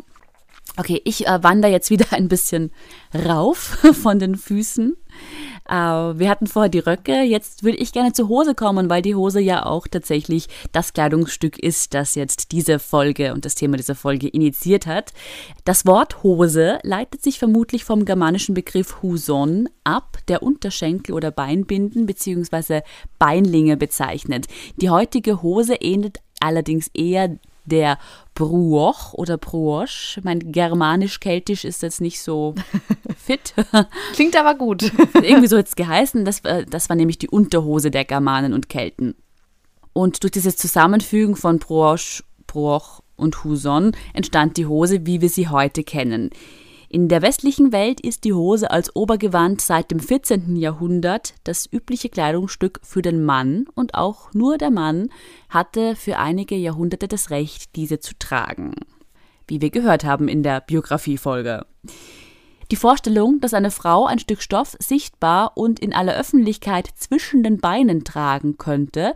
Okay, 0.78 1.01
ich 1.03 1.28
äh, 1.28 1.43
wandere 1.43 1.72
jetzt 1.72 1.89
wieder 1.89 2.05
ein 2.12 2.30
bisschen 2.30 2.72
rauf 3.14 3.58
von 4.01 4.20
den 4.20 4.36
Füßen. 4.36 4.95
Äh, 5.70 5.74
wir 5.74 6.30
hatten 6.30 6.47
vorher 6.47 6.70
die 6.70 6.80
Röcke, 6.80 7.22
jetzt 7.22 7.63
würde 7.63 7.78
ich 7.78 7.91
gerne 7.91 8.13
zur 8.13 8.28
Hose 8.30 8.55
kommen, 8.55 8.89
weil 8.89 9.01
die 9.01 9.15
Hose 9.15 9.39
ja 9.39 9.65
auch 9.65 9.88
tatsächlich 9.88 10.47
das 10.72 10.93
Kleidungsstück 10.93 11.59
ist, 11.59 11.93
das 11.93 12.15
jetzt 12.15 12.51
diese 12.51 12.80
Folge 12.80 13.34
und 13.34 13.45
das 13.45 13.55
Thema 13.55 13.78
dieser 13.78 13.95
Folge 13.95 14.28
initiiert 14.28 14.88
hat. 14.88 15.13
Das 15.65 15.86
Wort 15.86 16.24
Hose 16.24 16.80
leitet 16.84 17.24
sich 17.24 17.39
vermutlich 17.39 17.84
vom 17.84 18.05
germanischen 18.05 18.55
Begriff 18.55 19.01
Huson 19.01 19.70
ab, 19.84 20.18
der 20.28 20.43
Unterschenkel 20.43 21.13
oder 21.13 21.32
Beinbinden 21.32 22.05
bzw. 22.05 22.82
Beinlinge 23.20 23.78
bezeichnet. 23.78 24.47
Die 24.78 24.89
heutige 24.89 25.41
Hose 25.41 25.76
ähnelt 25.76 26.20
allerdings 26.39 26.89
eher 26.93 27.38
der 27.68 27.97
Bruoch 28.34 29.13
oder 29.13 29.38
Bruoche. 29.38 30.20
Mein 30.24 30.51
Germanisch-Keltisch 30.51 31.63
ist 31.65 31.82
jetzt 31.84 32.01
nicht 32.01 32.22
so 32.22 32.55
fit. 33.18 33.53
Klingt 34.13 34.36
aber 34.36 34.55
gut. 34.55 34.91
Irgendwie 35.22 35.47
so 35.47 35.57
jetzt 35.57 35.76
geheißen. 35.78 36.26
Das, 36.26 36.43
war- 36.43 36.63
das 36.63 36.89
war 36.89 36.95
nämlich 36.95 37.18
die 37.20 37.30
Unterhose 37.30 37.91
der 37.91 38.05
Germanen 38.05 38.53
und 38.53 38.70
Kelten. 38.70 39.15
Und 39.93 40.24
durch 40.24 40.32
dieses 40.32 40.57
Zusammenfügen 40.57 41.36
von 41.36 41.59
Bruoche, 41.59 42.24
Bruoch 42.45 43.01
und 43.15 43.43
Huson 43.43 43.91
entstand 44.13 44.57
die 44.57 44.68
Hose, 44.68 45.05
wie 45.05 45.22
wir 45.22 45.30
sie 45.30 45.49
heute 45.49 45.84
kennen. 45.84 46.30
In 46.89 47.09
der 47.09 47.21
westlichen 47.21 47.73
Welt 47.73 47.99
ist 47.99 48.23
die 48.23 48.33
Hose 48.33 48.71
als 48.71 48.95
Obergewand 48.95 49.59
seit 49.59 49.91
dem 49.91 49.99
14. 49.99 50.55
Jahrhundert 50.55 51.33
das 51.43 51.67
übliche 51.69 52.07
Kleidungsstück 52.07 52.79
für 52.81 53.01
den 53.01 53.25
Mann 53.25 53.65
und 53.75 53.93
auch 53.93 54.33
nur 54.33 54.57
der 54.57 54.71
Mann 54.71 55.09
hatte 55.49 55.97
für 55.97 56.17
einige 56.17 56.55
Jahrhunderte 56.55 57.09
das 57.09 57.29
Recht, 57.29 57.75
diese 57.75 57.99
zu 57.99 58.13
tragen. 58.17 58.73
Wie 59.47 59.59
wir 59.59 59.69
gehört 59.69 60.05
haben 60.05 60.29
in 60.29 60.43
der 60.43 60.61
Biografiefolge. 60.61 61.65
Die 62.71 62.75
Vorstellung, 62.77 63.41
dass 63.41 63.53
eine 63.53 63.71
Frau 63.71 64.05
ein 64.05 64.19
Stück 64.19 64.41
Stoff 64.41 64.77
sichtbar 64.79 65.53
und 65.55 65.79
in 65.79 65.93
aller 65.93 66.15
Öffentlichkeit 66.15 66.88
zwischen 66.95 67.43
den 67.43 67.59
Beinen 67.59 68.05
tragen 68.05 68.57
könnte, 68.57 69.13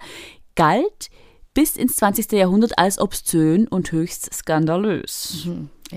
galt 0.55 1.09
bis 1.53 1.77
ins 1.77 1.95
20. 1.97 2.33
Jahrhundert 2.33 2.77
als 2.77 2.99
obszön 2.99 3.67
und 3.67 3.91
höchst 3.91 4.33
skandalös. 4.33 5.47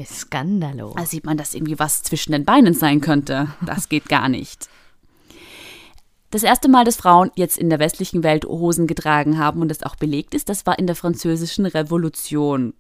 Skandalo. 0.04 0.94
Da 0.96 1.06
sieht 1.06 1.24
man, 1.24 1.36
dass 1.36 1.54
irgendwie 1.54 1.78
was 1.78 2.02
zwischen 2.02 2.32
den 2.32 2.44
Beinen 2.44 2.74
sein 2.74 3.00
könnte. 3.00 3.48
Das 3.64 3.88
geht 3.88 4.08
gar 4.08 4.28
nicht. 4.28 4.68
Das 6.34 6.42
erste 6.42 6.68
Mal, 6.68 6.84
dass 6.84 6.96
Frauen 6.96 7.30
jetzt 7.36 7.56
in 7.56 7.70
der 7.70 7.78
westlichen 7.78 8.24
Welt 8.24 8.44
Hosen 8.44 8.88
getragen 8.88 9.38
haben 9.38 9.62
und 9.62 9.68
das 9.68 9.84
auch 9.84 9.94
belegt 9.94 10.34
ist, 10.34 10.48
das 10.48 10.66
war 10.66 10.80
in 10.80 10.88
der 10.88 10.96
französischen 10.96 11.64
Revolution. 11.64 12.74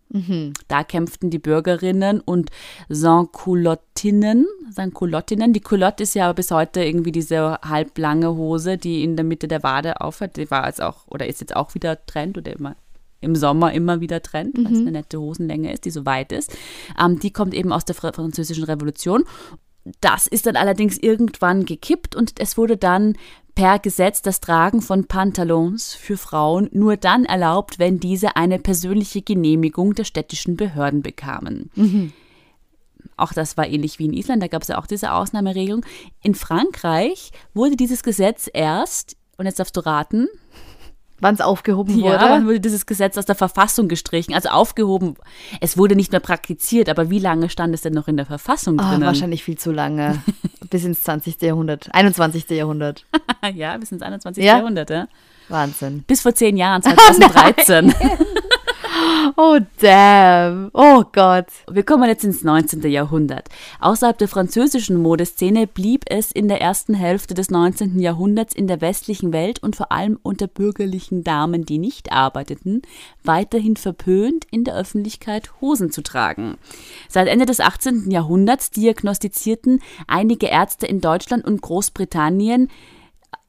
Da 0.66 0.82
kämpften 0.82 1.30
die 1.30 1.38
Bürgerinnen 1.38 2.18
und 2.18 2.50
Sans-Culottinnen, 2.88 4.48
Sans-Culottinnen. 4.70 5.52
Die 5.52 5.60
Culotte 5.60 6.02
ist 6.02 6.14
ja 6.16 6.32
bis 6.32 6.50
heute 6.50 6.82
irgendwie 6.82 7.12
diese 7.12 7.60
halblange 7.62 8.34
Hose, 8.34 8.76
die 8.76 9.04
in 9.04 9.14
der 9.14 9.24
Mitte 9.24 9.46
der 9.46 9.62
Wade 9.62 10.00
aufhört. 10.00 10.36
Die 10.36 10.50
war 10.50 10.66
jetzt 10.66 10.82
auch, 10.82 11.06
oder 11.06 11.28
ist 11.28 11.40
jetzt 11.40 11.54
auch 11.54 11.76
wieder 11.76 12.04
Trend 12.06 12.36
oder 12.36 12.52
immer 12.52 12.74
im 13.24 13.34
Sommer 13.34 13.72
immer 13.72 14.00
wieder 14.00 14.22
Trend, 14.22 14.56
weil 14.56 14.72
es 14.72 14.78
eine 14.78 14.92
nette 14.92 15.20
Hosenlänge 15.20 15.72
ist, 15.72 15.84
die 15.84 15.90
so 15.90 16.06
weit 16.06 16.30
ist. 16.30 16.56
Ähm, 17.02 17.18
die 17.18 17.32
kommt 17.32 17.54
eben 17.54 17.72
aus 17.72 17.84
der 17.84 17.96
Fra- 17.96 18.12
französischen 18.12 18.64
Revolution. 18.64 19.24
Das 20.00 20.26
ist 20.26 20.46
dann 20.46 20.56
allerdings 20.56 20.96
irgendwann 20.96 21.66
gekippt 21.66 22.14
und 22.14 22.34
es 22.38 22.56
wurde 22.56 22.76
dann 22.76 23.16
per 23.54 23.78
Gesetz 23.78 24.22
das 24.22 24.40
Tragen 24.40 24.80
von 24.82 25.04
Pantalons 25.04 25.94
für 25.94 26.16
Frauen 26.16 26.68
nur 26.72 26.96
dann 26.96 27.24
erlaubt, 27.24 27.78
wenn 27.78 28.00
diese 28.00 28.34
eine 28.36 28.58
persönliche 28.58 29.22
Genehmigung 29.22 29.94
der 29.94 30.04
städtischen 30.04 30.56
Behörden 30.56 31.02
bekamen. 31.02 31.70
Auch 33.16 33.32
das 33.32 33.56
war 33.56 33.68
ähnlich 33.68 33.98
wie 33.98 34.06
in 34.06 34.12
Island, 34.12 34.42
da 34.42 34.48
gab 34.48 34.62
es 34.62 34.68
ja 34.68 34.78
auch 34.78 34.86
diese 34.86 35.12
Ausnahmeregelung. 35.12 35.84
In 36.22 36.34
Frankreich 36.34 37.30
wurde 37.52 37.76
dieses 37.76 38.02
Gesetz 38.02 38.48
erst, 38.52 39.16
und 39.36 39.46
jetzt 39.46 39.58
darfst 39.60 39.76
du 39.76 39.84
raten, 39.84 40.26
Wann 41.24 41.36
es 41.36 41.40
aufgehoben 41.40 41.98
ja, 41.98 42.04
wurde? 42.04 42.18
dann 42.18 42.44
wurde 42.44 42.60
dieses 42.60 42.84
Gesetz 42.84 43.16
aus 43.16 43.24
der 43.24 43.34
Verfassung 43.34 43.88
gestrichen, 43.88 44.34
also 44.34 44.50
aufgehoben. 44.50 45.14
Es 45.62 45.78
wurde 45.78 45.96
nicht 45.96 46.12
mehr 46.12 46.20
praktiziert, 46.20 46.90
aber 46.90 47.08
wie 47.08 47.18
lange 47.18 47.48
stand 47.48 47.74
es 47.74 47.80
denn 47.80 47.94
noch 47.94 48.08
in 48.08 48.18
der 48.18 48.26
Verfassung 48.26 48.78
Ah, 48.78 48.90
drinnen? 48.90 49.06
wahrscheinlich 49.06 49.42
viel 49.42 49.56
zu 49.56 49.72
lange. 49.72 50.22
Bis 50.68 50.84
ins 50.84 51.02
20. 51.02 51.40
Jahrhundert. 51.40 51.88
21. 51.94 52.50
Jahrhundert. 52.50 53.06
ja, 53.54 53.74
bis 53.78 53.90
ins 53.90 54.02
21. 54.02 54.44
Ja. 54.44 54.58
Jahrhundert, 54.58 54.90
ja. 54.90 55.08
Wahnsinn. 55.48 56.02
Bis 56.06 56.20
vor 56.20 56.34
zehn 56.34 56.58
Jahren, 56.58 56.82
2013. 56.82 57.94
Oh, 59.36 59.58
damn. 59.80 60.70
Oh 60.72 61.02
Gott. 61.12 61.46
Wir 61.70 61.82
kommen 61.82 62.08
jetzt 62.08 62.24
ins 62.24 62.44
19. 62.44 62.82
Jahrhundert. 62.90 63.48
Außerhalb 63.80 64.16
der 64.16 64.28
französischen 64.28 64.96
Modeszene 64.96 65.66
blieb 65.66 66.04
es 66.08 66.30
in 66.30 66.48
der 66.48 66.60
ersten 66.60 66.94
Hälfte 66.94 67.34
des 67.34 67.50
19. 67.50 67.98
Jahrhunderts 67.98 68.54
in 68.54 68.66
der 68.66 68.80
westlichen 68.80 69.32
Welt 69.32 69.62
und 69.62 69.76
vor 69.76 69.90
allem 69.92 70.18
unter 70.22 70.46
bürgerlichen 70.46 71.24
Damen, 71.24 71.64
die 71.64 71.78
nicht 71.78 72.12
arbeiteten, 72.12 72.82
weiterhin 73.24 73.76
verpönt, 73.76 74.46
in 74.50 74.64
der 74.64 74.76
Öffentlichkeit 74.76 75.50
Hosen 75.60 75.90
zu 75.90 76.02
tragen. 76.02 76.56
Seit 77.08 77.28
Ende 77.28 77.46
des 77.46 77.60
18. 77.60 78.10
Jahrhunderts 78.10 78.70
diagnostizierten 78.70 79.80
einige 80.06 80.46
Ärzte 80.46 80.86
in 80.86 81.00
Deutschland 81.00 81.44
und 81.44 81.60
Großbritannien 81.60 82.68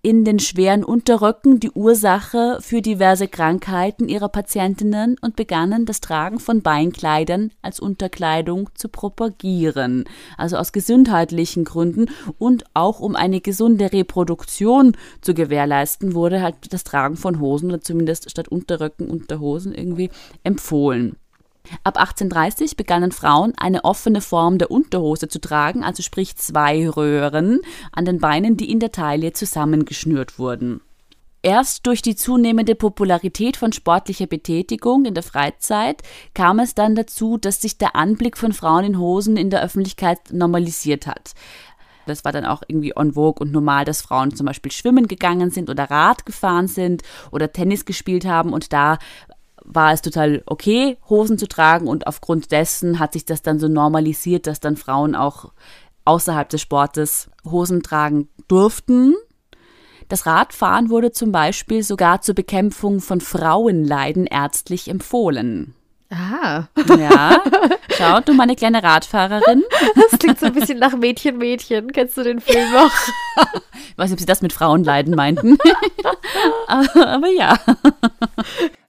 in 0.01 0.23
den 0.23 0.39
schweren 0.39 0.83
Unterröcken 0.83 1.59
die 1.59 1.71
Ursache 1.71 2.59
für 2.61 2.81
diverse 2.81 3.27
Krankheiten 3.27 4.07
ihrer 4.07 4.29
Patientinnen 4.29 5.17
und 5.19 5.35
begannen 5.35 5.85
das 5.85 5.99
Tragen 5.99 6.39
von 6.39 6.61
Beinkleidern 6.61 7.51
als 7.61 7.79
Unterkleidung 7.79 8.69
zu 8.75 8.89
propagieren. 8.89 10.05
Also 10.37 10.57
aus 10.57 10.71
gesundheitlichen 10.71 11.63
Gründen 11.63 12.11
und 12.37 12.65
auch 12.73 12.99
um 12.99 13.15
eine 13.15 13.41
gesunde 13.41 13.91
Reproduktion 13.91 14.95
zu 15.21 15.33
gewährleisten, 15.33 16.13
wurde 16.13 16.41
halt 16.41 16.55
das 16.71 16.83
Tragen 16.83 17.17
von 17.17 17.39
Hosen 17.39 17.69
oder 17.69 17.81
zumindest 17.81 18.29
statt 18.29 18.47
Unterröcken 18.47 19.09
Unterhosen 19.09 19.73
irgendwie 19.73 20.11
empfohlen. 20.43 21.17
Ab 21.83 21.97
1830 21.97 22.77
begannen 22.77 23.11
Frauen 23.11 23.53
eine 23.57 23.83
offene 23.83 24.21
Form 24.21 24.57
der 24.57 24.71
Unterhose 24.71 25.27
zu 25.27 25.39
tragen, 25.39 25.83
also 25.83 26.03
sprich 26.03 26.35
zwei 26.35 26.89
Röhren 26.89 27.59
an 27.91 28.05
den 28.05 28.19
Beinen, 28.19 28.57
die 28.57 28.71
in 28.71 28.79
der 28.79 28.91
Taille 28.91 29.33
zusammengeschnürt 29.33 30.39
wurden. 30.39 30.81
Erst 31.45 31.85
durch 31.85 32.01
die 32.01 32.15
zunehmende 32.15 32.73
Popularität 32.73 33.55
von 33.55 33.71
sportlicher 33.71 34.25
Betätigung 34.25 35.05
in 35.05 35.13
der 35.13 35.21
Freizeit 35.21 36.01
kam 36.33 36.57
es 36.57 36.73
dann 36.73 36.95
dazu, 36.95 37.37
dass 37.37 37.61
sich 37.61 37.77
der 37.77 37.95
Anblick 37.95 38.35
von 38.35 38.51
Frauen 38.51 38.83
in 38.83 38.97
Hosen 38.97 39.37
in 39.37 39.51
der 39.51 39.61
Öffentlichkeit 39.61 40.17
normalisiert 40.31 41.05
hat. 41.05 41.35
Das 42.07 42.25
war 42.25 42.31
dann 42.31 42.45
auch 42.45 42.63
irgendwie 42.67 42.97
on 42.97 43.13
vogue 43.13 43.45
und 43.45 43.51
normal, 43.51 43.85
dass 43.85 44.01
Frauen 44.01 44.35
zum 44.35 44.47
Beispiel 44.47 44.71
schwimmen 44.71 45.07
gegangen 45.07 45.51
sind 45.51 45.69
oder 45.69 45.89
Rad 45.89 46.25
gefahren 46.25 46.67
sind 46.67 47.03
oder 47.31 47.51
Tennis 47.51 47.85
gespielt 47.85 48.25
haben 48.25 48.51
und 48.51 48.73
da 48.73 48.97
war 49.65 49.91
es 49.91 50.01
total 50.01 50.43
okay, 50.45 50.97
Hosen 51.09 51.37
zu 51.37 51.47
tragen 51.47 51.87
und 51.87 52.07
aufgrund 52.07 52.51
dessen 52.51 52.99
hat 52.99 53.13
sich 53.13 53.25
das 53.25 53.41
dann 53.41 53.59
so 53.59 53.67
normalisiert, 53.67 54.47
dass 54.47 54.59
dann 54.59 54.77
Frauen 54.77 55.15
auch 55.15 55.51
außerhalb 56.05 56.47
des 56.49 56.61
Sportes 56.61 57.29
Hosen 57.43 57.83
tragen 57.83 58.29
durften. 58.47 59.15
Das 60.07 60.25
Radfahren 60.27 60.89
wurde 60.89 61.11
zum 61.11 61.31
Beispiel 61.31 61.81
sogar 61.81 62.21
zur 62.21 62.35
Bekämpfung 62.35 63.01
von 63.01 63.21
Frauenleiden 63.21 64.27
ärztlich 64.27 64.87
empfohlen. 64.87 65.73
Aha. 66.11 66.69
Ja, 66.97 67.41
schau, 67.89 68.19
du 68.21 68.33
meine 68.33 68.55
kleine 68.55 68.83
Radfahrerin. 68.83 69.63
Das 69.95 70.19
klingt 70.19 70.39
so 70.39 70.45
ein 70.45 70.53
bisschen 70.53 70.77
nach 70.77 70.95
Mädchen, 70.95 71.37
Mädchen. 71.37 71.91
Kennst 71.91 72.15
du 72.17 72.23
den 72.23 72.39
Film 72.39 72.71
noch? 72.71 72.91
Ich 73.89 73.97
weiß 73.97 74.09
nicht, 74.09 74.13
ob 74.13 74.19
sie 74.19 74.25
das 74.25 74.41
mit 74.41 74.53
Frauenleiden 74.53 75.15
meinten. 75.15 75.57
aber, 76.67 77.07
aber 77.07 77.27
ja. 77.29 77.57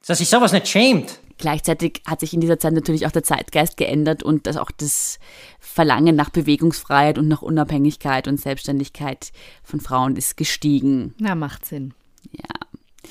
Dass 0.06 0.18
sich 0.18 0.28
sowas 0.28 0.52
nicht 0.52 0.68
schämt. 0.68 1.20
Gleichzeitig 1.38 2.00
hat 2.06 2.20
sich 2.20 2.32
in 2.32 2.40
dieser 2.40 2.58
Zeit 2.58 2.72
natürlich 2.72 3.06
auch 3.06 3.10
der 3.10 3.24
Zeitgeist 3.24 3.76
geändert 3.76 4.22
und 4.22 4.46
das 4.46 4.56
auch 4.56 4.70
das 4.70 5.18
Verlangen 5.60 6.16
nach 6.16 6.30
Bewegungsfreiheit 6.30 7.18
und 7.18 7.28
nach 7.28 7.42
Unabhängigkeit 7.42 8.26
und 8.26 8.40
Selbstständigkeit 8.40 9.32
von 9.62 9.80
Frauen 9.80 10.16
ist 10.16 10.36
gestiegen. 10.36 11.14
Na, 11.18 11.34
macht 11.34 11.66
Sinn. 11.66 11.92
Ja. 12.32 13.10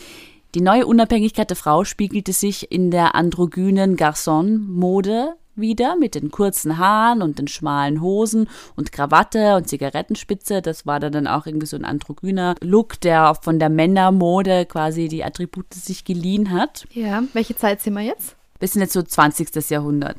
Die 0.55 0.61
neue 0.61 0.87
Unabhängigkeit 0.87 1.49
der 1.49 1.57
Frau 1.57 1.83
spiegelte 1.83 2.33
sich 2.33 2.71
in 2.71 2.89
der 2.89 3.13
androgynen 3.13 3.97
Garçon-Mode 3.97 5.33
wieder 5.55 5.95
mit 5.95 6.15
den 6.15 6.31
kurzen 6.31 6.77
Haaren 6.77 7.21
und 7.21 7.39
den 7.39 7.47
schmalen 7.47 8.01
Hosen 8.01 8.49
und 8.75 8.91
Krawatte 8.91 9.55
und 9.55 9.67
Zigarettenspitze. 9.67 10.61
Das 10.61 10.85
war 10.85 10.99
dann 10.99 11.27
auch 11.27 11.45
irgendwie 11.45 11.67
so 11.67 11.77
ein 11.77 11.85
androgyner 11.85 12.55
Look, 12.61 12.99
der 13.01 13.35
von 13.41 13.59
der 13.59 13.69
Männermode 13.69 14.65
quasi 14.65 15.07
die 15.07 15.23
Attribute 15.23 15.73
sich 15.73 16.03
geliehen 16.05 16.51
hat. 16.51 16.85
Ja, 16.91 17.23
welche 17.33 17.55
Zeit 17.55 17.81
sind 17.81 17.93
wir 17.93 18.01
jetzt? 18.01 18.35
Wir 18.59 18.67
sind 18.67 18.81
jetzt 18.81 18.93
so 18.93 19.01
20. 19.01 19.69
Jahrhundert. 19.69 20.17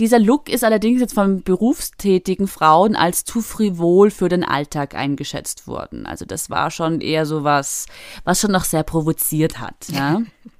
Dieser 0.00 0.18
Look 0.18 0.48
ist 0.48 0.64
allerdings 0.64 1.02
jetzt 1.02 1.12
von 1.12 1.42
berufstätigen 1.42 2.48
Frauen 2.48 2.96
als 2.96 3.24
zu 3.24 3.42
frivol 3.42 4.10
für 4.10 4.30
den 4.30 4.44
Alltag 4.44 4.94
eingeschätzt 4.94 5.66
worden. 5.66 6.06
Also 6.06 6.24
das 6.24 6.48
war 6.48 6.70
schon 6.70 7.02
eher 7.02 7.26
so 7.26 7.44
was, 7.44 7.84
was 8.24 8.40
schon 8.40 8.50
noch 8.50 8.64
sehr 8.64 8.82
provoziert 8.82 9.60
hat. 9.60 9.88
Ja? 9.92 10.22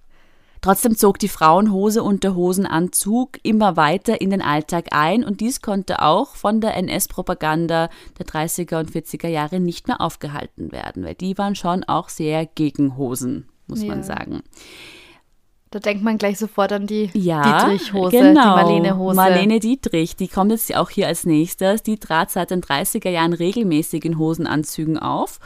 Trotzdem 0.62 0.94
zog 0.96 1.18
die 1.18 1.28
Frauenhose 1.28 2.02
und 2.02 2.22
der 2.22 2.34
Hosenanzug 2.34 3.38
immer 3.42 3.76
weiter 3.76 4.20
in 4.20 4.28
den 4.30 4.42
Alltag 4.42 4.88
ein 4.90 5.24
und 5.24 5.40
dies 5.40 5.62
konnte 5.62 6.02
auch 6.02 6.34
von 6.34 6.60
der 6.60 6.76
NS-Propaganda 6.76 7.88
der 8.18 8.26
30er 8.26 8.78
und 8.78 8.90
40er 8.90 9.28
Jahre 9.28 9.58
nicht 9.58 9.88
mehr 9.88 10.00
aufgehalten 10.02 10.70
werden, 10.70 11.02
weil 11.04 11.14
die 11.14 11.38
waren 11.38 11.54
schon 11.54 11.84
auch 11.84 12.10
sehr 12.10 12.44
gegen 12.44 12.96
Hosen, 12.98 13.48
muss 13.68 13.82
Ja. 13.82 13.88
man 13.88 14.02
sagen. 14.02 14.42
Da 15.72 15.78
denkt 15.78 16.02
man 16.02 16.18
gleich 16.18 16.36
sofort 16.36 16.72
an 16.72 16.88
die 16.88 17.10
Ja, 17.14 17.68
Dietrich-Hose, 17.68 18.10
genau. 18.10 18.56
die 18.56 18.62
Marlene-Hose. 18.64 19.14
Marlene 19.14 19.60
Dietrich, 19.60 20.16
die 20.16 20.26
kommt 20.26 20.50
jetzt 20.50 20.74
auch 20.74 20.90
hier 20.90 21.06
als 21.06 21.24
nächstes. 21.24 21.84
Die 21.84 21.96
trat 21.96 22.32
seit 22.32 22.50
den 22.50 22.60
30er 22.60 23.08
Jahren 23.08 23.32
regelmäßig 23.32 24.04
in 24.04 24.18
Hosenanzügen 24.18 24.98
auf. 24.98 25.38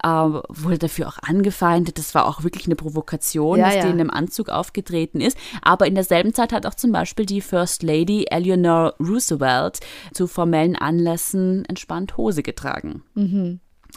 Äh, 0.00 0.08
wurde 0.08 0.78
dafür 0.78 1.08
auch 1.08 1.18
angefeindet. 1.22 1.98
Das 1.98 2.14
war 2.14 2.26
auch 2.28 2.44
wirklich 2.44 2.66
eine 2.66 2.76
Provokation, 2.76 3.58
Ja, 3.58 3.64
dass 3.66 3.74
ja. 3.74 3.82
die 3.82 3.88
in 3.88 4.00
einem 4.00 4.10
Anzug 4.10 4.48
aufgetreten 4.48 5.20
ist. 5.20 5.36
Aber 5.62 5.88
in 5.88 5.96
derselben 5.96 6.32
Zeit 6.34 6.52
hat 6.52 6.66
auch 6.66 6.74
zum 6.74 6.92
Beispiel 6.92 7.26
die 7.26 7.40
First 7.40 7.82
Lady 7.82 8.26
Eleanor 8.30 8.94
Roosevelt 9.00 9.80
zu 10.12 10.28
formellen 10.28 10.76
Anlässen 10.76 11.64
entspannt 11.64 12.16
Hose 12.16 12.44
getragen. 12.44 13.02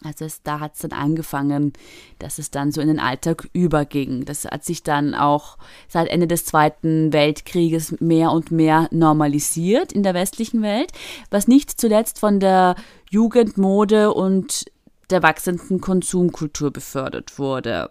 Also 0.04 0.26
es, 0.26 0.44
da 0.44 0.60
hat 0.60 0.76
es 0.76 0.82
dann 0.82 0.92
angefangen, 0.92 1.74
dass 2.20 2.38
es 2.38 2.52
dann 2.52 2.72
so 2.72 2.82
in 2.82 2.88
den 2.88 3.00
Alltag 3.00 3.50
überging. 3.54 4.26
Das 4.26 4.46
hat 4.46 4.64
sich 4.64 4.84
dann 4.84 5.16
auch 5.16 5.58
seit 5.88 6.08
Ende 6.08 6.28
des 6.28 6.46
Zweiten 6.46 7.12
Weltkrieges 7.14 8.00
mehr 8.00 8.32
und 8.32 8.52
mehr 8.52 8.88
normalisiert 8.92 9.92
in 9.92 10.04
der 10.04 10.14
westlichen 10.14 10.62
Welt, 10.62 10.92
was 11.32 11.48
nicht 11.48 11.82
zuletzt 11.82 12.20
von 12.20 12.40
der 12.40 12.76
Jugendmode 13.10 14.14
und 14.14 14.66
der 15.10 15.24
wachsenden 15.24 15.82
Konsumkultur 15.82 16.72
befördert 16.72 17.40
wurde. 17.40 17.90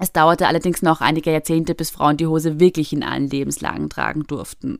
Es 0.00 0.12
dauerte 0.12 0.46
allerdings 0.46 0.82
noch 0.82 1.00
einige 1.00 1.32
Jahrzehnte, 1.32 1.74
bis 1.74 1.90
Frauen 1.90 2.16
die 2.16 2.26
Hose 2.26 2.60
wirklich 2.60 2.92
in 2.92 3.02
allen 3.02 3.28
Lebenslagen 3.28 3.90
tragen 3.90 4.26
durften. 4.26 4.78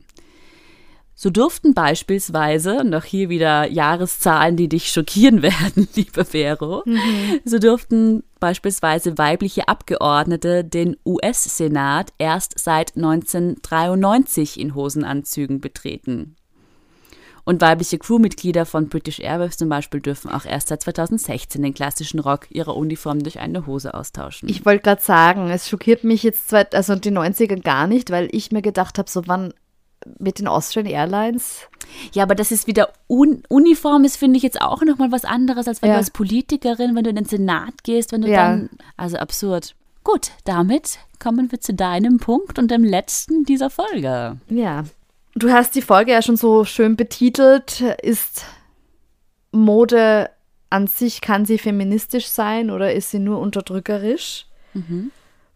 So 1.15 1.29
durften 1.29 1.73
beispielsweise, 1.75 2.79
und 2.79 2.93
auch 2.95 3.03
hier 3.03 3.29
wieder 3.29 3.67
Jahreszahlen, 3.69 4.57
die 4.57 4.67
dich 4.67 4.89
schockieren 4.91 5.41
werden, 5.43 5.87
lieber 5.95 6.25
Vero, 6.25 6.83
so 7.45 7.59
durften 7.59 8.23
beispielsweise 8.39 9.17
weibliche 9.17 9.67
Abgeordnete 9.67 10.63
den 10.65 10.97
US-Senat 11.05 12.11
erst 12.17 12.57
seit 12.59 12.95
1993 12.95 14.59
in 14.59 14.75
Hosenanzügen 14.75 15.61
betreten. 15.61 16.35
Und 17.45 17.59
weibliche 17.61 17.97
Crewmitglieder 17.99 18.65
von 18.65 18.87
British 18.87 19.19
Airways 19.19 19.57
zum 19.57 19.67
Beispiel 19.67 19.99
dürfen 19.99 20.31
auch 20.31 20.45
erst 20.45 20.69
seit 20.69 20.81
2016 20.81 21.61
den 21.61 21.73
klassischen 21.73 22.19
Rock 22.21 22.47
ihrer 22.49 22.75
Uniform 22.77 23.19
durch 23.21 23.39
eine 23.39 23.67
Hose 23.67 23.93
austauschen. 23.93 24.47
Ich 24.47 24.65
wollte 24.65 24.83
gerade 24.83 25.01
sagen, 25.01 25.49
es 25.49 25.67
schockiert 25.67 26.05
mich 26.05 26.23
jetzt, 26.23 26.47
zwar- 26.49 26.67
also 26.73 26.95
die 26.95 27.11
90er 27.11 27.61
gar 27.61 27.85
nicht, 27.87 28.11
weil 28.11 28.29
ich 28.31 28.53
mir 28.53 28.61
gedacht 28.61 28.97
habe, 28.97 29.09
so 29.11 29.23
wann 29.25 29.53
mit 30.19 30.39
den 30.39 30.47
Austrian 30.47 30.85
Airlines. 30.85 31.61
Ja, 32.13 32.23
aber 32.23 32.35
das 32.35 32.51
ist 32.51 32.67
wieder 32.67 32.89
Un 33.09 33.43
Uniform 33.49 34.03
ist, 34.03 34.17
finde 34.17 34.37
ich, 34.37 34.43
jetzt 34.43 34.61
auch 34.61 34.81
nochmal 34.83 35.11
was 35.11 35.25
anderes, 35.25 35.67
als 35.67 35.81
wenn 35.81 35.89
Ja. 35.89 35.95
du 35.95 35.99
als 35.99 36.11
Politikerin, 36.11 36.95
wenn 36.95 37.03
du 37.03 37.09
in 37.09 37.15
den 37.17 37.25
Senat 37.25 37.83
gehst, 37.83 38.11
wenn 38.11 38.21
du 38.21 38.29
Ja. 38.29 38.47
dann. 38.49 38.69
Also 38.97 39.17
absurd. 39.17 39.75
Gut, 40.03 40.31
damit 40.45 40.97
kommen 41.19 41.51
wir 41.51 41.61
zu 41.61 41.73
deinem 41.73 42.17
Punkt 42.17 42.59
und 42.59 42.69
dem 42.71 42.83
letzten 42.83 43.43
dieser 43.45 43.69
Folge. 43.69 44.37
Ja. 44.49 44.83
Du 45.35 45.51
hast 45.51 45.75
die 45.75 45.81
Folge 45.81 46.11
ja 46.11 46.21
schon 46.21 46.35
so 46.37 46.63
schön 46.65 46.95
betitelt. 46.95 47.81
Ist 48.01 48.43
Mode 49.51 50.29
an 50.69 50.87
sich, 50.87 51.21
kann 51.21 51.45
sie 51.45 51.57
feministisch 51.57 52.27
sein 52.27 52.69
oder 52.71 52.93
ist 52.93 53.11
sie 53.11 53.19
nur 53.19 53.39
unterdrückerisch? 53.39 54.47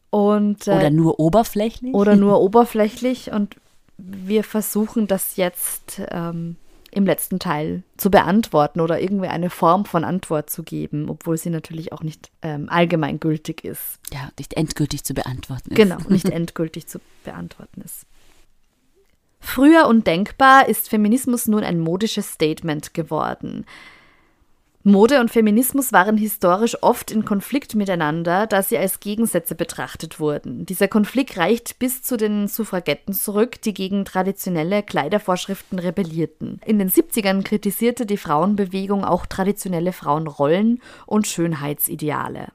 Und, 0.10 0.68
äh, 0.68 0.72
Oder 0.78 0.90
nur 0.92 1.20
oberflächlich? 1.20 1.94
oder 1.94 2.16
nur 2.16 2.40
oberflächlich 2.42 3.32
und 3.32 3.56
wir 3.98 4.44
versuchen 4.44 5.08
das 5.08 5.38
jetzt 5.38 6.02
ähm, 6.12 6.56
im 6.92 7.06
letzten 7.06 7.40
Teil 7.40 7.84
zu 7.98 8.10
beantworten 8.10 8.80
oder 8.80 9.00
irgendwie 9.02 9.28
eine 9.28 9.50
Form 9.50 9.86
von 9.86 10.04
Antwort 10.04 10.50
zu 10.50 10.64
geben, 10.64 11.10
obwohl 11.10 11.38
sie 11.38 11.50
natürlich 11.50 11.92
auch 11.92 12.02
nicht 12.02 12.32
ähm, 12.42 12.70
allgemeingültig 12.70 13.64
ist. 13.64 14.00
Ja, 14.12 14.32
nicht 14.38 14.54
endgültig 14.54 15.04
zu 15.04 15.14
beantworten 15.14 15.72
ist. 15.72 15.76
Genau, 15.76 15.98
nicht 16.10 16.30
endgültig 16.32 16.88
zu 16.88 17.00
beantworten 17.24 17.82
ist. 17.82 18.06
Früher 19.40 19.88
undenkbar 19.88 20.68
ist 20.68 20.90
Feminismus 20.90 21.48
nun 21.48 21.64
ein 21.64 21.80
modisches 21.80 22.34
Statement 22.34 22.94
geworden. 22.94 23.66
Mode 24.88 25.20
und 25.20 25.30
Feminismus 25.30 25.92
waren 25.92 26.16
historisch 26.16 26.82
oft 26.82 27.12
in 27.12 27.26
Konflikt 27.26 27.76
miteinander, 27.76 28.48
da 28.48 28.64
sie 28.64 28.78
als 28.78 29.02
Gegensätze 29.02 29.54
betrachtet 29.54 30.22
wurden. 30.22 30.66
Dieser 30.66 30.88
Konflikt 30.88 31.36
reicht 31.36 31.78
bis 31.78 32.04
zu 32.04 32.16
den 32.16 32.48
Suffragetten 32.48 33.14
zurück, 33.14 33.62
die 33.62 33.74
gegen 33.74 34.06
traditionelle 34.06 34.84
Kleidervorschriften 34.84 35.78
rebellierten. 35.78 36.62
In 36.66 36.80
den 36.80 36.90
70ern 36.90 37.44
kritisierte 37.44 38.06
die 38.06 38.16
Frauenbewegung 38.16 39.04
auch 39.04 39.26
traditionelle 39.26 39.92
Frauenrollen 39.92 40.82
und 41.06 41.28
Schönheitsideale. 41.28 42.48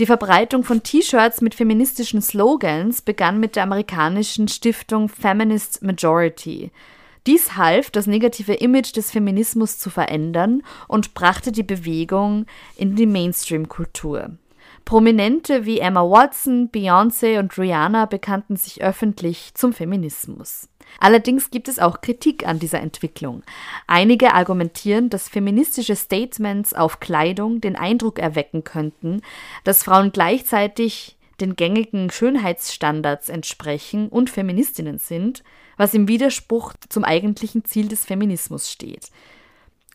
Die 0.00 0.06
Verbreitung 0.06 0.64
von 0.64 0.82
T-Shirts 0.82 1.40
mit 1.40 1.54
feministischen 1.54 2.20
Slogans 2.20 3.00
begann 3.00 3.38
mit 3.38 3.54
der 3.54 3.62
amerikanischen 3.62 4.48
Stiftung 4.48 5.08
Feminist 5.08 5.84
Majority. 5.84 6.72
Dies 7.26 7.56
half, 7.56 7.90
das 7.90 8.06
negative 8.06 8.54
Image 8.54 8.96
des 8.96 9.10
Feminismus 9.10 9.78
zu 9.78 9.90
verändern 9.90 10.62
und 10.86 11.14
brachte 11.14 11.52
die 11.52 11.62
Bewegung 11.62 12.46
in 12.76 12.96
die 12.96 13.06
Mainstream-Kultur. 13.06 14.30
Prominente 14.88 15.66
wie 15.66 15.80
Emma 15.80 16.00
Watson, 16.00 16.70
Beyoncé 16.70 17.38
und 17.38 17.58
Rihanna 17.58 18.06
bekannten 18.06 18.56
sich 18.56 18.82
öffentlich 18.82 19.50
zum 19.52 19.74
Feminismus. 19.74 20.68
Allerdings 20.98 21.50
gibt 21.50 21.68
es 21.68 21.78
auch 21.78 22.00
Kritik 22.00 22.46
an 22.46 22.58
dieser 22.58 22.80
Entwicklung. 22.80 23.42
Einige 23.86 24.32
argumentieren, 24.32 25.10
dass 25.10 25.28
feministische 25.28 25.94
Statements 25.94 26.72
auf 26.72 27.00
Kleidung 27.00 27.60
den 27.60 27.76
Eindruck 27.76 28.18
erwecken 28.18 28.64
könnten, 28.64 29.20
dass 29.64 29.82
Frauen 29.82 30.10
gleichzeitig 30.10 31.17
den 31.40 31.56
gängigen 31.56 32.10
Schönheitsstandards 32.10 33.28
entsprechen 33.28 34.08
und 34.08 34.30
Feministinnen 34.30 34.98
sind, 34.98 35.42
was 35.76 35.94
im 35.94 36.08
Widerspruch 36.08 36.74
zum 36.88 37.04
eigentlichen 37.04 37.64
Ziel 37.64 37.88
des 37.88 38.04
Feminismus 38.04 38.70
steht. 38.70 39.10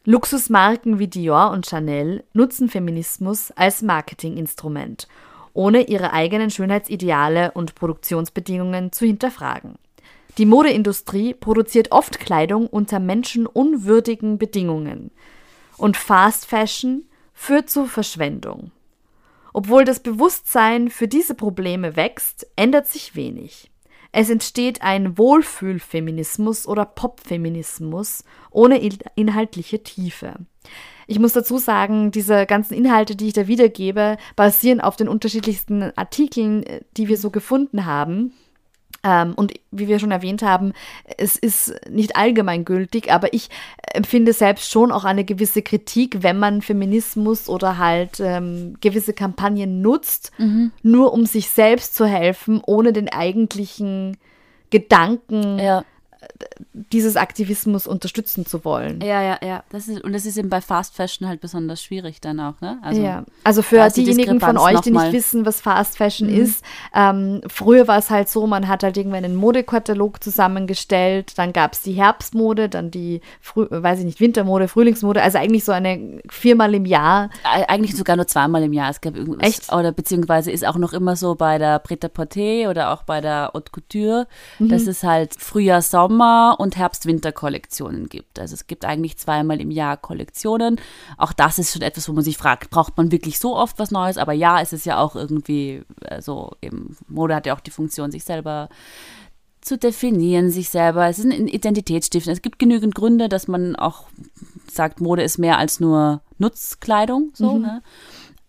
Luxusmarken 0.06 1.00
wie 1.00 1.08
Dior 1.08 1.52
und 1.52 1.66
Chanel 1.66 2.24
nutzen 2.34 2.68
Feminismus 2.68 3.52
als 3.52 3.82
Marketinginstrument, 3.82 5.08
ohne 5.54 5.84
ihre 5.88 6.12
eigenen 6.12 6.50
Schönheitsideale 6.50 7.52
und 7.52 7.76
Produktionsbedingungen 7.76 8.92
zu 8.92 9.06
hinterfragen. 9.06 9.76
Die 10.38 10.46
Modeindustrie 10.46 11.34
produziert 11.34 11.92
oft 11.92 12.20
Kleidung 12.20 12.68
unter 12.68 13.00
menschenunwürdigen 13.00 14.38
Bedingungen. 14.40 15.12
Und 15.78 15.96
Fast 15.96 16.48
Fashion 16.48 17.06
führt 17.34 17.70
zu 17.70 17.86
Verschwendung. 17.86 18.72
Obwohl 19.54 19.86
das 19.86 20.00
Bewusstsein 20.00 20.90
für 20.90 21.08
diese 21.08 21.36
Probleme 21.36 21.96
wächst, 21.96 22.48
ändert 22.56 22.88
sich 22.88 23.16
wenig. 23.16 23.72
Es 24.12 24.30
entsteht 24.30 24.82
ein 24.82 25.18
Wohlfühlfeminismus 25.18 26.68
oder 26.68 26.86
Popfeminismus 26.86 28.24
ohne 28.52 28.80
inhaltliche 29.16 29.82
Tiefe. 29.82 30.36
Ich 31.08 31.20
muss 31.20 31.34
dazu 31.34 31.58
sagen, 31.58 32.12
diese 32.12 32.46
ganzen 32.46 32.76
Inhalte, 32.76 33.16
die 33.16 33.28
ich 33.28 33.34
da 33.34 33.48
wiedergebe, 33.48 34.18
basieren 34.36 34.82
auf 34.82 34.96
den 34.96 35.08
unterschiedlichsten 35.08 35.92
Artikeln, 35.96 36.64
die 36.96 37.08
wir 37.08 37.18
so 37.18 37.30
gefunden 37.30 37.86
haben. 37.86 38.34
Ähm, 39.04 39.34
und 39.36 39.54
wie 39.72 39.88
wir 39.88 40.00
schon 40.00 40.12
erwähnt 40.12 40.42
haben, 40.42 40.74
es 41.18 41.36
ist 41.36 41.74
nicht 41.90 42.16
allgemeingültig, 42.16 43.12
aber 43.12 43.34
ich 43.34 43.50
empfinde 43.94 44.34
selbst 44.34 44.72
schon 44.72 44.92
auch 44.92 45.04
eine 45.04 45.26
gewisse 45.26 45.62
Kritik, 45.62 46.24
wenn 46.24 46.40
man 46.40 46.62
Feminismus 46.62 47.50
oder 47.50 47.78
halt 47.78 48.20
ähm, 48.20 48.78
gewisse 48.82 49.14
Kampagnen 49.14 49.82
nutzt, 49.82 50.32
mhm. 50.38 50.72
nur 50.82 51.14
um 51.14 51.26
sich 51.26 51.50
selbst 51.50 51.96
zu 51.96 52.06
helfen, 52.06 52.62
ohne 52.66 52.94
den 52.94 53.10
eigentlichen 53.10 54.18
Gedanken 54.70 55.60
ja 55.60 55.84
dieses 56.74 57.16
Aktivismus 57.16 57.88
unterstützen 57.88 58.46
zu 58.46 58.66
wollen. 58.66 59.02
Ja, 59.02 59.22
ja, 59.22 59.38
ja. 59.44 59.64
Das 59.70 59.88
ist, 59.88 60.04
und 60.04 60.14
das 60.14 60.26
ist 60.26 60.38
eben 60.38 60.50
bei 60.50 60.62
Fast 60.62 60.96
Fashion 60.96 61.28
halt 61.28 61.42
besonders 61.42 61.84
schwierig 61.84 62.22
dann 62.22 62.40
auch, 62.40 62.62
ne? 62.62 62.80
Also, 62.82 63.02
ja. 63.02 63.26
also 63.44 63.62
für 63.62 63.88
diejenigen 63.90 64.40
von 64.40 64.58
euch, 64.58 64.80
die 64.82 64.92
nicht 64.92 65.12
wissen, 65.12 65.46
was 65.46 65.62
Fast 65.62 65.98
Fashion 65.98 66.30
mhm. 66.30 66.42
ist, 66.42 66.64
ähm, 66.96 67.42
früher 67.48 67.88
war 67.88 67.98
es 67.98 68.10
halt 68.10 68.30
so, 68.30 68.48
man 68.48 68.68
hat 68.68 68.84
halt 68.84 68.98
irgendwann 68.98 69.24
einen 69.24 69.36
Modekatalog 69.36 70.24
zusammengestellt, 70.24 71.38
dann 71.38 71.54
gab 71.54 71.74
es 71.74 71.82
die 71.82 71.94
Herbstmode, 71.94 72.70
dann 72.70 72.92
die, 72.92 73.22
Früh, 73.40 73.68
weiß 73.70 74.00
ich 74.00 74.06
nicht, 74.06 74.20
Wintermode, 74.20 74.68
Frühlingsmode, 74.68 75.22
also 75.22 75.38
eigentlich 75.38 75.64
so 75.64 75.72
eine 75.72 76.22
viermal 76.30 76.74
im 76.74 76.86
Jahr. 76.86 77.30
Eigentlich 77.44 77.96
sogar 77.96 78.16
nur 78.16 78.28
zweimal 78.28 78.64
im 78.64 78.74
Jahr. 78.74 78.90
Es 78.90 79.02
gab 79.02 79.16
irgendwas, 79.16 79.48
Echt? 79.48 79.74
oder 79.74 79.92
beziehungsweise 79.92 80.52
ist 80.52 80.66
auch 80.66 80.78
noch 80.78 80.94
immer 80.94 81.16
so 81.16 81.36
bei 81.36 81.58
der 81.58 81.80
Pret-à-Porter 81.80 82.70
oder 82.70 82.92
auch 82.92 83.04
bei 83.04 83.22
der 83.22 83.52
Haute 83.54 83.72
Couture, 83.72 84.28
mhm. 84.60 84.70
dass 84.70 84.88
es 84.88 85.04
halt 85.04 85.36
Frühjahr, 85.36 85.82
Sommer 85.82 86.13
Sommer- 86.14 86.56
und 86.60 86.78
Herbst-Winter-Kollektionen 86.78 88.08
gibt. 88.08 88.38
Also 88.38 88.54
es 88.54 88.68
gibt 88.68 88.86
eigentlich 88.86 89.18
zweimal 89.18 89.60
im 89.60 89.72
Jahr 89.72 89.98
Kollektionen. 89.98 90.80
Auch 91.18 91.34
das 91.34 91.58
ist 91.58 91.74
schon 91.74 91.82
etwas, 91.82 92.08
wo 92.08 92.14
man 92.14 92.24
sich 92.24 92.38
fragt, 92.38 92.70
braucht 92.70 92.96
man 92.98 93.12
wirklich 93.12 93.40
so 93.40 93.56
oft 93.56 93.80
was 93.80 93.90
Neues? 93.90 94.18
Aber 94.18 94.34
ja, 94.34 94.62
es 94.62 94.74
ist 94.74 94.86
ja 94.86 95.00
auch 95.00 95.16
irgendwie 95.16 95.82
äh, 96.02 96.22
so, 96.22 96.52
eben, 96.62 96.96
Mode 97.08 97.34
hat 97.34 97.48
ja 97.48 97.56
auch 97.56 97.62
die 97.62 97.72
Funktion, 97.72 98.12
sich 98.12 98.24
selber 98.24 98.70
zu 99.62 99.76
definieren, 99.76 100.52
sich 100.52 100.70
selber. 100.70 101.08
Es 101.08 101.18
ist 101.18 101.26
ein 101.26 101.48
Identitätsstiften. 101.48 102.32
Es 102.32 102.44
gibt 102.44 102.60
genügend 102.60 102.94
Gründe, 102.94 103.28
dass 103.28 103.48
man 103.48 103.76
auch 103.76 104.06
sagt, 104.70 105.02
Mode 105.02 105.24
ist 105.24 105.40
mehr 105.40 105.58
als 105.58 105.80
nur 105.80 106.22
Nutzkleidung. 106.38 107.32
So, 107.34 107.54
mhm. 107.54 107.62
ne? 107.62 107.82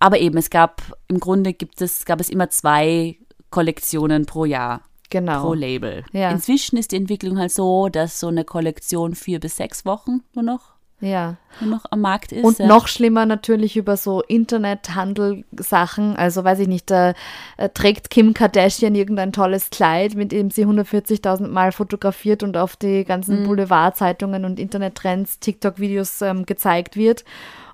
Aber 0.01 0.19
eben, 0.19 0.37
es 0.37 0.51
gab 0.51 0.83
im 1.09 1.19
Grunde 1.19 1.55
gibt 1.55 1.81
es, 1.81 2.05
gab 2.05 2.21
es 2.21 2.29
immer 2.29 2.51
zwei 2.51 3.17
Kollektionen 3.49 4.27
pro 4.27 4.45
Jahr 4.45 4.83
genau. 5.11 5.43
pro 5.43 5.55
Label. 5.55 6.05
Ja. 6.13 6.31
Inzwischen 6.31 6.77
ist 6.77 6.93
die 6.93 6.97
Entwicklung 6.97 7.39
halt 7.39 7.53
so, 7.53 7.89
dass 7.89 8.21
so 8.21 8.29
eine 8.29 8.45
Kollektion 8.45 9.15
vier 9.15 9.41
bis 9.41 9.57
sechs 9.57 9.85
Wochen 9.85 10.23
nur 10.35 10.45
noch 10.45 10.75
ja. 11.05 11.37
Noch 11.61 11.85
am 11.91 12.01
Markt 12.01 12.33
ist. 12.33 12.45
Und 12.45 12.59
ja. 12.59 12.67
noch 12.67 12.89
schlimmer 12.89 13.27
natürlich 13.27 13.77
über 13.77 13.97
so 13.97 14.23
Internethandel-Sachen. 14.23 16.17
Also 16.17 16.43
weiß 16.43 16.61
ich 16.61 16.69
nicht, 16.69 16.91
da 16.91 17.13
äh, 17.57 17.69
trägt 17.69 18.11
Kim 18.11 18.33
Kardashian 18.33 18.95
irgendein 18.95 19.33
tolles 19.33 19.71
Kleid, 19.71 20.15
mit 20.15 20.33
dem 20.33 20.51
sie 20.51 20.67
140.000 20.67 21.47
Mal 21.49 21.73
fotografiert 21.73 22.43
und 22.43 22.57
auf 22.57 22.77
die 22.77 23.05
ganzen 23.05 23.43
mhm. 23.43 23.47
Boulevardzeitungen 23.47 24.45
und 24.45 24.59
Internettrends, 24.59 25.39
TikTok-Videos 25.41 26.23
ähm, 26.23 26.47
gezeigt 26.47 26.97
wird. 26.97 27.25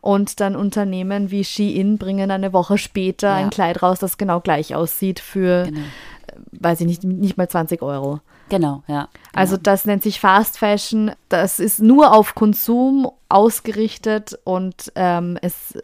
Und 0.02 0.40
dann 0.40 0.56
Unternehmen 0.56 1.30
wie 1.30 1.44
Shein 1.44 1.98
bringen 1.98 2.30
eine 2.30 2.52
Woche 2.52 2.78
später 2.78 3.28
ja. 3.28 3.34
ein 3.36 3.50
Kleid 3.50 3.82
raus, 3.82 3.98
das 3.98 4.18
genau 4.18 4.40
gleich 4.40 4.74
aussieht 4.74 5.20
für 5.20 5.64
genau 5.64 5.80
weiß 6.52 6.80
ich 6.80 6.86
nicht, 6.86 7.04
nicht 7.04 7.36
mal 7.36 7.48
20 7.48 7.82
Euro. 7.82 8.20
Genau, 8.48 8.82
ja. 8.86 9.02
Genau. 9.02 9.08
Also 9.32 9.56
das 9.56 9.84
nennt 9.84 10.02
sich 10.02 10.20
Fast 10.20 10.58
Fashion. 10.58 11.12
Das 11.28 11.60
ist 11.60 11.80
nur 11.80 12.12
auf 12.12 12.34
Konsum 12.34 13.08
ausgerichtet 13.28 14.38
und 14.44 14.92
ähm, 14.96 15.38
es 15.40 15.74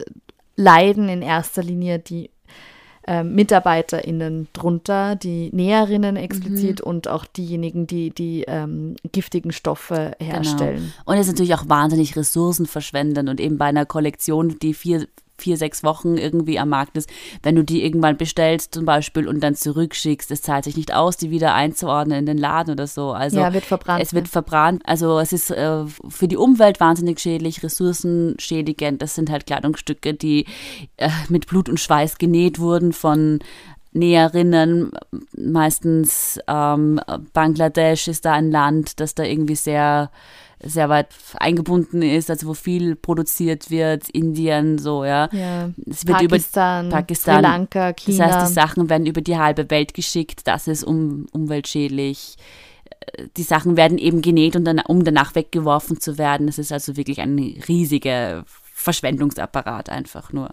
leiden 0.55 1.07
in 1.07 1.21
erster 1.21 1.63
Linie 1.63 1.99
die 1.99 2.29
ähm, 3.09 3.35
MitarbeiterInnen 3.35 4.49
drunter, 4.51 5.15
die 5.15 5.49
Näherinnen 5.53 6.17
explizit 6.17 6.81
mhm. 6.81 6.89
und 6.89 7.07
auch 7.07 7.25
diejenigen, 7.25 7.87
die 7.87 8.09
die 8.09 8.43
ähm, 8.47 8.97
giftigen 9.13 9.53
Stoffe 9.53 10.11
herstellen. 10.19 10.75
Genau. 10.75 11.03
Und 11.05 11.15
es 11.15 11.27
ist 11.27 11.33
natürlich 11.33 11.55
auch 11.55 11.69
wahnsinnig 11.69 12.17
ressourcenverschwendend 12.17 13.29
und 13.29 13.39
eben 13.39 13.57
bei 13.57 13.65
einer 13.65 13.85
Kollektion, 13.85 14.59
die 14.59 14.73
vier 14.73 15.07
vier, 15.37 15.57
sechs 15.57 15.83
Wochen 15.83 16.17
irgendwie 16.17 16.59
am 16.59 16.69
Markt 16.69 16.97
ist, 16.97 17.09
wenn 17.43 17.55
du 17.55 17.63
die 17.63 17.83
irgendwann 17.83 18.17
bestellst 18.17 18.73
zum 18.73 18.85
Beispiel 18.85 19.27
und 19.27 19.41
dann 19.41 19.55
zurückschickst, 19.55 20.31
es 20.31 20.41
zahlt 20.41 20.63
sich 20.63 20.77
nicht 20.77 20.93
aus, 20.93 21.17
die 21.17 21.31
wieder 21.31 21.53
einzuordnen 21.53 22.19
in 22.19 22.25
den 22.25 22.37
Laden 22.37 22.71
oder 22.71 22.87
so. 22.87 23.11
Also 23.11 23.39
ja, 23.39 23.53
wird 23.53 23.65
verbrannt. 23.65 24.01
Es 24.01 24.13
wird 24.13 24.25
ne? 24.25 24.29
verbrannt. 24.29 24.81
Also 24.85 25.19
es 25.19 25.33
ist 25.33 25.51
äh, 25.51 25.85
für 25.85 26.27
die 26.27 26.37
Umwelt 26.37 26.79
wahnsinnig 26.79 27.19
schädlich, 27.19 27.63
ressourcenschädigend. 27.63 29.01
Das 29.01 29.15
sind 29.15 29.29
halt 29.29 29.45
Kleidungsstücke, 29.45 30.13
die 30.13 30.45
äh, 30.97 31.09
mit 31.29 31.47
Blut 31.47 31.69
und 31.69 31.79
Schweiß 31.79 32.17
genäht 32.17 32.59
wurden 32.59 32.93
von 32.93 33.39
Näherinnen, 33.93 34.91
meistens 35.35 36.39
ähm, 36.47 36.99
Bangladesch 37.33 38.07
ist 38.07 38.25
da 38.25 38.33
ein 38.33 38.51
Land, 38.51 38.99
das 38.99 39.15
da 39.15 39.23
irgendwie 39.23 39.55
sehr 39.55 40.11
sehr 40.63 40.89
weit 40.89 41.09
eingebunden 41.39 42.01
ist, 42.01 42.29
also 42.29 42.47
wo 42.47 42.53
viel 42.53 42.95
produziert 42.95 43.69
wird, 43.69 44.09
Indien, 44.09 44.79
so, 44.79 45.05
ja. 45.05 45.29
ja. 45.31 45.69
Es 45.85 46.07
wird 46.07 46.17
Pakistan, 46.17 46.87
über 46.87 46.95
Pakistan, 46.95 47.35
Sri 47.35 47.41
Lanka, 47.43 47.93
China. 47.93 48.17
Das 48.25 48.35
heißt, 48.35 48.49
die 48.49 48.53
Sachen 48.53 48.89
werden 48.89 49.05
über 49.05 49.21
die 49.21 49.37
halbe 49.37 49.69
Welt 49.69 49.93
geschickt, 49.93 50.47
das 50.47 50.67
ist 50.67 50.83
um, 50.83 51.27
umweltschädlich. 51.31 52.37
Die 53.37 53.43
Sachen 53.43 53.77
werden 53.77 53.97
eben 53.97 54.21
genäht, 54.21 54.55
und 54.55 54.65
dann, 54.65 54.79
um 54.79 55.03
danach 55.03 55.35
weggeworfen 55.35 55.99
zu 55.99 56.17
werden. 56.17 56.47
Es 56.47 56.57
ist 56.57 56.71
also 56.71 56.97
wirklich 56.97 57.21
ein 57.21 57.37
riesiger 57.67 58.43
Verschwendungsapparat 58.73 59.89
einfach 59.89 60.33
nur. 60.33 60.49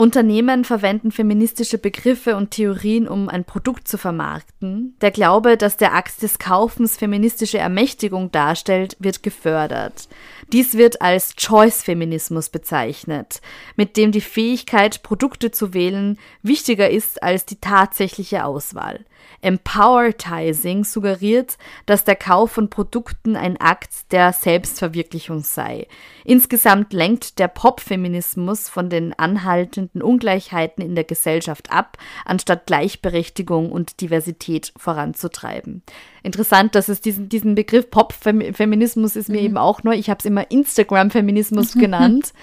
Unternehmen 0.00 0.64
verwenden 0.64 1.10
feministische 1.10 1.76
Begriffe 1.76 2.36
und 2.36 2.52
Theorien, 2.52 3.08
um 3.08 3.28
ein 3.28 3.42
Produkt 3.44 3.88
zu 3.88 3.98
vermarkten. 3.98 4.94
Der 5.00 5.10
Glaube, 5.10 5.56
dass 5.56 5.76
der 5.76 5.92
Akt 5.92 6.22
des 6.22 6.38
Kaufens 6.38 6.96
feministische 6.96 7.58
Ermächtigung 7.58 8.30
darstellt, 8.30 8.96
wird 9.00 9.24
gefördert. 9.24 10.08
Dies 10.52 10.78
wird 10.78 11.02
als 11.02 11.36
Choice-Feminismus 11.36 12.48
bezeichnet, 12.48 13.42
mit 13.76 13.98
dem 13.98 14.12
die 14.12 14.22
Fähigkeit, 14.22 15.02
Produkte 15.02 15.50
zu 15.50 15.74
wählen, 15.74 16.18
wichtiger 16.42 16.88
ist 16.88 17.22
als 17.22 17.44
die 17.44 17.60
tatsächliche 17.60 18.46
Auswahl. 18.46 19.04
Empowertizing 19.42 20.84
suggeriert, 20.84 21.58
dass 21.84 22.04
der 22.04 22.16
Kauf 22.16 22.52
von 22.52 22.70
Produkten 22.70 23.36
ein 23.36 23.60
Akt 23.60 24.10
der 24.10 24.32
Selbstverwirklichung 24.32 25.40
sei. 25.40 25.86
Insgesamt 26.24 26.92
lenkt 26.92 27.38
der 27.38 27.48
Pop-Feminismus 27.48 28.68
von 28.68 28.88
den 28.88 29.16
anhaltenden 29.18 30.02
Ungleichheiten 30.02 30.82
in 30.82 30.94
der 30.94 31.04
Gesellschaft 31.04 31.70
ab, 31.70 31.98
anstatt 32.24 32.66
Gleichberechtigung 32.66 33.70
und 33.70 34.00
Diversität 34.00 34.72
voranzutreiben. 34.76 35.82
Interessant, 36.28 36.74
dass 36.74 36.88
es 36.88 37.00
diesen, 37.00 37.30
diesen 37.30 37.54
Begriff 37.54 37.90
Pop-Feminismus 37.90 39.16
ist 39.16 39.30
mir 39.30 39.40
mhm. 39.40 39.46
eben 39.46 39.56
auch 39.56 39.82
neu. 39.82 39.94
Ich 39.94 40.10
habe 40.10 40.18
es 40.18 40.26
immer 40.26 40.50
Instagram-Feminismus 40.50 41.72
genannt 41.80 42.34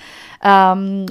ähm, 0.43 1.07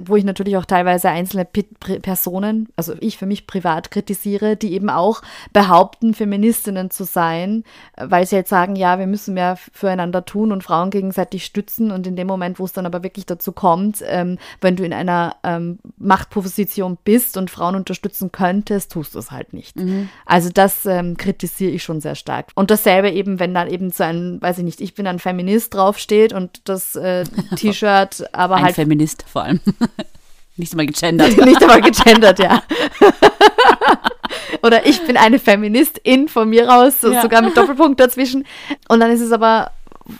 wo 0.00 0.16
ich 0.16 0.24
natürlich 0.24 0.56
auch 0.56 0.64
teilweise 0.64 1.08
einzelne 1.08 1.44
P 1.44 1.62
Personen, 1.62 2.68
also 2.76 2.94
ich 3.00 3.18
für 3.18 3.26
mich 3.26 3.46
privat 3.46 3.90
kritisiere, 3.90 4.56
die 4.56 4.72
eben 4.72 4.90
auch 4.90 5.22
behaupten, 5.52 6.14
Feministinnen 6.14 6.90
zu 6.90 7.04
sein, 7.04 7.64
weil 7.96 8.26
sie 8.26 8.36
jetzt 8.36 8.50
sagen, 8.50 8.76
ja, 8.76 8.98
wir 8.98 9.06
müssen 9.06 9.34
mehr 9.34 9.56
füreinander 9.72 10.24
tun 10.24 10.52
und 10.52 10.62
Frauen 10.62 10.90
gegenseitig 10.90 11.44
stützen 11.44 11.90
und 11.90 12.06
in 12.06 12.16
dem 12.16 12.26
Moment, 12.26 12.58
wo 12.58 12.64
es 12.64 12.72
dann 12.72 12.86
aber 12.86 13.02
wirklich 13.02 13.26
dazu 13.26 13.52
kommt, 13.52 14.02
ähm, 14.06 14.38
wenn 14.60 14.76
du 14.76 14.84
in 14.84 14.92
einer 14.92 15.36
ähm, 15.42 15.78
Machtposition 15.98 16.98
bist 17.04 17.36
und 17.36 17.50
Frauen 17.50 17.74
unterstützen 17.74 18.32
könntest, 18.32 18.92
tust 18.92 19.14
du 19.14 19.18
es 19.18 19.30
halt 19.30 19.52
nicht. 19.52 19.76
Mhm. 19.76 20.08
Also 20.26 20.50
das 20.52 20.86
ähm, 20.86 21.16
kritisiere 21.16 21.72
ich 21.72 21.82
schon 21.82 22.00
sehr 22.00 22.14
stark. 22.14 22.46
Und 22.54 22.70
dasselbe 22.70 23.10
eben, 23.10 23.40
wenn 23.40 23.54
dann 23.54 23.68
eben 23.68 23.90
so 23.90 24.04
ein, 24.04 24.40
weiß 24.40 24.58
ich 24.58 24.64
nicht, 24.64 24.80
ich 24.80 24.94
bin 24.94 25.06
ein 25.06 25.18
Feminist 25.18 25.74
draufsteht 25.74 26.32
und 26.32 26.68
das 26.68 26.96
äh, 26.96 27.24
T-Shirt 27.56 28.24
aber 28.48 28.56
ein 28.56 28.64
halt. 28.64 28.74
Feminist 28.74 29.24
vor 29.26 29.42
allem. 29.42 29.60
Nicht 30.56 30.72
einmal 30.72 30.86
gegendert. 30.86 31.36
Nicht 31.44 31.62
einmal 31.62 31.80
gegendert, 31.80 32.38
ja. 32.40 32.62
Oder 34.62 34.86
ich 34.86 35.00
bin 35.06 35.16
eine 35.16 35.38
Feministin 35.38 36.28
von 36.28 36.48
mir 36.48 36.72
aus, 36.72 37.02
ja. 37.02 37.22
sogar 37.22 37.42
mit 37.42 37.56
Doppelpunkt 37.56 38.00
dazwischen. 38.00 38.44
Und 38.88 39.00
dann 39.00 39.10
ist 39.12 39.20
es 39.20 39.30
aber, 39.30 39.70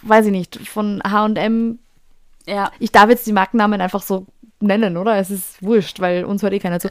weiß 0.02 0.26
ich 0.26 0.32
nicht, 0.32 0.56
von 0.68 1.02
HM. 1.02 1.80
Ja. 2.46 2.70
Ich 2.78 2.92
darf 2.92 3.10
jetzt 3.10 3.26
die 3.26 3.32
Markennamen 3.32 3.80
einfach 3.80 4.02
so 4.02 4.26
nennen, 4.60 4.96
oder? 4.96 5.16
Es 5.16 5.30
ist 5.30 5.62
wurscht, 5.62 6.00
weil 6.00 6.24
uns 6.24 6.42
hört 6.42 6.52
eh 6.52 6.58
keiner 6.60 6.78
zu. 6.78 6.88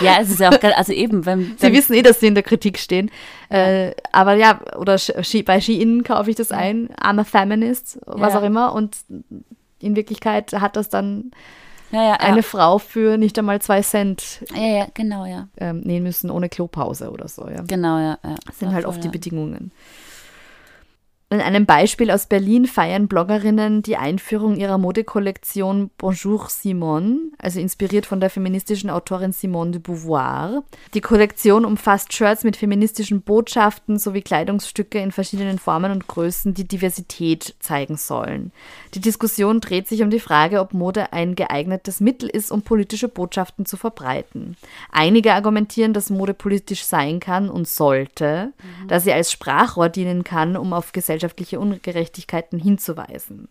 ja, 0.00 0.16
es 0.20 0.30
ist 0.30 0.40
ja 0.40 0.50
auch 0.50 0.60
geil, 0.60 0.72
also 0.74 0.92
eben, 0.92 1.26
wenn, 1.26 1.50
wenn 1.50 1.56
Sie 1.58 1.72
wissen 1.72 1.94
eh, 1.94 2.02
dass 2.02 2.20
sie 2.20 2.26
in 2.26 2.34
der 2.34 2.42
Kritik 2.42 2.78
stehen. 2.78 3.10
Äh, 3.48 3.92
aber 4.12 4.34
ja, 4.34 4.60
oder 4.76 4.98
bei 5.44 5.60
Shein 5.60 6.02
kaufe 6.02 6.30
ich 6.30 6.36
das 6.36 6.50
ein, 6.50 6.88
I'm 7.00 7.20
a 7.20 7.24
feminist, 7.24 7.98
was 8.06 8.32
ja. 8.32 8.40
auch 8.40 8.44
immer. 8.44 8.72
Und 8.72 8.96
in 9.80 9.96
Wirklichkeit 9.96 10.52
hat 10.52 10.76
das 10.76 10.88
dann 10.88 11.30
ja, 11.92 12.02
ja, 12.02 12.14
eine 12.14 12.38
ja. 12.38 12.42
Frau 12.42 12.78
für 12.78 13.16
nicht 13.16 13.38
einmal 13.38 13.60
zwei 13.62 13.80
Cent 13.80 14.44
genau. 14.94 15.24
Ähm, 15.58 15.80
nähen 15.80 16.02
müssen 16.02 16.30
ohne 16.30 16.48
Klopause 16.48 17.10
oder 17.10 17.28
so. 17.28 17.48
Genau, 17.66 17.98
ja. 17.98 18.18
Das 18.46 18.58
sind 18.58 18.72
halt 18.72 18.86
oft 18.86 19.02
die 19.04 19.08
Bedingungen. 19.08 19.70
In 21.28 21.40
einem 21.40 21.66
Beispiel 21.66 22.12
aus 22.12 22.26
Berlin 22.26 22.66
feiern 22.66 23.08
Bloggerinnen 23.08 23.82
die 23.82 23.96
Einführung 23.96 24.54
ihrer 24.54 24.78
Modekollektion 24.78 25.90
Bonjour 25.98 26.46
Simone, 26.48 27.18
also 27.38 27.58
inspiriert 27.58 28.06
von 28.06 28.20
der 28.20 28.30
feministischen 28.30 28.90
Autorin 28.90 29.32
Simone 29.32 29.72
de 29.72 29.80
Beauvoir. 29.80 30.62
Die 30.94 31.00
Kollektion 31.00 31.64
umfasst 31.64 32.12
Shirts 32.12 32.44
mit 32.44 32.56
feministischen 32.56 33.22
Botschaften 33.22 33.98
sowie 33.98 34.22
Kleidungsstücke 34.22 35.00
in 35.00 35.10
verschiedenen 35.10 35.58
Formen 35.58 35.90
und 35.90 36.06
Größen, 36.06 36.54
die 36.54 36.62
Diversität 36.62 37.56
zeigen 37.58 37.96
sollen. 37.96 38.52
Die 38.94 39.00
Diskussion 39.00 39.60
dreht 39.60 39.88
sich 39.88 40.02
um 40.02 40.10
die 40.10 40.20
Frage, 40.20 40.60
ob 40.60 40.74
Mode 40.74 41.12
ein 41.12 41.34
geeignetes 41.34 41.98
Mittel 41.98 42.28
ist, 42.28 42.52
um 42.52 42.62
politische 42.62 43.08
Botschaften 43.08 43.66
zu 43.66 43.76
verbreiten. 43.76 44.56
Einige 44.92 45.34
argumentieren, 45.34 45.92
dass 45.92 46.08
Mode 46.08 46.34
politisch 46.34 46.84
sein 46.84 47.18
kann 47.18 47.50
und 47.50 47.66
sollte, 47.66 48.52
mhm. 48.62 48.86
da 48.86 49.00
sie 49.00 49.12
als 49.12 49.32
Sprachrohr 49.32 49.88
dienen 49.88 50.22
kann, 50.22 50.56
um 50.56 50.72
auf 50.72 50.92
Gesellschaft 50.92 51.16
gesellschaftliche 51.26 51.58
Ungerechtigkeiten 51.58 52.58
hinzuweisen. 52.58 53.48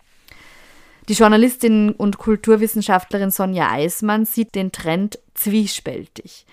Die 1.09 1.13
Journalistin 1.13 1.91
und 1.91 2.17
Kulturwissenschaftlerin 2.17 3.29
Sonja 3.29 3.69
Eismann 3.69 4.25
sieht 4.25 4.55
den 4.55 4.71
Trend 4.71 5.19
zwiespältig. 5.35 6.45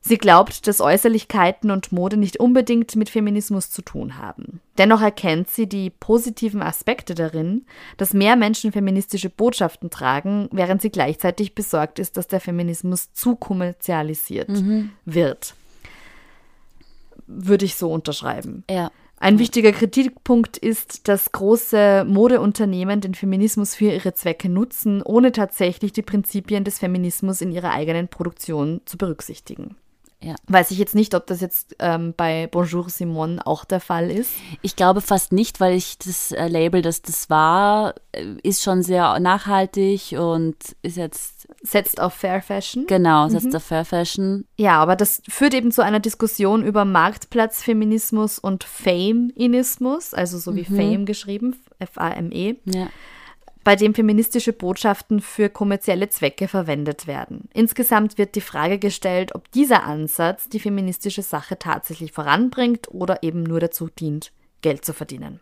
Sie 0.00 0.16
glaubt, 0.16 0.66
dass 0.66 0.80
Äußerlichkeiten 0.80 1.70
und 1.70 1.92
Mode 1.92 2.16
nicht 2.16 2.40
unbedingt 2.40 2.96
mit 2.96 3.10
Feminismus 3.10 3.70
zu 3.70 3.82
tun 3.82 4.16
haben. 4.16 4.60
Dennoch 4.78 5.02
erkennt 5.02 5.50
sie 5.50 5.68
die 5.68 5.90
positiven 5.90 6.62
Aspekte 6.62 7.14
darin, 7.14 7.66
dass 7.98 8.14
mehr 8.14 8.36
Menschen 8.36 8.72
feministische 8.72 9.28
Botschaften 9.28 9.90
tragen, 9.90 10.48
während 10.50 10.80
sie 10.80 10.90
gleichzeitig 10.90 11.54
besorgt 11.54 11.98
ist, 11.98 12.16
dass 12.16 12.26
der 12.26 12.40
Feminismus 12.40 13.12
zu 13.12 13.36
kommerzialisiert 13.36 14.48
mhm. 14.48 14.92
wird. 15.04 15.54
Würde 17.26 17.66
ich 17.66 17.74
so 17.74 17.92
unterschreiben. 17.92 18.64
Ja. 18.70 18.90
Ein 19.20 19.40
wichtiger 19.40 19.72
Kritikpunkt 19.72 20.56
ist, 20.56 21.08
dass 21.08 21.32
große 21.32 22.04
Modeunternehmen 22.06 23.00
den 23.00 23.14
Feminismus 23.14 23.74
für 23.74 23.86
ihre 23.86 24.14
Zwecke 24.14 24.48
nutzen, 24.48 25.02
ohne 25.02 25.32
tatsächlich 25.32 25.92
die 25.92 26.02
Prinzipien 26.02 26.62
des 26.62 26.78
Feminismus 26.78 27.40
in 27.40 27.50
ihrer 27.50 27.72
eigenen 27.72 28.06
Produktion 28.06 28.80
zu 28.84 28.96
berücksichtigen. 28.96 29.74
Ja. 30.20 30.34
Weiß 30.48 30.72
ich 30.72 30.78
jetzt 30.78 30.96
nicht, 30.96 31.14
ob 31.14 31.26
das 31.26 31.40
jetzt 31.40 31.76
ähm, 31.78 32.12
bei 32.16 32.48
Bonjour 32.50 32.90
Simone 32.90 33.46
auch 33.46 33.64
der 33.64 33.80
Fall 33.80 34.10
ist. 34.10 34.32
Ich 34.62 34.74
glaube 34.74 35.00
fast 35.00 35.32
nicht, 35.32 35.60
weil 35.60 35.74
ich 35.74 35.96
das 35.98 36.32
äh, 36.32 36.48
Label, 36.48 36.82
das 36.82 37.02
das 37.02 37.30
war, 37.30 37.94
äh, 38.12 38.24
ist 38.42 38.64
schon 38.64 38.82
sehr 38.82 39.20
nachhaltig 39.20 40.16
und 40.18 40.56
ist 40.82 40.96
jetzt 40.96 41.48
setzt 41.62 42.00
auf 42.00 42.14
Fair 42.14 42.42
Fashion. 42.42 42.86
Genau, 42.88 43.28
setzt 43.28 43.46
mhm. 43.46 43.56
auf 43.56 43.64
Fair 43.64 43.84
Fashion. 43.84 44.44
Ja, 44.56 44.80
aber 44.80 44.96
das 44.96 45.22
führt 45.28 45.54
eben 45.54 45.70
zu 45.70 45.84
einer 45.84 46.00
Diskussion 46.00 46.64
über 46.64 46.84
Marktplatzfeminismus 46.84 48.40
und 48.40 48.64
Fame-Inismus, 48.64 50.14
also 50.14 50.38
so 50.38 50.56
wie 50.56 50.66
mhm. 50.68 50.76
Fame 50.76 51.06
geschrieben, 51.06 51.56
F-A-M-E. 51.78 52.56
Ja 52.66 52.88
bei 53.68 53.76
dem 53.76 53.92
feministische 53.92 54.54
Botschaften 54.54 55.20
für 55.20 55.50
kommerzielle 55.50 56.08
Zwecke 56.08 56.48
verwendet 56.48 57.06
werden. 57.06 57.50
Insgesamt 57.52 58.16
wird 58.16 58.34
die 58.34 58.40
Frage 58.40 58.78
gestellt, 58.78 59.34
ob 59.34 59.52
dieser 59.52 59.84
Ansatz 59.84 60.48
die 60.48 60.58
feministische 60.58 61.20
Sache 61.20 61.58
tatsächlich 61.58 62.12
voranbringt 62.12 62.88
oder 62.90 63.22
eben 63.22 63.42
nur 63.42 63.60
dazu 63.60 63.90
dient, 63.90 64.32
Geld 64.62 64.86
zu 64.86 64.94
verdienen. 64.94 65.40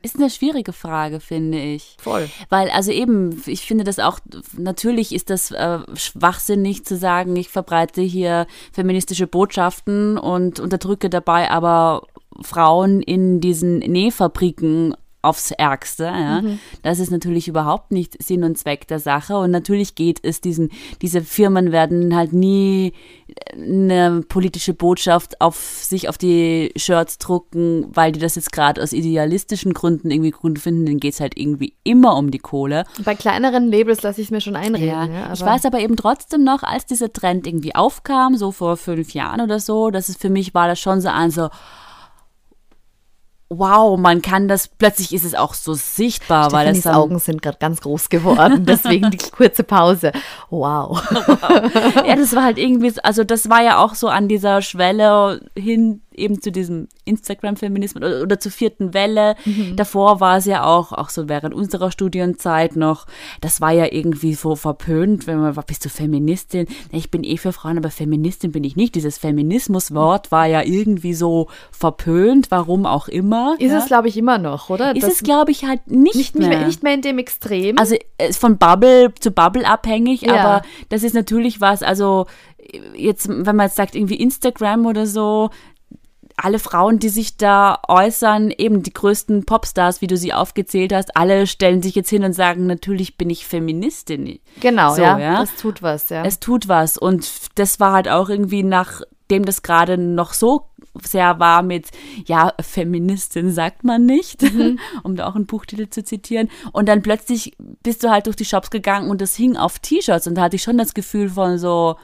Ist 0.00 0.16
eine 0.16 0.30
schwierige 0.30 0.72
Frage, 0.72 1.20
finde 1.20 1.60
ich. 1.60 1.98
Voll. 2.00 2.26
Weil, 2.48 2.70
also 2.70 2.90
eben, 2.90 3.42
ich 3.44 3.66
finde 3.66 3.84
das 3.84 3.98
auch, 3.98 4.18
natürlich 4.56 5.14
ist 5.14 5.28
das 5.28 5.50
äh, 5.50 5.80
schwachsinnig 5.92 6.86
zu 6.86 6.96
sagen, 6.96 7.36
ich 7.36 7.50
verbreite 7.50 8.00
hier 8.00 8.46
feministische 8.72 9.26
Botschaften 9.26 10.16
und 10.16 10.58
unterdrücke 10.58 11.10
dabei 11.10 11.50
aber 11.50 12.06
Frauen 12.40 13.02
in 13.02 13.42
diesen 13.42 13.80
Nähfabriken 13.80 14.94
aufs 15.22 15.52
Ärgste. 15.52 16.04
Ja. 16.04 16.42
Mhm. 16.42 16.58
Das 16.82 16.98
ist 16.98 17.10
natürlich 17.10 17.48
überhaupt 17.48 17.92
nicht 17.92 18.20
Sinn 18.22 18.44
und 18.44 18.58
Zweck 18.58 18.88
der 18.88 18.98
Sache. 18.98 19.38
Und 19.38 19.52
natürlich 19.52 19.94
geht 19.94 20.18
es 20.22 20.40
diesen, 20.40 20.70
diese 21.00 21.22
Firmen 21.22 21.72
werden 21.72 22.14
halt 22.14 22.32
nie 22.32 22.92
eine 23.54 24.22
politische 24.28 24.74
Botschaft 24.74 25.40
auf 25.40 25.56
sich 25.56 26.08
auf 26.08 26.18
die 26.18 26.72
Shirts 26.76 27.18
drucken, 27.18 27.86
weil 27.94 28.12
die 28.12 28.20
das 28.20 28.34
jetzt 28.34 28.52
gerade 28.52 28.82
aus 28.82 28.92
idealistischen 28.92 29.72
Gründen 29.72 30.10
irgendwie 30.10 30.32
gut 30.32 30.58
finden. 30.58 30.86
Denen 30.86 31.00
geht 31.00 31.14
es 31.14 31.20
halt 31.20 31.38
irgendwie 31.38 31.74
immer 31.84 32.16
um 32.16 32.30
die 32.30 32.38
Kohle. 32.38 32.84
Bei 33.04 33.14
kleineren 33.14 33.70
Labels 33.70 34.02
lasse 34.02 34.20
ich 34.20 34.26
es 34.26 34.30
mir 34.30 34.40
schon 34.40 34.56
einreden. 34.56 34.88
Ja, 34.88 35.06
ja 35.06 35.32
ich 35.32 35.40
weiß 35.40 35.64
aber 35.64 35.78
eben 35.78 35.96
trotzdem 35.96 36.42
noch, 36.42 36.62
als 36.62 36.84
dieser 36.86 37.12
Trend 37.12 37.46
irgendwie 37.46 37.74
aufkam, 37.74 38.36
so 38.36 38.50
vor 38.50 38.76
fünf 38.76 39.14
Jahren 39.14 39.40
oder 39.40 39.60
so, 39.60 39.90
dass 39.90 40.08
es 40.08 40.16
für 40.16 40.30
mich 40.30 40.52
war 40.52 40.66
das 40.66 40.80
schon 40.80 41.00
so 41.00 41.08
ein 41.08 41.30
so, 41.30 41.48
wow, 43.58 43.98
man 43.98 44.22
kann 44.22 44.48
das, 44.48 44.68
plötzlich 44.68 45.12
ist 45.12 45.24
es 45.24 45.34
auch 45.34 45.54
so 45.54 45.74
sichtbar, 45.74 46.50
Stefanis 46.50 46.66
weil 46.66 46.76
es 46.76 46.82
dann, 46.84 46.94
Augen 46.94 47.18
sind 47.18 47.42
gerade 47.42 47.58
ganz 47.58 47.80
groß 47.80 48.08
geworden, 48.08 48.64
deswegen 48.66 49.10
die 49.10 49.18
kurze 49.18 49.64
Pause. 49.64 50.12
Wow. 50.50 51.02
wow. 51.10 52.06
Ja, 52.06 52.16
das 52.16 52.34
war 52.34 52.44
halt 52.44 52.58
irgendwie, 52.58 52.92
also 53.02 53.24
das 53.24 53.48
war 53.50 53.62
ja 53.62 53.78
auch 53.78 53.94
so 53.94 54.08
an 54.08 54.28
dieser 54.28 54.62
Schwelle 54.62 55.40
hin 55.56 56.02
eben 56.16 56.40
zu 56.40 56.52
diesem 56.52 56.88
Instagram-Feminismus 57.04 58.02
oder, 58.02 58.22
oder, 58.22 58.40
zur 58.40 58.52
vierten 58.52 58.94
Welle. 58.94 59.36
Mhm. 59.44 59.76
Davor 59.76 60.20
war 60.20 60.38
es 60.38 60.46
ja 60.46 60.64
auch, 60.64 60.92
auch 60.92 61.10
so 61.10 61.28
während 61.28 61.54
unserer 61.54 61.90
Studienzeit 61.90 62.76
noch, 62.76 63.06
das 63.40 63.60
war 63.60 63.72
ja 63.72 63.86
irgendwie 63.90 64.34
so 64.34 64.56
verpönt, 64.56 65.26
wenn 65.26 65.38
man, 65.38 65.54
bist 65.66 65.84
du 65.84 65.88
Feministin? 65.88 66.66
Ich 66.90 67.10
bin 67.10 67.24
eh 67.24 67.36
für 67.36 67.52
Frauen, 67.52 67.78
aber 67.78 67.90
Feministin 67.90 68.52
bin 68.52 68.64
ich 68.64 68.76
nicht. 68.76 68.94
Dieses 68.94 69.18
Feminismus-Wort 69.18 70.32
war 70.32 70.46
ja 70.46 70.62
irgendwie 70.62 71.14
so 71.14 71.48
verpönt, 71.70 72.50
warum 72.50 72.86
auch 72.86 73.08
immer. 73.08 73.56
Ist 73.58 73.72
ja? 73.72 73.78
es, 73.78 73.86
glaube 73.86 74.08
ich, 74.08 74.16
immer 74.16 74.38
noch, 74.38 74.70
oder? 74.70 74.94
Ist 74.94 75.02
das 75.04 75.14
es, 75.14 75.22
glaube 75.22 75.50
ich, 75.50 75.64
halt 75.64 75.86
nicht, 75.88 76.14
nicht 76.14 76.34
mehr. 76.34 76.48
mehr. 76.48 76.66
Nicht 76.66 76.82
mehr 76.82 76.94
in 76.94 77.02
dem 77.02 77.18
Extrem. 77.18 77.78
Also 77.78 77.96
von 78.32 78.58
Bubble 78.58 79.12
zu 79.18 79.30
Bubble 79.30 79.66
abhängig, 79.66 80.22
ja. 80.22 80.34
aber 80.34 80.66
das 80.88 81.02
ist 81.02 81.14
natürlich 81.14 81.60
was, 81.60 81.82
also 81.82 82.26
jetzt, 82.94 83.28
wenn 83.28 83.56
man 83.56 83.66
jetzt 83.66 83.76
sagt, 83.76 83.94
irgendwie 83.94 84.16
Instagram 84.16 84.86
oder 84.86 85.06
so, 85.06 85.50
alle 86.36 86.58
Frauen, 86.58 86.98
die 86.98 87.08
sich 87.08 87.36
da 87.36 87.80
äußern, 87.88 88.50
eben 88.50 88.82
die 88.82 88.92
größten 88.92 89.44
Popstars, 89.44 90.00
wie 90.00 90.06
du 90.06 90.16
sie 90.16 90.32
aufgezählt 90.32 90.92
hast, 90.92 91.16
alle 91.16 91.46
stellen 91.46 91.82
sich 91.82 91.94
jetzt 91.94 92.10
hin 92.10 92.24
und 92.24 92.32
sagen, 92.32 92.66
natürlich 92.66 93.16
bin 93.16 93.30
ich 93.30 93.46
Feministin. 93.46 94.40
Genau, 94.60 94.94
so, 94.94 95.02
ja, 95.02 95.18
ja. 95.18 95.40
Das 95.40 95.56
tut 95.56 95.82
was, 95.82 96.08
ja. 96.08 96.24
Es 96.24 96.40
tut 96.40 96.68
was. 96.68 96.98
Und 96.98 97.28
das 97.56 97.80
war 97.80 97.92
halt 97.92 98.08
auch 98.08 98.28
irgendwie, 98.28 98.62
nachdem 98.62 99.44
das 99.44 99.62
gerade 99.62 99.98
noch 99.98 100.32
so 100.32 100.68
sehr 101.02 101.38
war 101.38 101.62
mit, 101.62 101.88
ja, 102.26 102.52
Feministin 102.60 103.50
sagt 103.50 103.84
man 103.84 104.04
nicht, 104.04 104.42
mhm. 104.42 104.78
um 105.02 105.16
da 105.16 105.26
auch 105.26 105.34
einen 105.34 105.46
Buchtitel 105.46 105.88
zu 105.88 106.04
zitieren. 106.04 106.50
Und 106.72 106.88
dann 106.88 107.02
plötzlich 107.02 107.56
bist 107.82 108.04
du 108.04 108.10
halt 108.10 108.26
durch 108.26 108.36
die 108.36 108.44
Shops 108.44 108.70
gegangen 108.70 109.10
und 109.10 109.20
das 109.20 109.34
hing 109.34 109.56
auf 109.56 109.78
T-Shirts 109.78 110.26
und 110.26 110.34
da 110.34 110.42
hatte 110.42 110.56
ich 110.56 110.62
schon 110.62 110.78
das 110.78 110.94
Gefühl 110.94 111.30
von 111.30 111.58
so, 111.58 111.96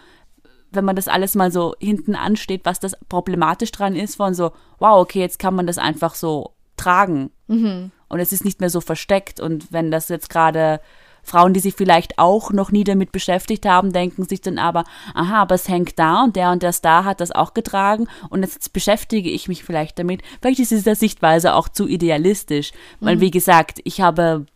wenn 0.70 0.84
man 0.84 0.96
das 0.96 1.08
alles 1.08 1.34
mal 1.34 1.50
so 1.50 1.74
hinten 1.80 2.14
ansteht, 2.14 2.62
was 2.64 2.80
das 2.80 2.96
problematisch 3.08 3.72
dran 3.72 3.96
ist, 3.96 4.16
von 4.16 4.34
so, 4.34 4.52
wow, 4.78 5.00
okay, 5.00 5.20
jetzt 5.20 5.38
kann 5.38 5.54
man 5.54 5.66
das 5.66 5.78
einfach 5.78 6.14
so 6.14 6.52
tragen. 6.76 7.30
Mhm. 7.46 7.90
Und 8.08 8.20
es 8.20 8.32
ist 8.32 8.44
nicht 8.44 8.60
mehr 8.60 8.70
so 8.70 8.80
versteckt. 8.80 9.40
Und 9.40 9.72
wenn 9.72 9.90
das 9.90 10.08
jetzt 10.08 10.30
gerade 10.30 10.80
Frauen, 11.22 11.52
die 11.52 11.60
sich 11.60 11.74
vielleicht 11.74 12.18
auch 12.18 12.52
noch 12.52 12.72
nie 12.72 12.84
damit 12.84 13.12
beschäftigt 13.12 13.66
haben, 13.66 13.92
denken 13.92 14.24
sich 14.24 14.40
dann 14.40 14.58
aber, 14.58 14.84
aha, 15.14 15.42
aber 15.42 15.54
es 15.54 15.68
hängt 15.68 15.98
da 15.98 16.24
und 16.24 16.36
der 16.36 16.50
und 16.50 16.62
der 16.62 16.72
Star 16.72 17.04
hat 17.04 17.20
das 17.20 17.32
auch 17.32 17.54
getragen 17.54 18.08
und 18.30 18.42
jetzt 18.42 18.72
beschäftige 18.72 19.30
ich 19.30 19.46
mich 19.46 19.62
vielleicht 19.62 19.98
damit. 19.98 20.22
Vielleicht 20.40 20.60
ist 20.60 20.70
diese 20.70 20.94
Sichtweise 20.94 21.54
auch 21.54 21.68
zu 21.68 21.86
idealistisch, 21.86 22.72
weil 23.00 23.16
mhm. 23.16 23.20
wie 23.20 23.30
gesagt, 23.30 23.80
ich 23.84 24.00
habe 24.00 24.46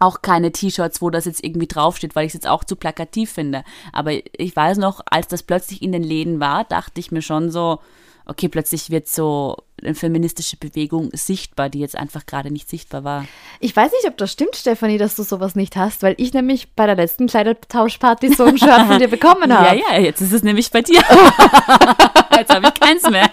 auch 0.00 0.22
keine 0.22 0.50
T-Shirts, 0.50 1.00
wo 1.00 1.10
das 1.10 1.26
jetzt 1.26 1.44
irgendwie 1.44 1.68
draufsteht, 1.68 2.16
weil 2.16 2.24
ich 2.24 2.30
es 2.30 2.34
jetzt 2.34 2.48
auch 2.48 2.64
zu 2.64 2.74
plakativ 2.74 3.30
finde. 3.30 3.62
Aber 3.92 4.12
ich 4.12 4.56
weiß 4.56 4.78
noch, 4.78 5.00
als 5.06 5.28
das 5.28 5.42
plötzlich 5.42 5.82
in 5.82 5.92
den 5.92 6.02
Läden 6.02 6.40
war, 6.40 6.64
dachte 6.64 6.98
ich 7.00 7.12
mir 7.12 7.22
schon 7.22 7.50
so, 7.50 7.80
okay, 8.26 8.48
plötzlich 8.48 8.90
wird 8.90 9.08
so 9.08 9.58
feministische 9.94 10.56
Bewegung 10.56 11.10
sichtbar, 11.12 11.68
die 11.68 11.80
jetzt 11.80 11.96
einfach 11.96 12.26
gerade 12.26 12.50
nicht 12.50 12.68
sichtbar 12.68 13.04
war. 13.04 13.26
Ich 13.60 13.74
weiß 13.74 13.90
nicht, 13.92 14.06
ob 14.06 14.16
das 14.16 14.32
stimmt, 14.32 14.56
Stefanie, 14.56 14.98
dass 14.98 15.16
du 15.16 15.22
sowas 15.22 15.54
nicht 15.54 15.76
hast, 15.76 16.02
weil 16.02 16.14
ich 16.18 16.32
nämlich 16.32 16.72
bei 16.74 16.86
der 16.86 16.96
letzten 16.96 17.26
Kleidertauschparty 17.26 18.34
so 18.34 18.44
ein 18.44 18.58
Shirt 18.58 18.86
von 18.86 18.98
dir 18.98 19.08
bekommen 19.08 19.52
habe. 19.52 19.60
Ja, 19.70 19.94
ja, 19.94 20.00
jetzt 20.00 20.20
ist 20.20 20.32
es 20.32 20.42
nämlich 20.42 20.70
bei 20.70 20.82
dir. 20.82 21.00
jetzt 22.36 22.52
habe 22.52 22.66
ich 22.66 22.80
keins 22.80 23.08
mehr. 23.08 23.30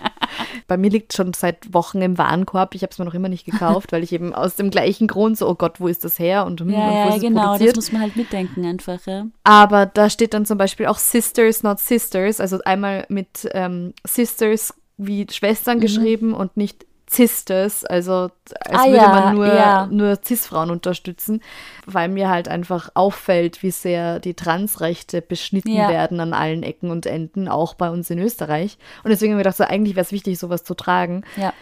Bei 0.67 0.77
mir 0.77 0.89
liegt 0.89 1.13
schon 1.13 1.33
seit 1.33 1.73
Wochen 1.73 2.01
im 2.01 2.17
Warenkorb. 2.17 2.75
Ich 2.75 2.83
habe 2.83 2.91
es 2.91 2.99
mir 2.99 3.05
noch 3.05 3.13
immer 3.13 3.29
nicht 3.29 3.45
gekauft, 3.45 3.91
weil 3.91 4.03
ich 4.03 4.11
eben 4.11 4.33
aus 4.33 4.55
dem 4.55 4.69
gleichen 4.69 5.07
Grund 5.07 5.37
so, 5.37 5.47
oh 5.47 5.55
Gott, 5.55 5.79
wo 5.79 5.87
ist 5.87 6.03
das 6.03 6.19
her? 6.19 6.45
Und, 6.45 6.59
hm, 6.59 6.69
ja, 6.69 6.77
und 6.77 6.85
wo 6.85 7.15
ist 7.15 7.23
ja, 7.23 7.29
genau, 7.29 7.41
produziert? 7.43 7.77
das 7.77 7.85
muss 7.85 7.91
man 7.93 8.01
halt 8.01 8.15
mitdenken 8.15 8.65
einfach. 8.65 8.99
Ja. 9.05 9.27
Aber 9.43 9.85
da 9.85 10.09
steht 10.09 10.33
dann 10.33 10.45
zum 10.45 10.57
Beispiel 10.57 10.87
auch 10.87 10.97
Sisters, 10.97 11.63
not 11.63 11.79
Sisters, 11.79 12.39
also 12.39 12.59
einmal 12.65 13.05
mit 13.09 13.47
ähm, 13.53 13.93
Sisters 14.05 14.73
wie 14.97 15.27
Schwestern 15.29 15.77
mhm. 15.77 15.81
geschrieben 15.81 16.33
und 16.33 16.57
nicht 16.57 16.85
Sisters, 17.09 17.85
also 17.85 18.29
als 18.59 18.81
ah, 18.81 18.85
würde 18.85 18.97
ja, 18.97 19.07
man 19.07 19.35
nur, 19.35 19.47
ja. 19.47 19.87
nur 19.89 20.19
Cis-Frauen 20.21 20.69
unterstützen, 20.69 21.41
weil 21.85 22.09
mir 22.09 22.29
halt 22.29 22.49
einfach 22.49 22.89
auffällt, 22.95 23.63
wie 23.63 23.71
sehr 23.71 24.19
die 24.19 24.33
Transrechte 24.33 25.21
beschnitten 25.21 25.73
ja. 25.73 25.87
werden 25.87 26.19
an 26.19 26.33
allen 26.33 26.63
Ecken 26.63 26.91
und 26.91 27.05
Enden, 27.05 27.47
auch 27.47 27.75
bei 27.75 27.89
uns 27.89 28.09
in 28.09 28.19
Österreich. 28.19 28.77
Und 29.05 29.11
deswegen 29.11 29.31
habe 29.31 29.41
ich 29.41 29.45
gedacht, 29.45 29.57
so, 29.57 29.63
eigentlich 29.63 29.95
wäre 29.95 30.05
es 30.05 30.11
wichtig, 30.11 30.37
sowas 30.37 30.65
zu 30.65 30.73
tragen. 30.73 31.23
Ja. 31.37 31.53